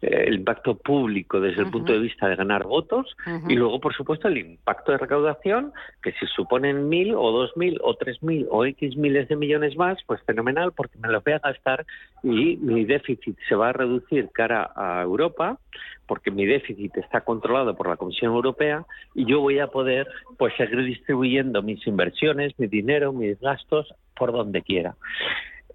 eh, 0.01 0.25
el 0.27 0.35
impacto 0.35 0.75
público 0.75 1.39
desde 1.39 1.61
el 1.61 1.69
punto 1.69 1.93
de 1.93 1.99
vista 1.99 2.27
de 2.27 2.35
ganar 2.35 2.63
votos 2.63 3.15
y 3.47 3.55
luego, 3.55 3.79
por 3.79 3.93
supuesto, 3.93 4.27
el 4.27 4.37
impacto 4.37 4.91
de 4.91 4.97
recaudación, 4.97 5.73
que 6.01 6.11
si 6.13 6.25
suponen 6.27 6.89
mil 6.89 7.13
o 7.15 7.31
dos 7.31 7.55
mil 7.55 7.77
o 7.81 7.95
tres 7.95 8.21
mil 8.23 8.47
o 8.49 8.65
X 8.65 8.97
miles 8.97 9.27
de 9.29 9.35
millones 9.35 9.75
más, 9.77 9.99
pues 10.07 10.21
fenomenal, 10.23 10.71
porque 10.71 10.97
me 10.97 11.09
lo 11.09 11.21
voy 11.21 11.33
a 11.33 11.39
gastar 11.39 11.85
y 12.23 12.57
mi 12.57 12.85
déficit 12.85 13.37
se 13.47 13.55
va 13.55 13.69
a 13.69 13.73
reducir 13.73 14.29
cara 14.33 14.71
a 14.75 15.01
Europa 15.03 15.59
porque 16.07 16.31
mi 16.31 16.45
déficit 16.45 16.97
está 16.97 17.21
controlado 17.21 17.75
por 17.75 17.87
la 17.87 17.95
Comisión 17.95 18.33
Europea 18.33 18.85
y 19.15 19.25
yo 19.25 19.39
voy 19.39 19.59
a 19.59 19.67
poder 19.67 20.07
pues 20.37 20.53
seguir 20.57 20.83
distribuyendo 20.83 21.61
mis 21.61 21.85
inversiones, 21.87 22.57
mi 22.59 22.67
dinero, 22.67 23.13
mis 23.13 23.39
gastos 23.39 23.93
por 24.17 24.33
donde 24.33 24.61
quiera. 24.61 24.95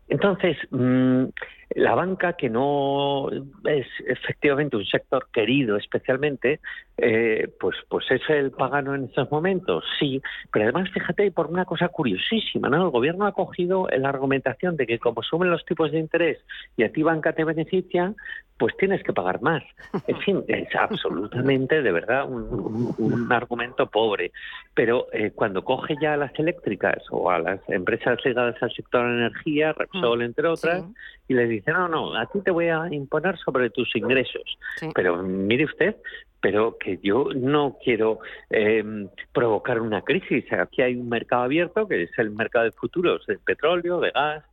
Entonces, 0.09 0.57
mm, 0.71 1.25
la 1.71 1.95
banca, 1.95 2.35
que 2.35 2.49
no 2.49 3.29
es 3.65 3.87
efectivamente 4.07 4.77
un 4.77 4.85
sector 4.85 5.29
querido 5.33 5.77
especialmente, 5.77 6.61
eh, 6.97 7.49
pues, 7.61 7.77
pues 7.89 8.11
es 8.11 8.23
el 8.29 8.53
pagano 8.53 8.95
en 8.95 9.05
estos 9.05 9.31
momentos, 9.31 9.85
sí, 9.99 10.23
pero 10.53 10.65
además 10.65 10.91
fíjate 10.91 11.31
por 11.31 11.47
una 11.47 11.65
cosa 11.65 11.89
curiosísima, 11.89 12.69
¿no? 12.69 12.85
El 12.85 12.91
gobierno 12.91 13.27
ha 13.27 13.33
cogido 13.33 13.89
la 13.97 14.09
argumentación 14.09 14.77
de 14.77 14.87
que 14.87 14.99
como 14.99 15.23
suben 15.23 15.51
los 15.51 15.65
tipos 15.65 15.93
de 15.93 15.99
interés 15.99 16.39
y 16.77 16.85
a 16.85 16.93
ti 16.93 17.03
banca 17.03 17.33
te 17.33 17.45
beneficia, 17.45 18.15
pues 18.59 18.75
tienes 18.79 19.03
que 19.03 19.13
pagar 19.13 19.43
más. 19.43 19.63
En 20.07 20.19
fin, 20.21 20.45
es 20.49 20.75
absolutamente, 20.75 21.83
de 21.83 21.93
verdad, 21.93 22.27
un, 22.27 23.27
argumento 23.31 23.87
pobre. 23.87 24.33
Pero 24.75 25.09
eh, 25.13 25.33
cuando 25.35 25.65
coge 25.65 25.97
ya 26.01 26.15
a 26.15 26.17
las 26.17 26.39
eléctricas 26.39 27.03
o 27.11 27.31
a 27.31 27.39
las 27.39 27.61
empresas 27.69 28.19
ligadas 28.25 28.57
al 28.63 28.73
sector 28.73 29.07
de 29.07 29.15
energía, 29.15 29.73
Repsol, 29.73 30.21
mm, 30.21 30.23
entre 30.23 30.49
otras, 30.49 30.85
y 31.29 31.35
les 31.35 31.49
dice, 31.57 31.73
no, 31.73 31.89
no, 31.89 32.17
a 32.17 32.27
ti 32.27 32.41
te 32.41 32.51
voy 32.51 32.69
a 32.69 32.87
imponer 32.91 33.37
sobre 33.39 33.71
tus 33.71 33.95
ingresos. 33.97 34.59
Pero 34.95 35.23
mire 35.23 35.65
usted, 35.65 35.97
pero 36.41 36.77
que 36.79 36.99
yo 37.03 37.29
no 37.35 37.77
quiero 37.83 38.21
em, 38.51 39.09
provocar 39.33 39.81
una 39.81 40.03
crisis. 40.03 40.45
Aquí 40.53 40.83
hay 40.83 40.95
un 40.95 41.09
mercado 41.09 41.43
abierto, 41.43 41.89
que 41.89 42.05
es 42.05 42.19
el 42.19 42.31
mercado 42.31 42.67
de 42.67 42.73
futuros 42.73 43.27
de 43.27 43.39
petróleo, 43.39 44.01
de 44.01 44.11
gas, 44.11 44.45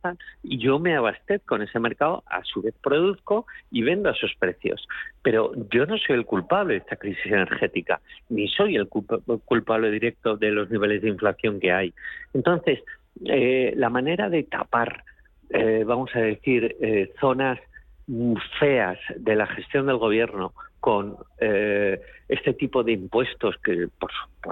y 0.42 0.58
yo 0.58 0.78
me 0.78 0.96
abastezco 0.96 1.46
con 1.46 1.62
ese 1.62 1.78
mercado, 1.78 2.24
a 2.26 2.42
su 2.42 2.62
vez 2.62 2.74
produzco 2.82 3.46
y 3.70 3.82
vendo 3.82 4.08
a 4.08 4.12
esos 4.12 4.34
precios. 4.38 4.86
Pero 5.22 5.52
yo 5.70 5.86
no 5.86 5.96
soy 5.98 6.16
el 6.16 6.26
culpable 6.26 6.74
de 6.74 6.80
esta 6.80 6.96
crisis 6.96 7.26
energética, 7.26 8.00
ni 8.28 8.48
soy 8.48 8.76
el 8.76 8.88
culpable 8.88 9.90
directo 9.90 10.36
de 10.36 10.50
los 10.50 10.70
niveles 10.70 11.02
de 11.02 11.10
inflación 11.10 11.60
que 11.60 11.70
hay. 11.70 11.94
Entonces, 12.32 12.80
eh, 13.24 13.72
la 13.76 13.90
manera 13.90 14.28
de 14.28 14.42
tapar, 14.42 15.04
eh, 15.50 15.84
vamos 15.86 16.10
a 16.14 16.20
decir, 16.20 16.76
eh, 16.80 17.12
zonas 17.20 17.58
feas 18.58 18.98
de 19.16 19.34
la 19.34 19.46
gestión 19.46 19.86
del 19.86 19.96
gobierno 19.96 20.52
con 20.80 21.16
eh, 21.40 21.98
este 22.28 22.52
tipo 22.52 22.84
de 22.84 22.92
impuestos 22.92 23.56
que, 23.64 23.88
por, 23.98 24.10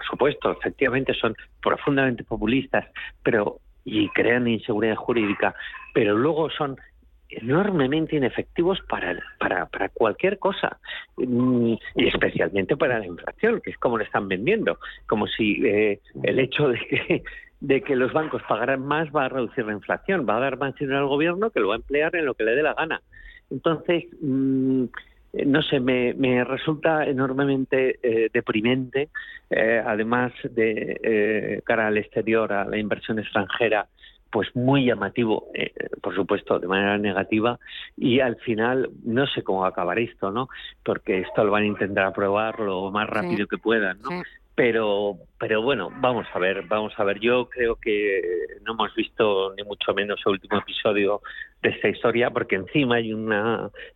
supuesto, 0.08 0.50
efectivamente 0.50 1.12
son 1.12 1.36
profundamente 1.60 2.24
populistas, 2.24 2.86
pero 3.22 3.58
y 3.84 4.08
crean 4.10 4.48
inseguridad 4.48 4.96
jurídica, 4.96 5.54
pero 5.92 6.16
luego 6.16 6.48
son 6.50 6.78
enormemente 7.40 8.16
inefectivos 8.16 8.80
para, 8.88 9.18
para, 9.38 9.66
para 9.66 9.88
cualquier 9.88 10.38
cosa 10.38 10.78
mm, 11.16 11.74
y 11.96 12.08
especialmente 12.08 12.76
para 12.76 12.98
la 12.98 13.06
inflación, 13.06 13.60
que 13.60 13.70
es 13.70 13.78
como 13.78 13.98
lo 13.98 14.04
están 14.04 14.28
vendiendo, 14.28 14.78
como 15.06 15.26
si 15.26 15.64
eh, 15.66 16.00
el 16.22 16.38
hecho 16.38 16.68
de 16.68 16.78
que, 16.78 17.22
de 17.60 17.80
que 17.82 17.96
los 17.96 18.12
bancos 18.12 18.42
pagaran 18.48 18.84
más 18.84 19.08
va 19.14 19.26
a 19.26 19.28
reducir 19.28 19.64
la 19.64 19.72
inflación, 19.72 20.26
va 20.28 20.36
a 20.36 20.40
dar 20.40 20.58
más 20.58 20.74
dinero 20.76 20.98
al 20.98 21.06
gobierno 21.06 21.50
que 21.50 21.60
lo 21.60 21.68
va 21.68 21.74
a 21.74 21.78
emplear 21.78 22.14
en 22.16 22.26
lo 22.26 22.34
que 22.34 22.44
le 22.44 22.56
dé 22.56 22.62
la 22.62 22.74
gana. 22.74 23.02
Entonces, 23.50 24.04
mm, 24.20 24.84
no 25.46 25.62
sé, 25.62 25.80
me, 25.80 26.44
resulta 26.44 27.06
enormemente 27.06 27.98
eh, 28.02 28.28
deprimente, 28.32 29.08
eh, 29.48 29.82
además 29.84 30.32
de 30.42 31.00
eh, 31.02 31.62
cara 31.64 31.86
al 31.86 31.96
exterior, 31.96 32.52
a 32.52 32.64
la 32.66 32.76
inversión 32.78 33.18
extranjera, 33.18 33.86
pues 34.32 34.48
muy 34.56 34.86
llamativo, 34.86 35.48
por 36.00 36.14
supuesto, 36.14 36.58
de 36.58 36.66
manera 36.66 36.96
negativa, 36.96 37.60
y 37.96 38.20
al 38.20 38.36
final 38.36 38.90
no 39.04 39.26
sé 39.26 39.42
cómo 39.42 39.60
va 39.60 39.66
a 39.66 39.70
acabar 39.70 39.98
esto, 39.98 40.32
¿no? 40.32 40.48
Porque 40.82 41.20
esto 41.20 41.44
lo 41.44 41.52
van 41.52 41.64
a 41.64 41.66
intentar 41.66 42.06
aprobar 42.06 42.58
lo 42.58 42.90
más 42.90 43.08
rápido 43.08 43.46
que 43.46 43.58
puedan, 43.58 44.00
¿no? 44.00 44.22
Pero, 44.54 45.16
pero 45.38 45.62
bueno, 45.62 45.90
vamos 46.00 46.26
a 46.32 46.38
ver, 46.38 46.62
vamos 46.66 46.92
a 46.98 47.04
ver. 47.04 47.18
Yo 47.20 47.48
creo 47.48 47.76
que 47.76 48.20
no 48.62 48.72
hemos 48.72 48.94
visto 48.94 49.54
ni 49.54 49.64
mucho 49.64 49.94
menos 49.94 50.20
el 50.26 50.32
último 50.32 50.58
episodio 50.58 51.22
de 51.62 51.70
esta 51.70 51.88
historia, 51.88 52.30
porque 52.30 52.56
encima 52.56 52.96
hay 52.96 53.12
un 53.12 53.32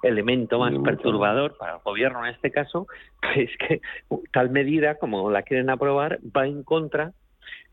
elemento 0.03 0.59
más 0.59 0.73
perturbador 0.83 1.57
para 1.59 1.75
el 1.75 1.81
gobierno 1.83 2.25
en 2.27 2.35
este 2.35 2.51
caso, 2.51 2.87
que 3.23 3.43
es 3.43 3.51
que 3.59 3.81
tal 4.33 4.51
medida 4.51 4.97
como 4.97 5.31
la 5.31 5.43
quieren 5.43 5.71
aprobar 5.71 6.19
va 6.37 6.47
en 6.47 6.63
contra, 6.63 7.13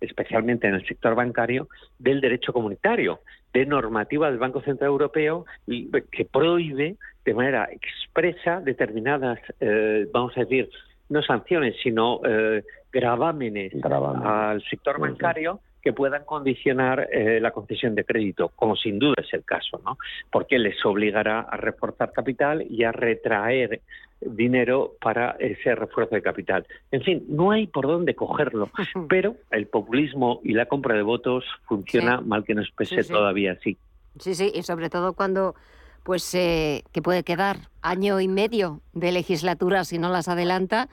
especialmente 0.04 0.68
en 0.68 0.76
el 0.76 0.86
sector 0.86 1.16
bancario, 1.16 1.68
del 2.00 2.22
derecho 2.22 2.54
comunitario, 2.54 3.22
de 3.54 3.66
normativa 3.66 4.30
del 4.30 4.40
Banco 4.40 4.62
Central 4.62 4.90
Europeo 4.90 5.46
que 5.68 6.26
prohíbe 6.26 6.98
de 7.24 7.34
manera 7.34 7.70
expresa 7.72 8.60
determinadas, 8.62 9.40
eh, 9.60 10.08
vamos 10.12 10.36
a 10.38 10.42
decir, 10.42 10.70
no 11.10 11.22
sanciones, 11.22 11.76
sino 11.82 12.22
eh, 12.26 12.64
gravámenes 12.92 13.74
al 13.84 14.62
sector 14.64 15.00
bancario 15.00 15.60
que 15.84 15.92
puedan 15.92 16.24
condicionar 16.24 17.10
eh, 17.12 17.40
la 17.42 17.52
concesión 17.52 17.94
de 17.94 18.06
crédito, 18.06 18.50
como 18.56 18.76
sin 18.76 19.00
duda 19.00 19.16
es 19.18 19.34
el 19.34 19.44
caso, 19.44 19.82
¿no? 19.84 19.98
Porque 20.32 20.58
les 20.58 20.84
obligará 20.86 21.42
a 21.42 21.58
reforzar 21.58 22.14
capital 22.14 22.66
y 22.70 22.86
a 22.86 22.94
retraer 22.94 23.82
dinero 24.22 24.94
para 25.02 25.32
ese 25.40 25.76
refuerzo 25.76 26.16
de 26.16 26.22
capital. 26.22 26.66
En 26.92 27.02
fin, 27.02 27.26
no 27.28 27.52
hay 27.52 27.68
por 27.68 27.86
dónde 27.86 28.16
cogerlo, 28.16 28.70
pero 29.10 29.36
el 29.52 29.68
populismo 29.68 30.40
y 30.44 30.54
la 30.54 30.68
compra 30.68 30.96
de 30.96 31.02
votos 31.02 31.44
funciona 31.68 32.22
mal 32.22 32.46
que 32.46 32.56
nos 32.56 32.72
pese 32.72 33.04
todavía 33.04 33.52
así. 33.52 33.78
Sí, 34.20 34.36
sí, 34.36 34.52
y 34.56 34.64
sobre 34.64 34.90
todo 34.90 35.14
cuando 35.14 35.56
pues 36.04 36.34
eh, 36.36 36.84
que 36.92 37.02
puede 37.02 37.24
quedar 37.24 37.70
año 37.82 38.20
y 38.20 38.28
medio 38.28 38.82
de 38.94 39.12
legislatura 39.12 39.84
si 39.86 39.98
no 39.98 40.10
las 40.10 40.28
adelanta 40.28 40.90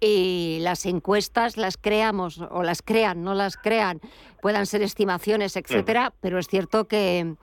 y 0.00 0.58
las 0.60 0.86
encuestas 0.86 1.56
las 1.56 1.76
creamos 1.76 2.40
o 2.40 2.62
las 2.62 2.82
crean, 2.82 3.22
no 3.22 3.34
las 3.34 3.56
crean, 3.56 4.00
puedan 4.40 4.66
ser 4.66 4.82
estimaciones, 4.82 5.56
etcétera, 5.56 6.12
pero 6.20 6.38
es 6.38 6.48
cierto 6.48 6.84
que, 6.84 7.34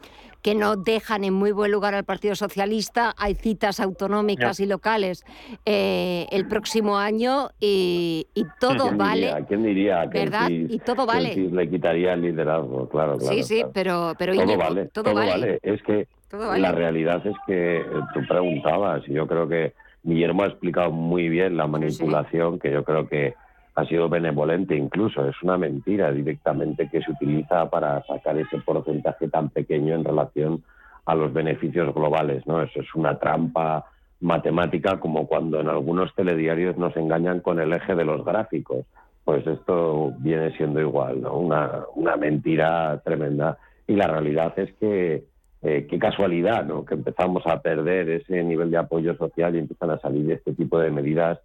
que 0.41 0.55
no 0.55 0.75
dejan 0.75 1.23
en 1.23 1.33
muy 1.33 1.51
buen 1.51 1.71
lugar 1.71 1.93
al 1.93 2.03
Partido 2.03 2.35
Socialista. 2.35 3.13
Hay 3.17 3.35
citas 3.35 3.79
autonómicas 3.79 4.59
y 4.59 4.65
locales 4.65 5.23
eh, 5.65 6.27
el 6.31 6.47
próximo 6.47 6.97
año 6.97 7.49
y, 7.59 8.27
todo 8.59 8.91
vale. 8.95 9.45
¿Quién 9.47 9.63
diría? 9.63 10.05
¿Verdad? 10.05 10.49
y 10.49 10.79
todo 10.79 11.05
vale. 11.05 11.35
le 11.35 11.69
quitaría 11.69 12.13
el 12.13 12.21
liderazgo, 12.21 12.89
claro. 12.89 13.17
claro 13.17 13.35
sí, 13.35 13.43
sí, 13.43 13.63
pero, 13.73 14.13
pero 14.17 14.33
todo, 14.33 14.57
vale, 14.57 14.85
todo, 14.87 15.13
vale. 15.13 15.59
Es 15.63 15.81
que 15.83 16.07
la 16.31 16.71
realidad 16.71 17.25
es 17.25 17.35
que 17.45 17.77
eh, 17.77 17.85
tú 18.13 18.21
preguntabas, 18.27 19.07
y 19.07 19.13
yo 19.13 19.27
creo 19.27 19.47
que 19.47 19.73
Guillermo 20.03 20.43
ha 20.43 20.47
explicado 20.47 20.91
muy 20.91 21.29
bien 21.29 21.57
la 21.57 21.67
manipulación, 21.67 22.59
que 22.59 22.71
yo 22.71 22.83
creo 22.83 23.07
que 23.07 23.35
ha 23.75 23.85
sido 23.85 24.09
benevolente 24.09 24.75
incluso. 24.75 25.27
Es 25.27 25.41
una 25.41 25.57
mentira 25.57 26.11
directamente 26.11 26.89
que 26.89 27.01
se 27.01 27.11
utiliza 27.11 27.69
para 27.69 28.03
sacar 28.05 28.37
ese 28.37 28.57
porcentaje 28.59 29.27
tan 29.29 29.49
pequeño 29.49 29.95
en 29.95 30.03
relación 30.03 30.63
a 31.05 31.15
los 31.15 31.33
beneficios 31.33 31.93
globales. 31.93 32.45
¿no? 32.47 32.61
Eso 32.61 32.81
es 32.81 32.95
una 32.95 33.17
trampa 33.17 33.85
matemática 34.19 34.99
como 34.99 35.27
cuando 35.27 35.59
en 35.59 35.69
algunos 35.69 36.13
telediarios 36.15 36.77
nos 36.77 36.95
engañan 36.95 37.39
con 37.39 37.59
el 37.59 37.73
eje 37.73 37.95
de 37.95 38.05
los 38.05 38.23
gráficos. 38.25 38.85
Pues 39.23 39.45
esto 39.45 40.13
viene 40.17 40.55
siendo 40.57 40.81
igual, 40.81 41.21
¿no? 41.21 41.37
una, 41.37 41.85
una 41.95 42.17
mentira 42.17 42.99
tremenda. 43.03 43.57
Y 43.87 43.95
la 43.95 44.07
realidad 44.07 44.57
es 44.57 44.73
que 44.73 45.30
eh, 45.61 45.87
qué 45.89 45.99
casualidad, 45.99 46.65
¿no? 46.65 46.85
Que 46.85 46.95
empezamos 46.95 47.45
a 47.45 47.61
perder 47.61 48.09
ese 48.09 48.43
nivel 48.43 48.71
de 48.71 48.77
apoyo 48.77 49.15
social 49.15 49.55
y 49.55 49.59
empiezan 49.59 49.91
a 49.91 49.99
salir 49.99 50.31
este 50.31 50.53
tipo 50.53 50.79
de 50.79 50.91
medidas 50.91 51.39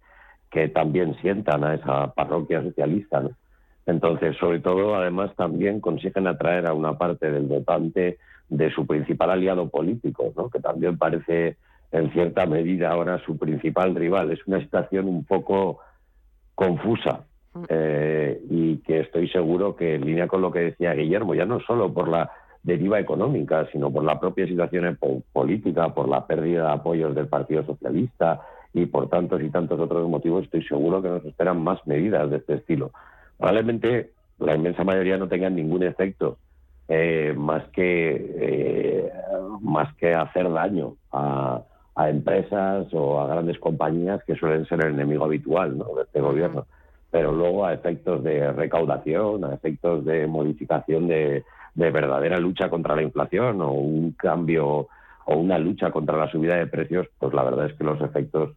que 0.49 0.69
también 0.69 1.15
sientan 1.21 1.63
a 1.63 1.75
esa 1.75 2.13
parroquia 2.13 2.63
socialista, 2.63 3.19
¿no? 3.21 3.31
Entonces, 3.87 4.35
sobre 4.37 4.59
todo, 4.59 4.95
además, 4.95 5.31
también 5.35 5.79
consiguen 5.79 6.27
atraer 6.27 6.67
a 6.67 6.73
una 6.73 6.97
parte 6.97 7.31
del 7.31 7.45
votante 7.45 8.17
de 8.49 8.69
su 8.71 8.85
principal 8.85 9.31
aliado 9.31 9.69
político, 9.69 10.33
¿no? 10.35 10.49
que 10.49 10.59
también 10.59 10.97
parece, 10.97 11.55
en 11.91 12.11
cierta 12.11 12.45
medida, 12.45 12.89
ahora 12.89 13.23
su 13.25 13.37
principal 13.37 13.95
rival. 13.95 14.31
Es 14.31 14.45
una 14.45 14.59
situación 14.59 15.07
un 15.07 15.23
poco 15.23 15.79
confusa 16.53 17.23
mm. 17.53 17.63
eh, 17.69 18.41
y 18.49 18.77
que 18.79 18.99
estoy 19.01 19.29
seguro 19.29 19.75
que 19.75 19.95
en 19.95 20.05
línea 20.05 20.27
con 20.27 20.41
lo 20.41 20.51
que 20.51 20.59
decía 20.59 20.93
Guillermo, 20.93 21.33
ya 21.33 21.45
no 21.45 21.61
solo 21.61 21.93
por 21.93 22.09
la 22.09 22.29
deriva 22.67 22.99
económica, 22.99 23.65
sino 23.71 23.89
por 23.89 24.03
la 24.03 24.19
propia 24.19 24.45
situación 24.45 24.99
política, 25.31 25.93
por 25.93 26.09
la 26.09 26.27
pérdida 26.27 26.67
de 26.67 26.73
apoyos 26.73 27.15
del 27.15 27.27
Partido 27.27 27.63
Socialista 27.65 28.41
y 28.73 28.85
por 28.87 29.07
tantos 29.07 29.41
y 29.41 29.49
tantos 29.49 29.79
otros 29.79 30.09
motivos, 30.09 30.43
estoy 30.43 30.63
seguro 30.63 31.01
que 31.01 31.07
nos 31.07 31.23
esperan 31.23 31.63
más 31.63 31.79
medidas 31.87 32.29
de 32.29 32.37
este 32.37 32.55
estilo. 32.55 32.91
Probablemente 33.37 34.11
la 34.39 34.55
inmensa 34.55 34.83
mayoría 34.83 35.17
no 35.17 35.29
tengan 35.29 35.55
ningún 35.55 35.83
efecto 35.83 36.39
eh, 36.89 37.33
más 37.37 37.63
que 37.69 38.35
eh, 38.37 39.11
más 39.61 39.93
que 39.95 40.13
hacer 40.13 40.51
daño 40.51 40.95
a, 41.13 41.63
empresas 42.09 42.93
o 42.93 43.19
a 43.21 43.27
grandes 43.27 43.57
compañías 43.59 44.23
que 44.25 44.35
suelen 44.35 44.65
ser 44.65 44.81
el 44.81 44.93
enemigo 44.93 45.23
habitual 45.23 45.77
de 45.77 46.01
este 46.03 46.19
gobierno. 46.19 46.67
Pero 47.09 47.31
luego 47.31 47.65
a 47.65 47.73
efectos 47.73 48.23
de 48.23 48.51
recaudación, 48.51 49.45
a 49.45 49.53
efectos 49.53 50.05
de 50.05 50.27
modificación 50.27 51.07
de, 51.07 51.43
de 51.77 51.91
verdadera 51.91 52.39
lucha 52.39 52.69
contra 52.69 52.95
la 52.95 53.03
inflación 53.03 53.61
o 53.61 53.71
un 53.71 54.11
cambio 54.13 54.87
o 55.25 55.35
una 55.35 55.59
lucha 55.59 55.91
contra 55.91 56.17
la 56.17 56.29
subida 56.31 56.55
de 56.55 56.65
precios, 56.65 57.07
pues 57.19 57.33
la 57.35 57.43
verdad 57.43 57.67
es 57.67 57.73
que 57.77 57.83
los 57.83 58.01
efectos, 58.01 58.55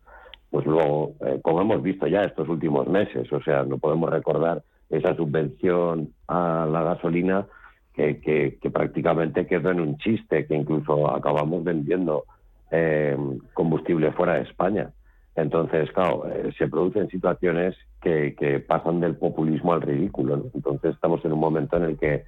pues 0.51 0.65
luego, 0.65 1.13
eh, 1.21 1.39
como 1.43 1.61
hemos 1.61 1.83
visto 1.83 2.07
ya 2.07 2.25
estos 2.25 2.49
últimos 2.49 2.89
meses, 2.89 3.31
o 3.31 3.43
sea, 3.43 3.63
no 3.65 3.77
podemos 3.77 4.09
recordar 4.09 4.63
esa 4.89 5.15
subvención 5.15 6.09
a 6.29 6.67
la 6.71 6.83
gasolina 6.83 7.47
que, 7.95 8.21
que, 8.21 8.71
prácticamente 8.71 9.47
quedó 9.47 9.71
en 9.71 9.81
un 9.81 9.99
chiste, 9.99 10.47
que 10.47 10.55
incluso 10.55 11.15
acabamos 11.15 11.63
vendiendo 11.63 12.25
eh, 12.71 13.19
combustible 13.53 14.13
fuera 14.13 14.37
de 14.37 14.43
España. 14.43 14.91
Entonces, 15.37 15.93
claro, 15.93 16.27
eh, 16.27 16.51
se 16.57 16.69
producen 16.69 17.09
situaciones 17.09 17.77
que, 18.01 18.35
que, 18.35 18.61
pasan 18.61 19.01
del 19.01 19.17
populismo 19.17 19.75
al 19.75 19.83
ridículo. 19.83 20.47
Entonces, 20.55 20.95
estamos 20.95 21.23
en 21.27 21.33
un 21.33 21.41
momento 21.41 21.77
en 21.77 21.83
el 21.83 21.99
que 21.99 22.25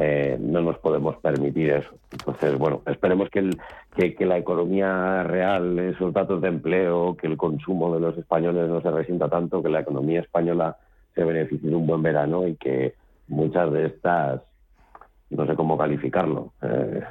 eh, 0.00 0.36
no 0.40 0.60
nos 0.60 0.78
podemos 0.78 1.16
permitir 1.16 1.70
eso. 1.70 1.90
Entonces, 2.12 2.56
bueno, 2.56 2.82
esperemos 2.86 3.28
que, 3.30 3.40
el, 3.40 3.58
que, 3.96 4.26
la 4.26 4.38
economía 4.38 5.24
real, 5.24 5.76
esos 5.80 6.12
datos 6.12 6.40
de 6.40 6.48
empleo, 6.48 7.16
que 7.16 7.26
el 7.26 7.36
consumo 7.36 7.92
de 7.92 8.00
los 8.00 8.16
españoles 8.16 8.68
no 8.68 8.80
se 8.80 8.92
resienta 8.92 9.28
tanto, 9.28 9.60
que 9.60 9.68
la 9.68 9.80
economía 9.80 10.20
española 10.20 10.76
se 11.16 11.24
beneficie 11.24 11.68
de 11.68 11.74
un 11.74 11.86
buen 11.86 12.00
verano 12.00 12.46
y 12.46 12.54
que 12.54 12.94
muchas 13.26 13.72
de 13.72 13.86
estas, 13.86 14.40
no 15.30 15.46
sé 15.46 15.56
cómo 15.56 15.76
calificarlo, 15.76 16.52
eh, 16.62 17.02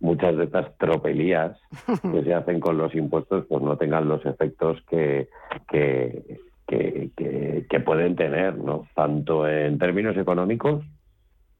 muchas 0.00 0.36
de 0.36 0.44
estas 0.44 0.76
tropelías 0.76 1.58
que 2.12 2.22
se 2.22 2.34
hacen 2.34 2.60
con 2.60 2.76
los 2.76 2.94
impuestos 2.94 3.46
pues 3.48 3.62
no 3.62 3.78
tengan 3.78 4.08
los 4.08 4.26
efectos 4.26 4.82
que, 4.90 5.30
que, 5.70 6.38
que, 6.66 7.66
que 7.66 7.80
pueden 7.80 8.14
tener, 8.14 8.58
¿no? 8.58 8.86
Tanto 8.94 9.48
en 9.48 9.78
términos 9.78 10.18
económicos 10.18 10.84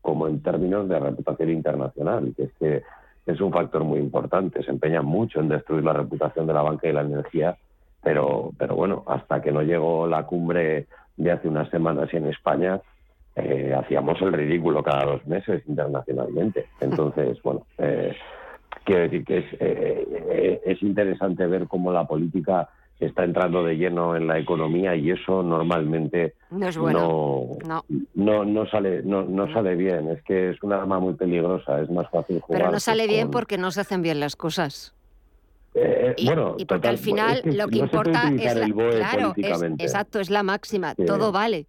como 0.07 0.29
en 0.29 0.41
términos 0.41 0.89
de 0.89 1.01
reputación 1.01 1.51
internacional, 1.51 2.33
que 2.37 2.45
es 2.45 2.53
que 2.61 2.83
es 3.27 3.41
un 3.41 3.51
factor 3.51 3.83
muy 3.83 3.99
importante. 3.99 4.63
Se 4.63 4.71
empeñan 4.71 5.05
mucho 5.05 5.41
en 5.41 5.49
destruir 5.49 5.83
la 5.83 5.95
reputación 5.95 6.47
de 6.47 6.55
la 6.55 6.63
banca 6.63 6.87
y 6.87 6.93
la 6.93 7.01
energía, 7.01 7.57
pero, 8.05 8.53
pero 8.57 8.77
bueno, 8.77 9.03
hasta 9.09 9.43
que 9.43 9.51
no 9.51 9.63
llegó 9.63 10.07
la 10.07 10.23
cumbre 10.25 10.87
de 11.17 11.33
hace 11.33 11.49
unas 11.49 11.69
semanas 11.71 12.09
en 12.15 12.29
España, 12.29 12.81
eh, 13.35 13.75
hacíamos 13.77 14.23
el 14.23 14.33
ridículo 14.33 14.81
cada 14.81 15.07
dos 15.07 15.27
meses 15.27 15.65
internacionalmente. 15.67 16.67
Entonces, 16.81 17.43
bueno, 17.43 17.67
eh, 17.79 18.15
quiero 18.85 19.03
decir 19.03 19.25
que 19.25 19.39
es, 19.39 19.47
eh, 19.59 20.61
es 20.65 20.81
interesante 20.85 21.49
ver 21.49 21.67
cómo 21.67 21.91
la 21.91 22.05
política 22.05 22.69
está 23.01 23.25
entrando 23.25 23.63
de 23.63 23.75
lleno 23.77 24.17
en 24.17 24.27
la 24.27 24.39
economía 24.39 24.97
y 24.97 25.11
eso 25.11 25.43
normalmente 25.43 26.35
no 26.51 26.67
es 26.69 26.79
bueno. 26.79 27.59
no, 27.63 27.83
no. 28.15 28.45
no, 28.45 28.67
sale 28.69 29.03
no, 29.03 29.23
no 29.25 29.53
sale 29.53 29.77
bien 29.77 30.09
es 30.09 30.23
que 30.23 30.51
es 30.51 30.63
una 30.63 30.77
arma 30.79 30.99
muy 30.99 31.15
peligrosa 31.15 31.81
es 31.81 31.91
más 31.91 32.09
fácil 32.11 32.41
jugar 32.41 32.61
pero 32.63 32.73
no 32.73 32.81
sale 32.81 33.07
bien 33.07 33.31
porque 33.31 33.59
no 33.59 33.71
se 33.71 33.83
hacen 33.83 34.01
bien 34.03 34.19
las 34.21 34.35
cosas 34.37 34.95
eh, 35.75 36.15
y, 36.17 36.25
bueno, 36.27 36.55
y 36.57 36.65
porque 36.65 36.89
al 36.89 36.97
final 36.97 37.37
es 37.37 37.43
que 37.43 37.53
lo 37.53 37.69
que 37.69 37.79
importa 37.79 38.33
es 38.35 38.55
la, 38.55 38.65
el 38.65 38.73
BOE 38.73 38.91
claro 38.93 39.19
es, 39.19 39.21
políticamente. 39.35 39.85
exacto 39.85 40.21
es 40.21 40.31
la 40.31 40.43
máxima 40.43 40.95
Sí. 40.95 41.05
todo 41.05 41.33
vale 41.33 41.67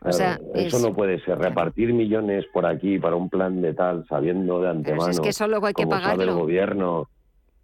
o 0.00 0.08
Claro, 0.10 0.16
sea 0.16 0.40
eso 0.54 0.76
es- 0.78 0.82
no 0.82 0.94
puede 0.94 1.20
ser 1.20 1.38
repartir 1.38 1.92
millones 1.92 2.46
por 2.52 2.64
aquí 2.64 2.98
para 2.98 3.16
un 3.16 3.28
plan 3.28 3.60
de 3.60 3.74
tal 3.74 4.06
sabiendo 4.08 4.60
de 4.62 4.68
pero 4.68 4.76
antemano 4.78 5.04
si 5.04 5.10
es 5.10 5.20
que 5.20 5.28
eso 5.30 5.48
luego 5.48 5.66
hay 5.66 5.74
que 5.74 5.82
el 5.82 5.88
pagarlo 5.88 6.34
gobierno 6.34 7.08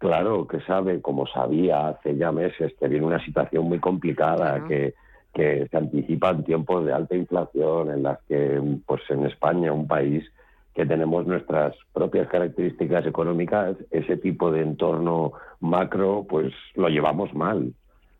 claro 0.07 0.47
que 0.47 0.59
sabe 0.61 1.01
como 1.01 1.25
sabía 1.27 1.89
hace 1.89 2.15
ya 2.15 2.31
meses 2.31 2.73
que 2.79 2.87
viene 2.87 3.05
una 3.05 3.23
situación 3.23 3.65
muy 3.65 3.79
complicada 3.79 4.55
Claro. 4.55 4.67
que 4.67 4.93
que 5.33 5.67
se 5.67 5.77
anticipan 5.77 6.43
tiempos 6.43 6.85
de 6.85 6.93
alta 6.93 7.15
inflación 7.15 7.89
en 7.89 8.03
las 8.03 8.21
que 8.27 8.61
pues 8.85 9.01
en 9.09 9.25
España 9.25 9.73
un 9.73 9.87
país 9.87 10.23
que 10.75 10.85
tenemos 10.85 11.25
nuestras 11.25 11.75
propias 11.91 12.27
características 12.27 13.07
económicas 13.07 13.75
ese 13.89 14.17
tipo 14.17 14.51
de 14.51 14.61
entorno 14.61 15.33
macro 15.59 16.25
pues 16.29 16.53
lo 16.75 16.87
llevamos 16.87 17.33
mal 17.33 17.73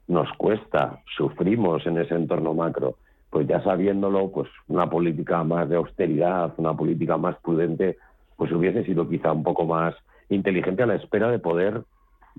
nos 0.08 0.32
cuesta, 0.38 1.02
sufrimos 1.16 1.86
en 1.86 1.98
ese 1.98 2.16
entorno 2.16 2.54
macro. 2.54 2.96
Pues 3.30 3.48
ya 3.48 3.64
sabiéndolo, 3.64 4.32
pues 4.32 4.50
una 4.68 4.90
política 4.90 5.44
más 5.44 5.70
de 5.70 5.78
austeridad, 5.78 6.54
una 6.58 6.76
política 6.76 7.18
más 7.18 7.36
prudente, 7.38 7.98
pues 8.36 8.52
hubiese 8.52 8.84
sido 8.84 9.08
quizá 9.10 9.32
un 9.32 9.44
poco 9.44 9.66
más 9.66 9.96
inteligente 10.30 10.84
a 10.84 10.88
la 10.88 10.96
espera 10.96 11.30
de 11.30 11.40
poder, 11.40 11.84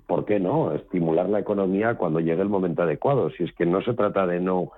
¿por 0.07 0.25
qué 0.25 0.41
no?, 0.41 0.73
estimular 0.73 1.29
la 1.29 1.41
economía 1.41 1.95
cuando 1.95 2.21
llegue 2.21 2.43
el 2.43 2.49
momento 2.49 2.83
adecuado. 2.83 3.31
Si 3.31 3.45
es 3.45 3.53
que 3.55 3.67
no 3.67 3.83
se 3.83 3.95
trata 3.95 4.27
de 4.27 4.41
no 4.41 4.73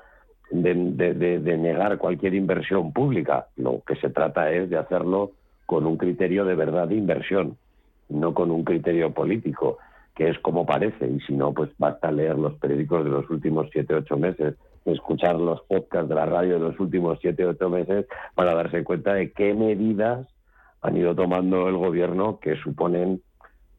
de, 0.50 1.58
negar 1.58 1.98
cualquier 1.98 2.34
inversión 2.34 2.92
pública, 2.92 3.48
lo 3.56 3.82
que 3.86 3.96
se 3.96 4.10
trata 4.10 4.50
es 4.52 4.70
de 4.70 4.78
hacerlo 4.78 5.32
con 5.66 5.86
un 5.86 5.96
criterio 5.96 6.44
de 6.44 6.54
verdad 6.54 6.88
de 6.88 6.94
inversión, 6.94 7.56
no 8.08 8.34
con 8.34 8.50
un 8.50 8.64
criterio 8.64 9.12
político 9.12 9.78
que 10.14 10.30
es 10.30 10.38
como 10.38 10.64
parece, 10.64 11.06
y 11.06 11.20
si 11.20 11.34
no, 11.34 11.52
pues 11.52 11.70
basta 11.76 12.10
leer 12.10 12.38
los 12.38 12.54
periódicos 12.54 13.04
de 13.04 13.10
los 13.10 13.28
últimos 13.28 13.68
siete, 13.70 13.94
ocho 13.94 14.16
meses, 14.16 14.54
escuchar 14.86 15.34
los 15.34 15.60
podcasts 15.62 16.08
de 16.08 16.14
la 16.14 16.24
radio 16.24 16.54
de 16.54 16.60
los 16.60 16.80
últimos 16.80 17.18
siete, 17.20 17.44
ocho 17.44 17.68
meses, 17.68 18.06
para 18.34 18.54
darse 18.54 18.82
cuenta 18.82 19.12
de 19.12 19.30
qué 19.32 19.52
medidas 19.52 20.26
han 20.86 20.96
ido 20.96 21.14
tomando 21.14 21.68
el 21.68 21.76
gobierno 21.76 22.38
que 22.40 22.56
suponen, 22.56 23.22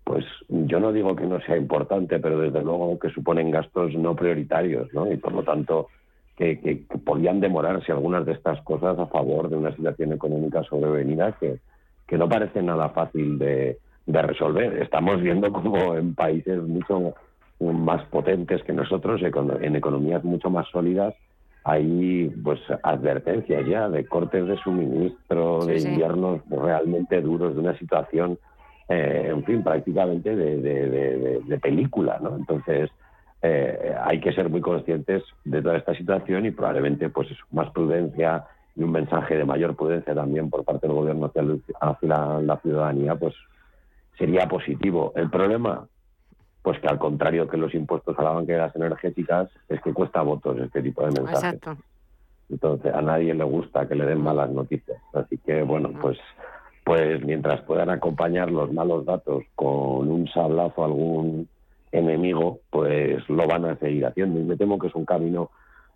pues 0.04 0.26
yo 0.50 0.80
no 0.80 0.92
digo 0.92 1.16
que 1.16 1.26
no 1.26 1.40
sea 1.42 1.58
importante, 1.58 2.20
pero 2.20 2.40
desde 2.40 2.62
luego 2.64 3.00
que 3.00 3.10
suponen 3.10 3.52
gastos 3.52 3.94
no 3.96 4.16
prioritarios, 4.16 4.94
¿no? 4.94 5.12
Y 5.12 5.18
por 5.18 5.34
lo 5.34 5.44
tanto, 5.44 5.90
que, 6.36 6.60
que- 6.60 6.86
que 6.88 6.98
podían 7.00 7.40
demorarse 7.40 7.92
algunas 7.92 8.26
de 8.26 8.34
estas 8.34 8.62
cosas 8.64 8.98
a 9.00 9.08
favor 9.08 9.50
de 9.50 9.58
una 9.58 9.76
situación 9.76 10.14
económica 10.14 10.64
sobrevenida 10.64 11.34
que, 11.40 11.60
que 12.08 12.18
no 12.18 12.30
parece 12.30 12.62
nada 12.62 12.90
fácil 12.90 13.40
de, 13.40 13.80
de 14.06 14.22
resolver. 14.22 14.82
Estamos 14.82 15.22
viendo 15.22 15.52
como 15.52 15.96
en 15.96 16.16
países 16.16 16.62
mucho 16.62 17.14
más 17.60 18.06
potentes 18.10 18.64
que 18.64 18.74
nosotros, 18.74 19.22
en 19.24 19.76
economías 19.76 20.24
mucho 20.24 20.50
más 20.50 20.68
sólidas, 20.70 21.16
hay 21.68 22.30
pues 22.44 22.62
advertencias 22.82 23.66
ya 23.68 23.90
de 23.90 24.06
cortes 24.08 24.48
de 24.48 24.56
suministro, 24.58 25.62
Sí, 25.64 25.68
de 25.74 25.80
sí. 25.82 25.88
inviernos 25.90 26.42
realmente 26.50 27.22
duros, 27.22 27.56
de 27.56 27.60
una 27.60 27.78
situación, 27.78 28.40
eh, 28.88 29.28
en 29.32 29.44
fin, 29.44 29.64
prácticamente 29.64 30.34
de, 30.34 30.62
de- 30.62 30.90
de- 30.90 31.42
película, 31.60 32.20
¿no? 32.22 32.38
Entonces, 32.38 32.90
eh, 33.42 33.94
hay 34.02 34.22
que 34.22 34.32
ser 34.32 34.50
muy 34.50 34.62
conscientes 34.62 35.24
de 35.44 35.62
toda 35.62 35.76
esta 35.78 35.94
situación 35.94 36.46
y 36.46 36.52
probablemente 36.52 37.10
pues 37.10 37.28
más 37.52 37.70
prudencia 37.72 38.46
y 38.74 38.84
un 38.84 38.92
mensaje 38.92 39.36
de 39.36 39.44
mayor 39.44 39.76
prudencia 39.76 40.16
también 40.16 40.50
por 40.50 40.64
parte 40.64 40.88
del 40.88 40.96
gobierno 40.96 41.26
hacia, 41.26 41.44
hacia 41.82 42.08
la, 42.08 42.42
la 42.42 42.58
ciudadanía 42.62 43.16
pues 43.16 43.36
sería 44.18 44.48
positivo. 44.48 45.12
El 45.18 45.30
problema 45.30 45.86
pues 46.68 46.82
que 46.82 46.88
al 46.90 47.00
contrario 47.00 47.48
que 47.48 47.56
los 47.56 47.74
impuestos 47.74 48.20
a 48.20 48.24
las 48.24 48.76
energéticas 48.76 49.50
es 49.70 49.82
que 49.82 49.94
cuesta 49.94 50.22
votos 50.22 50.60
este 50.60 50.82
tipo 50.82 51.02
de 51.02 51.12
mensajes. 51.12 51.54
exacto 51.54 51.78
Entonces 52.50 52.94
a 52.94 53.02
nadie 53.02 53.34
le 53.34 53.46
gusta 53.46 53.88
que 53.88 53.96
le 53.96 54.06
den 54.06 54.20
malas 54.20 54.50
noticias. 54.50 54.98
Así 55.14 55.38
que 55.38 55.62
bueno, 55.62 55.94
pues 56.02 56.18
pues 56.84 57.24
mientras 57.24 57.62
puedan 57.62 57.90
acompañar 57.90 58.52
los 58.52 58.74
malos 58.74 59.06
datos 59.06 59.46
con 59.56 60.12
un 60.12 60.28
sablazo 60.28 60.82
a 60.82 60.88
algún 60.88 61.48
enemigo, 61.94 62.60
pues 62.70 63.24
lo 63.30 63.48
van 63.48 63.64
a 63.64 63.78
seguir 63.78 64.06
haciendo. 64.06 64.38
Y 64.38 64.44
me 64.44 64.58
temo 64.58 64.78
que 64.78 64.88
es 64.88 64.96
un 64.96 65.06
camino 65.06 65.52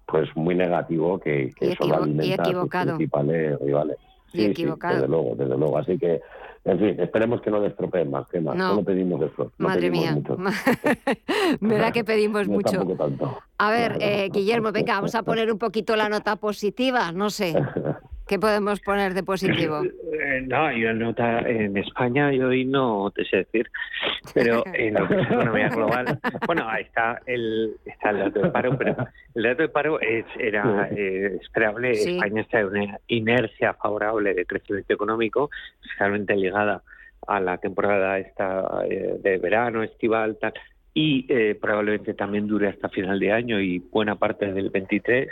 pues 0.06 0.30
muy 0.38 0.56
negativo 0.56 1.20
que, 1.20 1.52
que 1.60 1.76
solo 1.76 1.96
alimenta 1.96 2.44
a 2.44 2.46
sus 2.46 2.70
principales 2.70 3.60
rivales. 3.60 3.98
Y 4.34 4.38
Sí, 4.38 4.46
sí, 4.46 4.52
equivocado. 4.52 4.96
desde 4.96 5.08
luego, 5.08 5.36
desde 5.36 5.58
luego. 5.58 5.78
Así 5.78 5.98
que, 5.98 6.22
en 6.66 6.80
fin, 6.80 7.00
esperemos 7.00 7.42
que 7.42 7.50
no 7.52 7.60
destropeen 7.62 8.10
más, 8.12 8.28
que 8.30 8.40
más. 8.40 8.56
No. 8.56 8.70
Solo 8.70 8.84
pedimos 8.84 9.22
eso. 9.22 9.52
No 9.58 9.68
madre 9.68 9.90
pedimos 9.90 10.00
mía 10.00 10.12
mucho. 10.16 10.38
me 11.60 11.78
da 11.78 11.92
que 11.92 12.04
pedimos 12.04 12.48
No 12.48 12.54
mucho 12.54 12.72
tampoco 12.78 12.96
tanto. 13.04 13.38
a 13.58 13.72
ver 13.72 13.98
eh, 14.00 14.30
Guillermo 14.32 14.72
venga 14.72 14.96
vamos 14.96 15.16
a 15.16 15.24
poner 15.24 15.52
un 15.52 15.58
poquito 15.58 15.96
la 15.96 16.10
nota 16.10 16.36
positiva 16.36 17.12
no 17.12 17.30
sé 17.30 17.54
qué 18.28 18.40
podemos 18.40 18.80
poner 18.82 19.14
de 19.14 19.24
positivo 19.24 19.82
Eh, 20.22 20.42
no, 20.48 20.66
hay 20.66 20.84
una 20.84 20.94
nota 20.94 21.40
en 21.40 21.76
España 21.78 22.34
y 22.34 22.42
hoy 22.42 22.66
no 22.66 23.12
te 23.12 23.26
sé 23.26 23.38
decir, 23.38 23.70
pero 24.34 24.64
en 24.74 24.94
lo 24.94 25.08
que 25.08 25.16
es 25.16 25.32
economía 25.32 25.70
global, 25.70 26.20
bueno, 26.48 26.68
ahí 26.70 26.84
está 26.84 27.20
el, 27.26 27.76
está 27.86 28.12
el 28.12 28.20
dato 28.20 28.42
de 28.42 28.50
paro, 28.50 28.78
pero 28.78 28.96
el 29.36 29.44
dato 29.44 29.62
de 29.64 29.70
paro 29.70 30.00
es, 30.00 30.26
era 30.38 30.90
eh, 30.92 31.38
esperable. 31.42 31.96
Sí. 31.96 32.16
España 32.16 32.42
está 32.42 32.60
en 32.60 32.68
una 32.68 33.00
inercia 33.08 33.74
favorable 33.74 34.34
de 34.34 34.46
crecimiento 34.46 34.94
económico, 34.94 35.50
especialmente 35.82 36.36
ligada 36.36 36.84
a 37.28 37.40
la 37.40 37.58
temporada 37.58 38.20
esta 38.20 38.84
eh, 38.90 39.16
de 39.22 39.38
verano, 39.38 39.84
estival, 39.84 40.38
tal, 40.40 40.54
y 40.94 41.26
eh, 41.30 41.58
probablemente 41.60 42.14
también 42.14 42.48
dure 42.48 42.68
hasta 42.68 42.90
final 42.90 43.20
de 43.20 43.32
año 43.32 43.60
y 43.60 43.80
buena 43.80 44.16
parte 44.16 44.52
del 44.52 44.70
23 44.70 45.30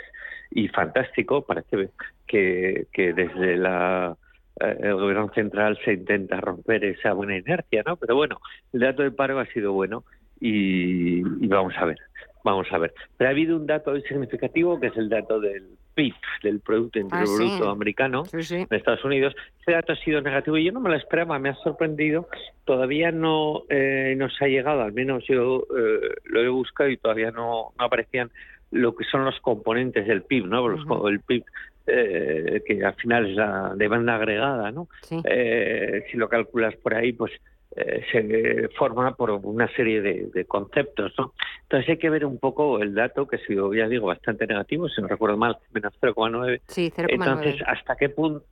y 0.50 0.68
fantástico 0.68 1.42
parece 1.42 1.90
que, 2.26 2.86
que 2.92 3.12
desde 3.12 3.56
la 3.56 4.16
eh, 4.60 4.76
el 4.80 4.94
gobierno 4.94 5.30
central 5.34 5.78
se 5.84 5.94
intenta 5.94 6.40
romper 6.40 6.84
esa 6.84 7.12
buena 7.12 7.36
inercia, 7.36 7.82
¿no? 7.86 7.96
Pero 7.96 8.16
bueno, 8.16 8.40
el 8.72 8.80
dato 8.80 9.02
de 9.02 9.10
paro 9.10 9.38
ha 9.38 9.46
sido 9.46 9.72
bueno 9.72 10.04
y, 10.40 11.18
y 11.20 11.46
vamos 11.48 11.74
a 11.76 11.84
ver, 11.84 11.98
vamos 12.44 12.66
a 12.72 12.78
ver. 12.78 12.92
Pero 13.16 13.28
ha 13.28 13.32
habido 13.32 13.56
un 13.56 13.66
dato 13.66 13.92
hoy 13.92 14.02
significativo 14.02 14.80
que 14.80 14.88
es 14.88 14.96
el 14.96 15.08
dato 15.08 15.40
del 15.40 15.64
PIB, 15.94 16.14
del 16.42 16.60
Producto 16.60 16.98
Interior 16.98 17.28
Ah, 17.28 17.36
sí. 17.36 17.48
Bruto 17.56 17.70
americano 17.70 18.24
de 18.32 18.76
Estados 18.76 19.04
Unidos. 19.04 19.34
Ese 19.60 19.72
dato 19.72 19.92
ha 19.92 19.96
sido 19.96 20.20
negativo 20.20 20.56
y 20.56 20.64
yo 20.64 20.72
no 20.72 20.80
me 20.80 20.90
lo 20.90 20.96
esperaba, 20.96 21.38
me 21.38 21.50
ha 21.50 21.54
sorprendido. 21.56 22.28
Todavía 22.64 23.10
no 23.12 23.62
eh, 23.68 24.14
nos 24.16 24.40
ha 24.40 24.46
llegado, 24.46 24.82
al 24.82 24.92
menos 24.92 25.24
yo 25.26 25.66
eh, 25.76 26.14
lo 26.24 26.40
he 26.40 26.48
buscado 26.48 26.90
y 26.90 26.96
todavía 26.96 27.30
no, 27.30 27.72
no 27.78 27.84
aparecían 27.84 28.30
lo 28.70 28.94
que 28.94 29.04
son 29.04 29.24
los 29.24 29.38
componentes 29.40 30.06
del 30.06 30.22
PIB, 30.22 30.46
¿no? 30.46 30.68
Los 30.68 30.84
co- 30.84 31.08
el 31.08 31.20
PIB 31.20 31.44
eh, 31.86 32.62
que 32.66 32.84
al 32.84 32.94
final 32.94 33.26
es 33.30 33.36
la 33.36 33.72
demanda 33.74 34.14
agregada, 34.14 34.70
¿no? 34.70 34.88
Eh, 35.24 36.04
si 36.10 36.16
lo 36.16 36.28
calculas 36.28 36.76
por 36.76 36.94
ahí, 36.94 37.12
pues 37.12 37.32
eh, 37.76 38.04
se 38.12 38.68
forma 38.76 39.14
por 39.14 39.30
una 39.30 39.68
serie 39.74 40.00
de, 40.00 40.26
de 40.32 40.44
conceptos, 40.44 41.12
¿no? 41.18 41.34
Entonces 41.62 41.88
hay 41.90 41.98
que 41.98 42.10
ver 42.10 42.24
un 42.26 42.38
poco 42.38 42.80
el 42.80 42.94
dato, 42.94 43.26
que 43.26 43.36
ha 43.36 43.46
sido, 43.46 43.72
ya 43.74 43.88
digo, 43.88 44.06
bastante 44.08 44.46
negativo, 44.46 44.88
si 44.88 45.00
no 45.00 45.08
recuerdo 45.08 45.36
mal, 45.36 45.56
menos 45.72 45.92
0,9. 46.00 46.60
Sí, 46.68 46.92
0,9. 46.96 47.06
Entonces, 47.12 47.62
¿hasta 47.66 47.96
qué 47.96 48.08
punto 48.08 48.44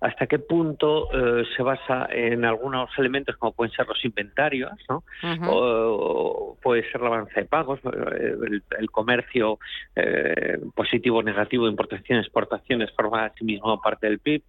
hasta 0.00 0.26
qué 0.26 0.38
punto 0.38 1.08
eh, 1.12 1.44
se 1.56 1.62
basa 1.62 2.08
en 2.10 2.44
algunos 2.44 2.90
elementos 2.98 3.36
como 3.36 3.52
pueden 3.52 3.72
ser 3.72 3.86
los 3.86 4.04
inventarios, 4.04 4.72
¿no? 4.88 5.02
o, 5.48 6.56
puede 6.62 6.90
ser 6.90 7.00
la 7.00 7.10
balanza 7.10 7.40
de 7.40 7.46
pagos, 7.46 7.80
eh, 7.84 8.36
el, 8.78 8.90
comercio 8.90 9.58
eh, 9.94 10.58
positivo 10.74 11.18
o 11.18 11.22
negativo, 11.22 11.68
importaciones, 11.68 12.26
exportaciones, 12.26 12.90
forma 12.92 13.24
a 13.24 13.32
sí 13.34 13.44
mismo 13.44 13.80
parte 13.80 14.06
del 14.06 14.18
PIB. 14.18 14.42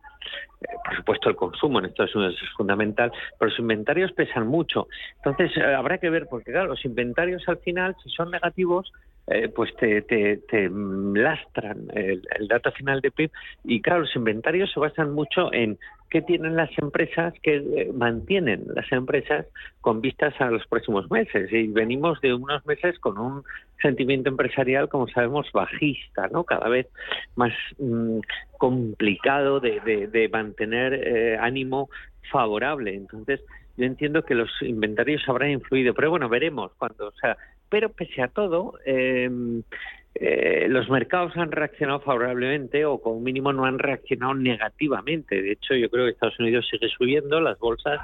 por 0.86 0.96
supuesto, 0.96 1.30
el 1.30 1.36
consumo 1.36 1.80
en 1.80 1.86
Estados 1.86 2.16
Unidos 2.16 2.36
es 2.42 2.50
fundamental, 2.56 3.12
pero 3.38 3.50
los 3.50 3.60
inventarios 3.60 4.12
pesan 4.14 4.48
mucho. 4.48 4.88
Entonces, 5.18 5.58
habrá 5.58 5.98
que 5.98 6.10
ver, 6.10 6.28
porque 6.30 6.52
claro, 6.52 6.68
los 6.68 6.86
inventarios 6.86 7.44
al 7.48 7.58
final, 7.58 7.96
si 8.04 8.10
son 8.10 8.32
negativos, 8.32 8.92
eh, 9.28 9.50
pues 9.50 9.76
te, 9.76 10.02
te, 10.02 10.70
lastran 10.70 11.88
el, 11.94 12.22
dato 12.48 12.72
final 12.72 13.02
de 13.02 13.12
PIB 13.12 13.30
y 13.66 13.82
claro, 13.82 14.02
los 14.02 14.16
inventarios 14.16 14.72
se 14.72 14.80
basan 14.80 15.12
mucho 15.14 15.52
en 15.52 15.78
qué 16.10 16.22
tienen 16.22 16.56
las 16.56 16.70
empresas, 16.78 17.34
qué 17.44 17.58
eh, 17.58 17.92
mantienen 17.94 18.64
las 18.74 18.90
empresas 18.92 19.46
con 19.82 20.00
vistas 20.00 20.34
a 20.40 20.50
los 20.50 20.66
próximos 20.68 21.12
meses 21.12 21.52
y 21.52 21.68
venimos 21.68 22.22
de 22.22 22.34
unos 22.34 22.66
meses 22.66 22.98
con 23.00 23.18
un 23.18 23.44
sentimiento 23.82 24.30
empresarial, 24.30 24.88
como 24.88 25.10
sabemos, 25.10 25.52
bajista, 25.52 26.30
¿no? 26.30 26.46
Cada 26.46 26.70
vez 26.70 26.88
más 27.36 27.52
mm, 27.80 28.20
complicado 28.58 29.60
de, 29.60 30.08
de, 30.10 30.30
mantener 30.30 30.94
eh, 30.94 31.38
ánimo 31.38 31.90
favorable. 32.32 32.96
Entonces, 32.96 33.42
yo 33.76 33.86
entiendo 33.86 34.24
que 34.24 34.36
los 34.36 34.50
inventarios 34.62 35.22
habrán 35.28 35.52
influido, 35.52 35.94
pero 35.94 36.10
bueno, 36.10 36.30
veremos 36.30 36.72
cuando, 36.78 37.10
o 37.10 37.14
sea, 37.20 37.38
pero 37.70 37.90
pese 37.90 38.22
a 38.22 38.28
todo, 38.28 38.74
em, 38.86 39.64
eh, 40.16 40.68
los 40.70 40.90
mercados 40.90 41.36
han 41.36 41.52
reaccionado 41.52 42.00
favorablemente 42.00 42.86
o 42.86 43.00
como 43.00 43.20
mínimo 43.20 43.54
no 43.54 43.66
han 43.66 43.78
reaccionado 43.78 44.34
negativamente. 44.34 45.42
De 45.42 45.52
hecho, 45.52 45.76
yo 45.76 45.90
creo 45.90 46.06
que 46.06 46.12
Estados 46.12 46.40
Unidos 46.40 46.68
sigue 46.70 46.88
subiendo 46.90 47.40
las 47.40 47.60
bolsas, 47.60 48.00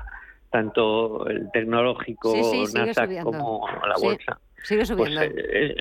tanto 0.51 1.27
el 1.27 1.49
tecnológico 1.51 2.33
Nasdaq 2.73 3.23
como 3.23 3.67
la 3.87 3.95
bolsa. 3.99 4.39
Sigue 4.63 4.85
pues, 4.85 4.87
subiendo. 4.87 5.21
Eh, 5.21 5.75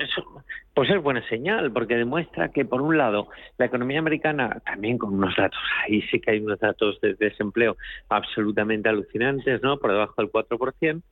pues, 0.75 0.91
es 0.91 1.03
buena 1.03 1.27
señal, 1.29 1.73
porque 1.73 1.97
demuestra 1.97 2.51
que, 2.51 2.65
por 2.65 2.83
un 2.83 2.99
lado, 2.99 3.29
la 3.59 3.67
economía 3.67 4.01
americana, 4.01 4.61
también 4.67 4.99
con 4.99 5.15
unos 5.15 5.35
datos, 5.37 5.59
ahí 5.85 6.03
sí 6.03 6.21
que 6.21 6.33
hay 6.33 6.41
unos 6.41 6.59
datos 6.59 7.01
de 7.01 7.15
desempleo 7.15 7.77
absolutamente 8.09 8.89
alucinantes, 8.89 9.63
¿no? 9.63 9.79
Por 9.79 9.93
debajo 9.93 10.15
del 10.19 10.31
4%, 10.31 11.03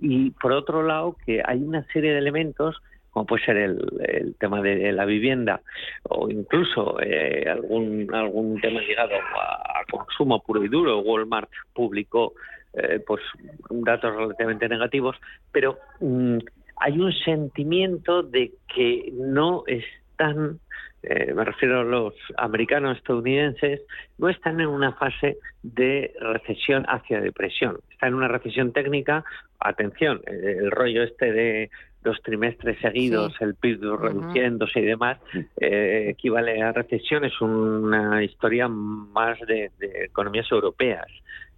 y 0.00 0.30
por 0.32 0.52
otro 0.52 0.82
lado, 0.82 1.16
que 1.24 1.42
hay 1.44 1.58
una 1.62 1.84
serie 1.92 2.12
de 2.12 2.18
elementos 2.18 2.80
como 3.10 3.26
puede 3.26 3.44
ser 3.44 3.56
el, 3.56 4.36
tema 4.38 4.62
de 4.62 4.92
la 4.92 5.04
vivienda 5.04 5.60
o 6.04 6.30
incluso 6.30 7.00
eh, 7.02 7.44
algún 7.48 8.08
algún 8.14 8.60
tema 8.60 8.80
ligado 8.80 9.16
a, 9.16 9.82
consumo 9.90 10.40
puro 10.40 10.64
y 10.64 10.68
duro. 10.68 11.00
Walmart 11.00 11.50
publicó 11.74 12.34
eh, 12.74 13.02
pues 13.04 13.20
datos 13.68 14.14
relativamente 14.14 14.68
negativos, 14.68 15.16
pero 15.50 15.78
mm, 15.98 16.38
hay 16.80 16.98
un 16.98 17.12
sentimiento 17.12 18.22
de 18.22 18.52
que 18.74 19.10
no 19.12 19.64
están, 19.66 20.58
eh, 21.02 21.32
me 21.34 21.44
refiero 21.44 21.80
a 21.80 21.84
los 21.84 22.14
americanos 22.38 22.96
estadounidenses, 22.96 23.82
no 24.16 24.30
están 24.30 24.60
en 24.60 24.68
una 24.68 24.92
fase 24.92 25.36
de 25.62 26.12
recesión 26.20 26.86
hacia 26.88 27.20
depresión. 27.20 27.78
Están 27.90 28.10
en 28.10 28.14
una 28.14 28.28
recesión 28.28 28.72
técnica, 28.72 29.24
atención, 29.60 30.22
el 30.26 30.70
rollo 30.70 31.02
este 31.02 31.32
de 31.32 31.70
dos 32.02 32.18
trimestres 32.22 32.78
seguidos, 32.80 33.34
el 33.40 33.54
PIB 33.56 33.98
reduciéndose 33.98 34.80
y 34.80 34.84
demás, 34.84 35.18
eh, 35.60 36.06
equivale 36.08 36.62
a 36.62 36.72
recesión, 36.72 37.26
es 37.26 37.38
una 37.42 38.24
historia 38.24 38.68
más 38.68 39.38
de, 39.40 39.70
de, 39.78 40.04
economías 40.04 40.50
europeas. 40.50 41.04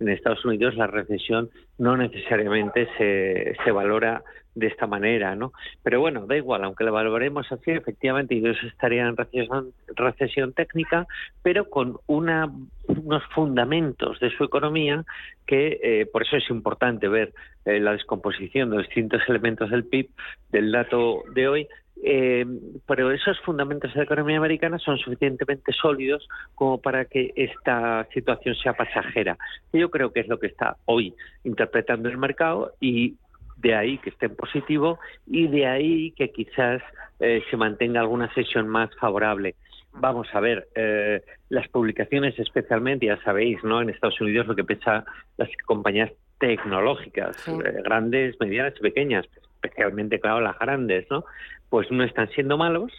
En 0.00 0.08
Estados 0.08 0.44
Unidos 0.44 0.74
la 0.74 0.88
recesión 0.88 1.48
no 1.78 1.96
necesariamente 1.96 2.88
se, 2.98 3.54
se 3.64 3.70
valora 3.70 4.24
de 4.54 4.66
esta 4.66 4.86
manera, 4.86 5.34
¿no? 5.34 5.52
Pero 5.82 6.00
bueno, 6.00 6.26
da 6.26 6.36
igual, 6.36 6.64
aunque 6.64 6.84
lo 6.84 6.92
valoremos 6.92 7.50
así, 7.50 7.70
efectivamente 7.70 8.34
ellos 8.34 8.56
estarían 8.64 9.08
en 9.08 9.16
recesión, 9.16 9.72
recesión 9.96 10.52
técnica, 10.52 11.06
pero 11.42 11.70
con 11.70 11.98
una, 12.06 12.50
unos 12.86 13.22
fundamentos 13.34 14.20
de 14.20 14.30
su 14.36 14.44
economía 14.44 15.04
que 15.46 15.80
eh, 15.82 16.06
por 16.06 16.22
eso 16.22 16.36
es 16.36 16.48
importante 16.50 17.08
ver 17.08 17.32
eh, 17.64 17.80
la 17.80 17.92
descomposición 17.92 18.70
de 18.70 18.78
distintos 18.78 19.22
elementos 19.28 19.70
del 19.70 19.84
PIB 19.84 20.08
del 20.50 20.72
dato 20.72 21.22
de 21.34 21.48
hoy. 21.48 21.68
Eh, 22.04 22.44
pero 22.84 23.12
esos 23.12 23.38
fundamentos 23.40 23.92
de 23.92 23.98
la 23.98 24.04
economía 24.04 24.36
americana 24.36 24.78
son 24.78 24.98
suficientemente 24.98 25.72
sólidos 25.72 26.26
como 26.56 26.80
para 26.80 27.04
que 27.04 27.32
esta 27.36 28.08
situación 28.12 28.56
sea 28.56 28.72
pasajera. 28.72 29.38
Yo 29.72 29.88
creo 29.88 30.12
que 30.12 30.20
es 30.20 30.28
lo 30.28 30.40
que 30.40 30.48
está 30.48 30.76
hoy 30.86 31.14
interpretando 31.44 32.08
el 32.08 32.18
mercado 32.18 32.72
y 32.80 33.14
de 33.62 33.74
ahí 33.74 33.98
que 33.98 34.10
esté 34.10 34.26
en 34.26 34.36
positivo 34.36 34.98
y 35.26 35.46
de 35.46 35.66
ahí 35.66 36.10
que 36.12 36.30
quizás 36.30 36.82
eh, 37.20 37.42
se 37.50 37.56
mantenga 37.56 38.00
alguna 38.00 38.32
sesión 38.34 38.68
más 38.68 38.90
favorable. 38.96 39.54
Vamos 39.94 40.26
a 40.32 40.40
ver, 40.40 40.68
eh, 40.74 41.22
las 41.48 41.68
publicaciones 41.68 42.38
especialmente, 42.38 43.06
ya 43.06 43.22
sabéis, 43.22 43.62
¿no? 43.62 43.80
En 43.80 43.90
Estados 43.90 44.20
Unidos 44.20 44.46
lo 44.46 44.56
que 44.56 44.64
pesa 44.64 45.04
las 45.36 45.48
compañías 45.64 46.10
tecnológicas, 46.38 47.36
eh, 47.46 47.82
grandes, 47.84 48.34
medianas 48.40 48.74
y 48.78 48.82
pequeñas, 48.82 49.26
especialmente, 49.54 50.18
claro, 50.18 50.40
las 50.40 50.58
grandes, 50.58 51.06
¿no? 51.10 51.24
Pues 51.68 51.90
no 51.90 52.02
están 52.02 52.28
siendo 52.30 52.58
malos 52.58 52.92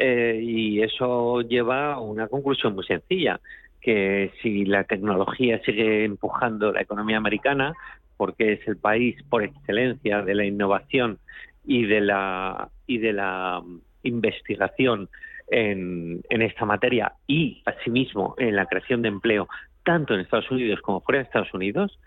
y 0.00 0.80
eso 0.80 1.40
lleva 1.40 1.94
a 1.94 2.00
una 2.00 2.28
conclusión 2.28 2.72
muy 2.72 2.84
sencilla, 2.84 3.40
que 3.80 4.30
si 4.40 4.64
la 4.64 4.84
tecnología 4.84 5.60
sigue 5.64 6.04
empujando 6.04 6.72
la 6.72 6.82
economía 6.82 7.16
americana, 7.16 7.74
porque 8.18 8.52
es 8.52 8.68
el 8.68 8.76
país 8.76 9.16
por 9.30 9.42
excelencia 9.42 10.20
de 10.20 10.34
la 10.34 10.44
innovación 10.44 11.18
y 11.64 11.86
de 11.86 12.02
la 12.02 12.68
y 12.86 12.98
de 12.98 13.14
la 13.14 13.62
mm, 13.64 13.80
investigación 14.02 15.08
en, 15.50 16.22
esta 16.28 16.66
materia 16.66 17.14
y 17.26 17.62
asimismo 17.64 18.34
en 18.36 18.54
la 18.54 18.66
creación 18.66 19.00
de 19.00 19.08
empleo 19.08 19.48
tanto 19.82 20.12
en 20.12 20.20
Estados 20.20 20.50
Unidos 20.50 20.80
como 20.82 21.00
fuera 21.00 21.20
de 21.20 21.24
Estados 21.24 21.54
Unidos, 21.54 21.98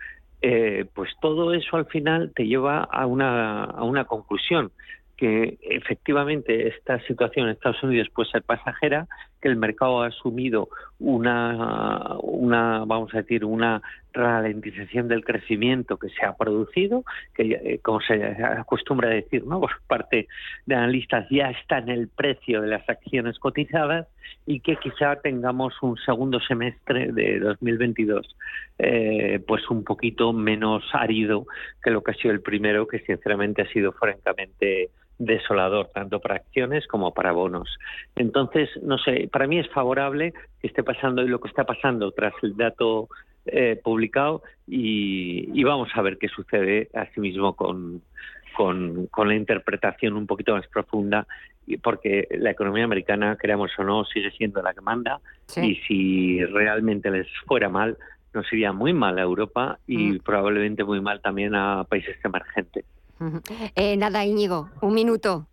eh, 0.44 0.86
pues 0.94 1.10
todo 1.20 1.52
eso 1.52 1.78
al 1.78 1.88
final 1.88 2.32
te 2.36 2.46
lleva 2.46 2.84
a 2.84 3.08
una 3.08 4.06
conclusión 4.06 4.72
que 5.22 5.60
efectivamente 5.62 6.68
esta 6.68 7.00
situación 7.06 7.46
en 7.46 7.52
Estados 7.52 7.84
Unidos 7.84 8.10
puede 8.12 8.32
ser 8.32 8.42
pasajera, 8.42 9.08
que 9.42 9.50
el 9.50 9.58
mercado 9.58 10.02
ha 10.02 10.08
asumido 10.08 10.70
una, 11.00 12.18
vamos 12.86 13.14
a 13.14 13.18
decir, 13.18 13.44
una 13.44 13.82
ralentización 14.14 15.08
del 15.08 15.24
crecimiento 15.24 15.98
que 15.98 16.10
se 16.10 16.26
ha 16.26 16.36
producido, 16.36 17.04
que 17.34 17.44
eh, 17.52 17.80
como 17.82 18.02
se 18.02 18.14
acostumbra 18.44 19.10
a 19.10 19.14
decir, 19.14 19.46
¿no? 19.46 19.60
por 19.62 19.72
parte 19.88 20.28
de 20.66 20.76
analistas 20.76 21.28
ya 21.30 21.50
está 21.50 21.80
en 21.80 21.90
el 21.90 22.08
precio 22.08 22.62
de 22.62 22.68
las 22.68 22.88
acciones 22.90 23.40
cotizadas 23.40 24.08
y 24.46 24.60
que 24.60 24.76
quizá 24.78 25.16
tengamos 25.18 25.74
un 25.82 25.98
segundo 25.98 26.40
semestre 26.40 27.12
de 27.12 27.40
2022 27.40 28.36
eh, 28.80 29.40
pues 29.48 29.70
un 29.70 29.84
poquito 29.84 30.34
menos 30.34 30.84
árido 30.94 31.46
que 31.84 31.92
lo 31.92 32.02
que 32.02 32.12
ha 32.12 32.16
sido 32.16 32.34
el 32.34 32.42
primero, 32.42 32.88
que 32.88 33.00
sinceramente 33.00 33.62
ha 33.62 33.68
sido 33.68 33.92
francamente 33.92 34.90
desolador, 35.18 35.90
tanto 35.94 36.20
para 36.20 36.36
acciones 36.36 36.88
como 36.88 37.14
para 37.14 37.32
bonos. 37.32 37.78
Entonces, 38.16 38.70
no 38.82 38.98
sé, 38.98 39.30
para 39.32 39.48
mí 39.48 39.60
es 39.60 39.70
favorable 39.70 40.34
que 40.60 40.68
esté 40.68 40.84
pasando 40.84 41.22
y 41.22 41.28
lo 41.28 41.40
que 41.40 41.48
está 41.48 41.64
pasando 41.64 42.12
tras 42.12 42.34
el 42.42 42.56
dato 42.58 43.08
eh, 43.46 43.80
publicado 43.84 44.44
y, 44.68 45.64
vamos 45.64 45.90
a 45.94 46.02
ver 46.02 46.18
qué 46.18 46.28
sucede 46.28 46.90
asimismo 46.94 47.56
con, 47.56 48.02
con, 48.56 49.08
con 49.08 49.28
la 49.28 49.36
interpretación 49.36 50.16
un 50.16 50.28
poquito 50.28 50.54
más 50.54 50.68
profunda 50.68 51.26
porque 51.82 52.28
la 52.32 52.52
economía 52.52 52.84
americana, 52.84 53.38
creamos 53.38 53.72
o 53.78 53.84
no, 53.84 54.06
sigue 54.06 54.32
siendo 54.32 54.62
la 54.62 54.74
que 54.74 54.82
manda 54.82 55.20
y 55.56 55.76
si 55.88 56.44
realmente 56.46 57.10
les 57.12 57.28
fuera 57.46 57.70
mal, 57.70 57.98
nos 58.34 58.52
iría 58.52 58.72
muy 58.72 58.94
mal 58.94 59.18
a 59.20 59.22
Europa 59.22 59.80
y 59.88 60.14
mm. 60.14 60.20
probablemente 60.20 60.84
muy 60.84 61.02
mal 61.02 61.22
también 61.22 61.56
a 61.56 61.84
países 61.84 62.18
emergentes. 62.24 62.86
Eh, 63.76 63.98
nada, 63.98 64.26
Íñigo, 64.26 64.70
un 64.82 64.94
minuto. 64.94 65.48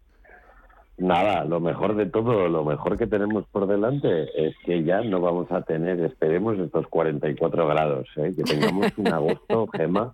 Nada, 0.99 1.45
lo 1.45 1.61
mejor 1.61 1.95
de 1.95 2.07
todo, 2.07 2.49
lo 2.49 2.65
mejor 2.65 2.99
que 2.99 3.07
tenemos 3.07 3.45
por 3.53 3.69
delante 3.69 4.27
es 4.37 4.57
que 4.65 4.83
ya 4.83 5.01
no 5.03 5.21
vamos 5.21 5.51
a 5.53 5.63
tener, 5.63 6.01
esperemos, 6.01 6.59
estos 6.59 6.89
44 6.89 7.69
grados, 7.69 8.09
¿eh? 8.17 8.33
que 8.37 8.43
tengamos 8.43 8.91
un 8.97 9.07
agosto, 9.07 9.69
Gema, 9.73 10.13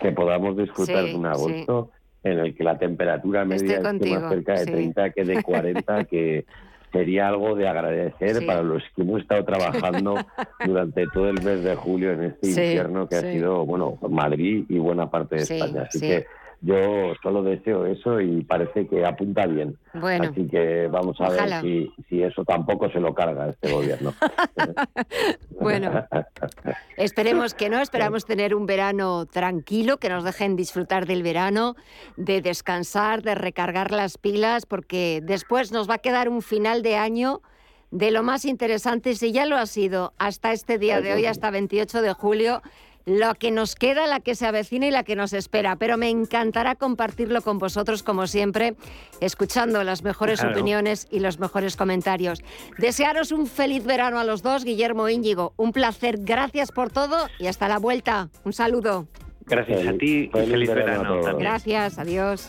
que 0.00 0.12
podamos 0.12 0.56
disfrutar 0.56 1.06
de 1.06 1.16
un 1.16 1.26
agosto 1.26 1.90
en 2.22 2.38
el 2.38 2.54
que 2.54 2.62
la 2.62 2.78
temperatura 2.78 3.44
media 3.44 3.78
esté 3.78 4.10
más 4.20 4.28
cerca 4.28 4.60
de 4.60 4.66
30 4.66 5.10
que 5.10 5.24
de 5.24 5.42
40, 5.42 6.04
que 6.04 6.44
sería 6.92 7.26
algo 7.26 7.56
de 7.56 7.66
agradecer 7.66 8.46
para 8.46 8.62
los 8.62 8.82
que 8.94 9.02
hemos 9.02 9.22
estado 9.22 9.44
trabajando 9.44 10.14
durante 10.64 11.06
todo 11.08 11.30
el 11.30 11.42
mes 11.42 11.64
de 11.64 11.74
julio 11.74 12.12
en 12.12 12.22
este 12.24 12.48
invierno 12.48 13.08
que 13.08 13.16
ha 13.16 13.22
sido, 13.22 13.66
bueno, 13.66 13.98
Madrid 14.08 14.66
y 14.68 14.78
buena 14.78 15.10
parte 15.10 15.34
de 15.36 15.42
España. 15.42 15.82
Así 15.88 15.98
que 15.98 16.26
yo 16.62 17.12
solo 17.20 17.42
deseo 17.42 17.86
eso 17.86 18.20
y 18.20 18.44
parece 18.44 18.86
que 18.86 19.04
apunta 19.04 19.46
bien. 19.46 19.76
Bueno, 19.94 20.30
Así 20.30 20.46
que 20.46 20.86
vamos 20.86 21.20
a 21.20 21.24
ojalá. 21.24 21.60
ver 21.60 21.62
si, 21.62 21.92
si 22.08 22.22
eso 22.22 22.44
tampoco 22.44 22.88
se 22.90 23.00
lo 23.00 23.12
carga 23.14 23.48
este 23.48 23.70
gobierno. 23.70 24.14
Bueno, 25.60 26.04
esperemos 26.96 27.54
que 27.54 27.68
no, 27.68 27.80
esperamos 27.80 28.24
tener 28.24 28.52
un 28.56 28.66
verano 28.66 29.26
tranquilo, 29.26 29.98
que 29.98 30.08
nos 30.08 30.24
dejen 30.24 30.56
disfrutar 30.56 31.06
del 31.06 31.22
verano, 31.22 31.76
de 32.16 32.40
descansar, 32.40 33.22
de 33.22 33.36
recargar 33.36 33.92
las 33.92 34.18
pilas, 34.18 34.66
porque 34.66 35.20
después 35.22 35.70
nos 35.70 35.88
va 35.88 35.94
a 35.94 35.98
quedar 35.98 36.28
un 36.28 36.42
final 36.42 36.82
de 36.82 36.96
año 36.96 37.42
de 37.92 38.10
lo 38.10 38.22
más 38.22 38.44
interesante, 38.46 39.14
si 39.14 39.32
ya 39.32 39.46
lo 39.46 39.56
ha 39.56 39.66
sido 39.66 40.14
hasta 40.18 40.52
este 40.52 40.78
día 40.78 41.00
de 41.00 41.12
hoy, 41.12 41.26
hasta 41.26 41.50
28 41.50 42.00
de 42.02 42.12
julio, 42.14 42.62
lo 43.04 43.34
que 43.34 43.50
nos 43.50 43.74
queda, 43.74 44.06
la 44.06 44.20
que 44.20 44.34
se 44.34 44.46
avecina 44.46 44.86
y 44.86 44.90
la 44.90 45.02
que 45.04 45.16
nos 45.16 45.32
espera. 45.32 45.76
Pero 45.76 45.96
me 45.96 46.08
encantará 46.08 46.74
compartirlo 46.76 47.42
con 47.42 47.58
vosotros, 47.58 48.02
como 48.02 48.26
siempre, 48.26 48.74
escuchando 49.20 49.82
las 49.84 50.02
mejores 50.02 50.40
Claro. 50.40 50.54
opiniones 50.54 51.06
y 51.10 51.20
los 51.20 51.38
mejores 51.38 51.76
comentarios. 51.76 52.42
Desearos 52.78 53.32
un 53.32 53.46
feliz 53.46 53.84
verano 53.84 54.18
a 54.18 54.24
los 54.24 54.42
dos, 54.42 54.64
Guillermo 54.64 55.08
e 55.08 55.14
Íñigo. 55.14 55.52
Un 55.56 55.72
placer, 55.72 56.16
gracias 56.20 56.70
por 56.72 56.90
todo 56.90 57.28
y 57.38 57.46
hasta 57.48 57.68
la 57.68 57.78
vuelta. 57.78 58.28
Un 58.44 58.52
saludo. 58.52 59.06
Gracias 59.46 59.86
a 59.86 59.92
ti 59.94 60.06
y 60.24 60.28
feliz 60.28 60.50
feliz 60.50 60.68
verano 60.68 61.08
a 61.14 61.16
verano. 61.16 61.38
Gracias, 61.38 61.98
adiós. 61.98 62.48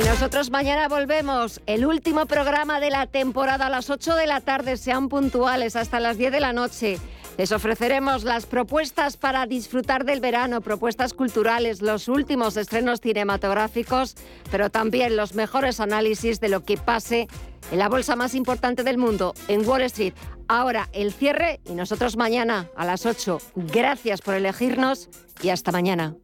Y 0.00 0.04
nosotros 0.06 0.50
mañana 0.50 0.86
volvemos, 0.88 1.60
el 1.66 1.84
último 1.84 2.26
programa 2.26 2.78
de 2.78 2.90
la 2.90 3.06
temporada 3.06 3.66
a 3.66 3.70
las 3.70 3.90
8 3.90 4.14
de 4.14 4.26
la 4.28 4.40
tarde, 4.40 4.76
sean 4.76 5.08
puntuales 5.08 5.74
hasta 5.74 5.98
las 5.98 6.16
10 6.16 6.30
de 6.30 6.40
la 6.40 6.52
noche. 6.52 6.98
Les 7.40 7.52
ofreceremos 7.52 8.22
las 8.24 8.44
propuestas 8.44 9.16
para 9.16 9.46
disfrutar 9.46 10.04
del 10.04 10.20
verano, 10.20 10.60
propuestas 10.60 11.14
culturales, 11.14 11.80
los 11.80 12.06
últimos 12.06 12.54
estrenos 12.58 13.00
cinematográficos, 13.00 14.14
pero 14.50 14.68
también 14.68 15.16
los 15.16 15.34
mejores 15.34 15.80
análisis 15.80 16.38
de 16.38 16.50
lo 16.50 16.66
que 16.66 16.76
pase 16.76 17.28
en 17.72 17.78
la 17.78 17.88
bolsa 17.88 18.14
más 18.14 18.34
importante 18.34 18.82
del 18.84 18.98
mundo, 18.98 19.32
en 19.48 19.66
Wall 19.66 19.80
Street. 19.84 20.12
Ahora 20.48 20.90
el 20.92 21.14
cierre 21.14 21.60
y 21.64 21.72
nosotros 21.72 22.18
mañana 22.18 22.68
a 22.76 22.84
las 22.84 23.06
8. 23.06 23.38
Gracias 23.56 24.20
por 24.20 24.34
elegirnos 24.34 25.08
y 25.40 25.48
hasta 25.48 25.72
mañana. 25.72 26.16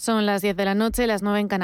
Son 0.00 0.24
las 0.24 0.40
10 0.40 0.56
de 0.56 0.64
la 0.64 0.74
noche, 0.74 1.06
las 1.06 1.22
9 1.22 1.40
en 1.40 1.48
Canarias. 1.48 1.58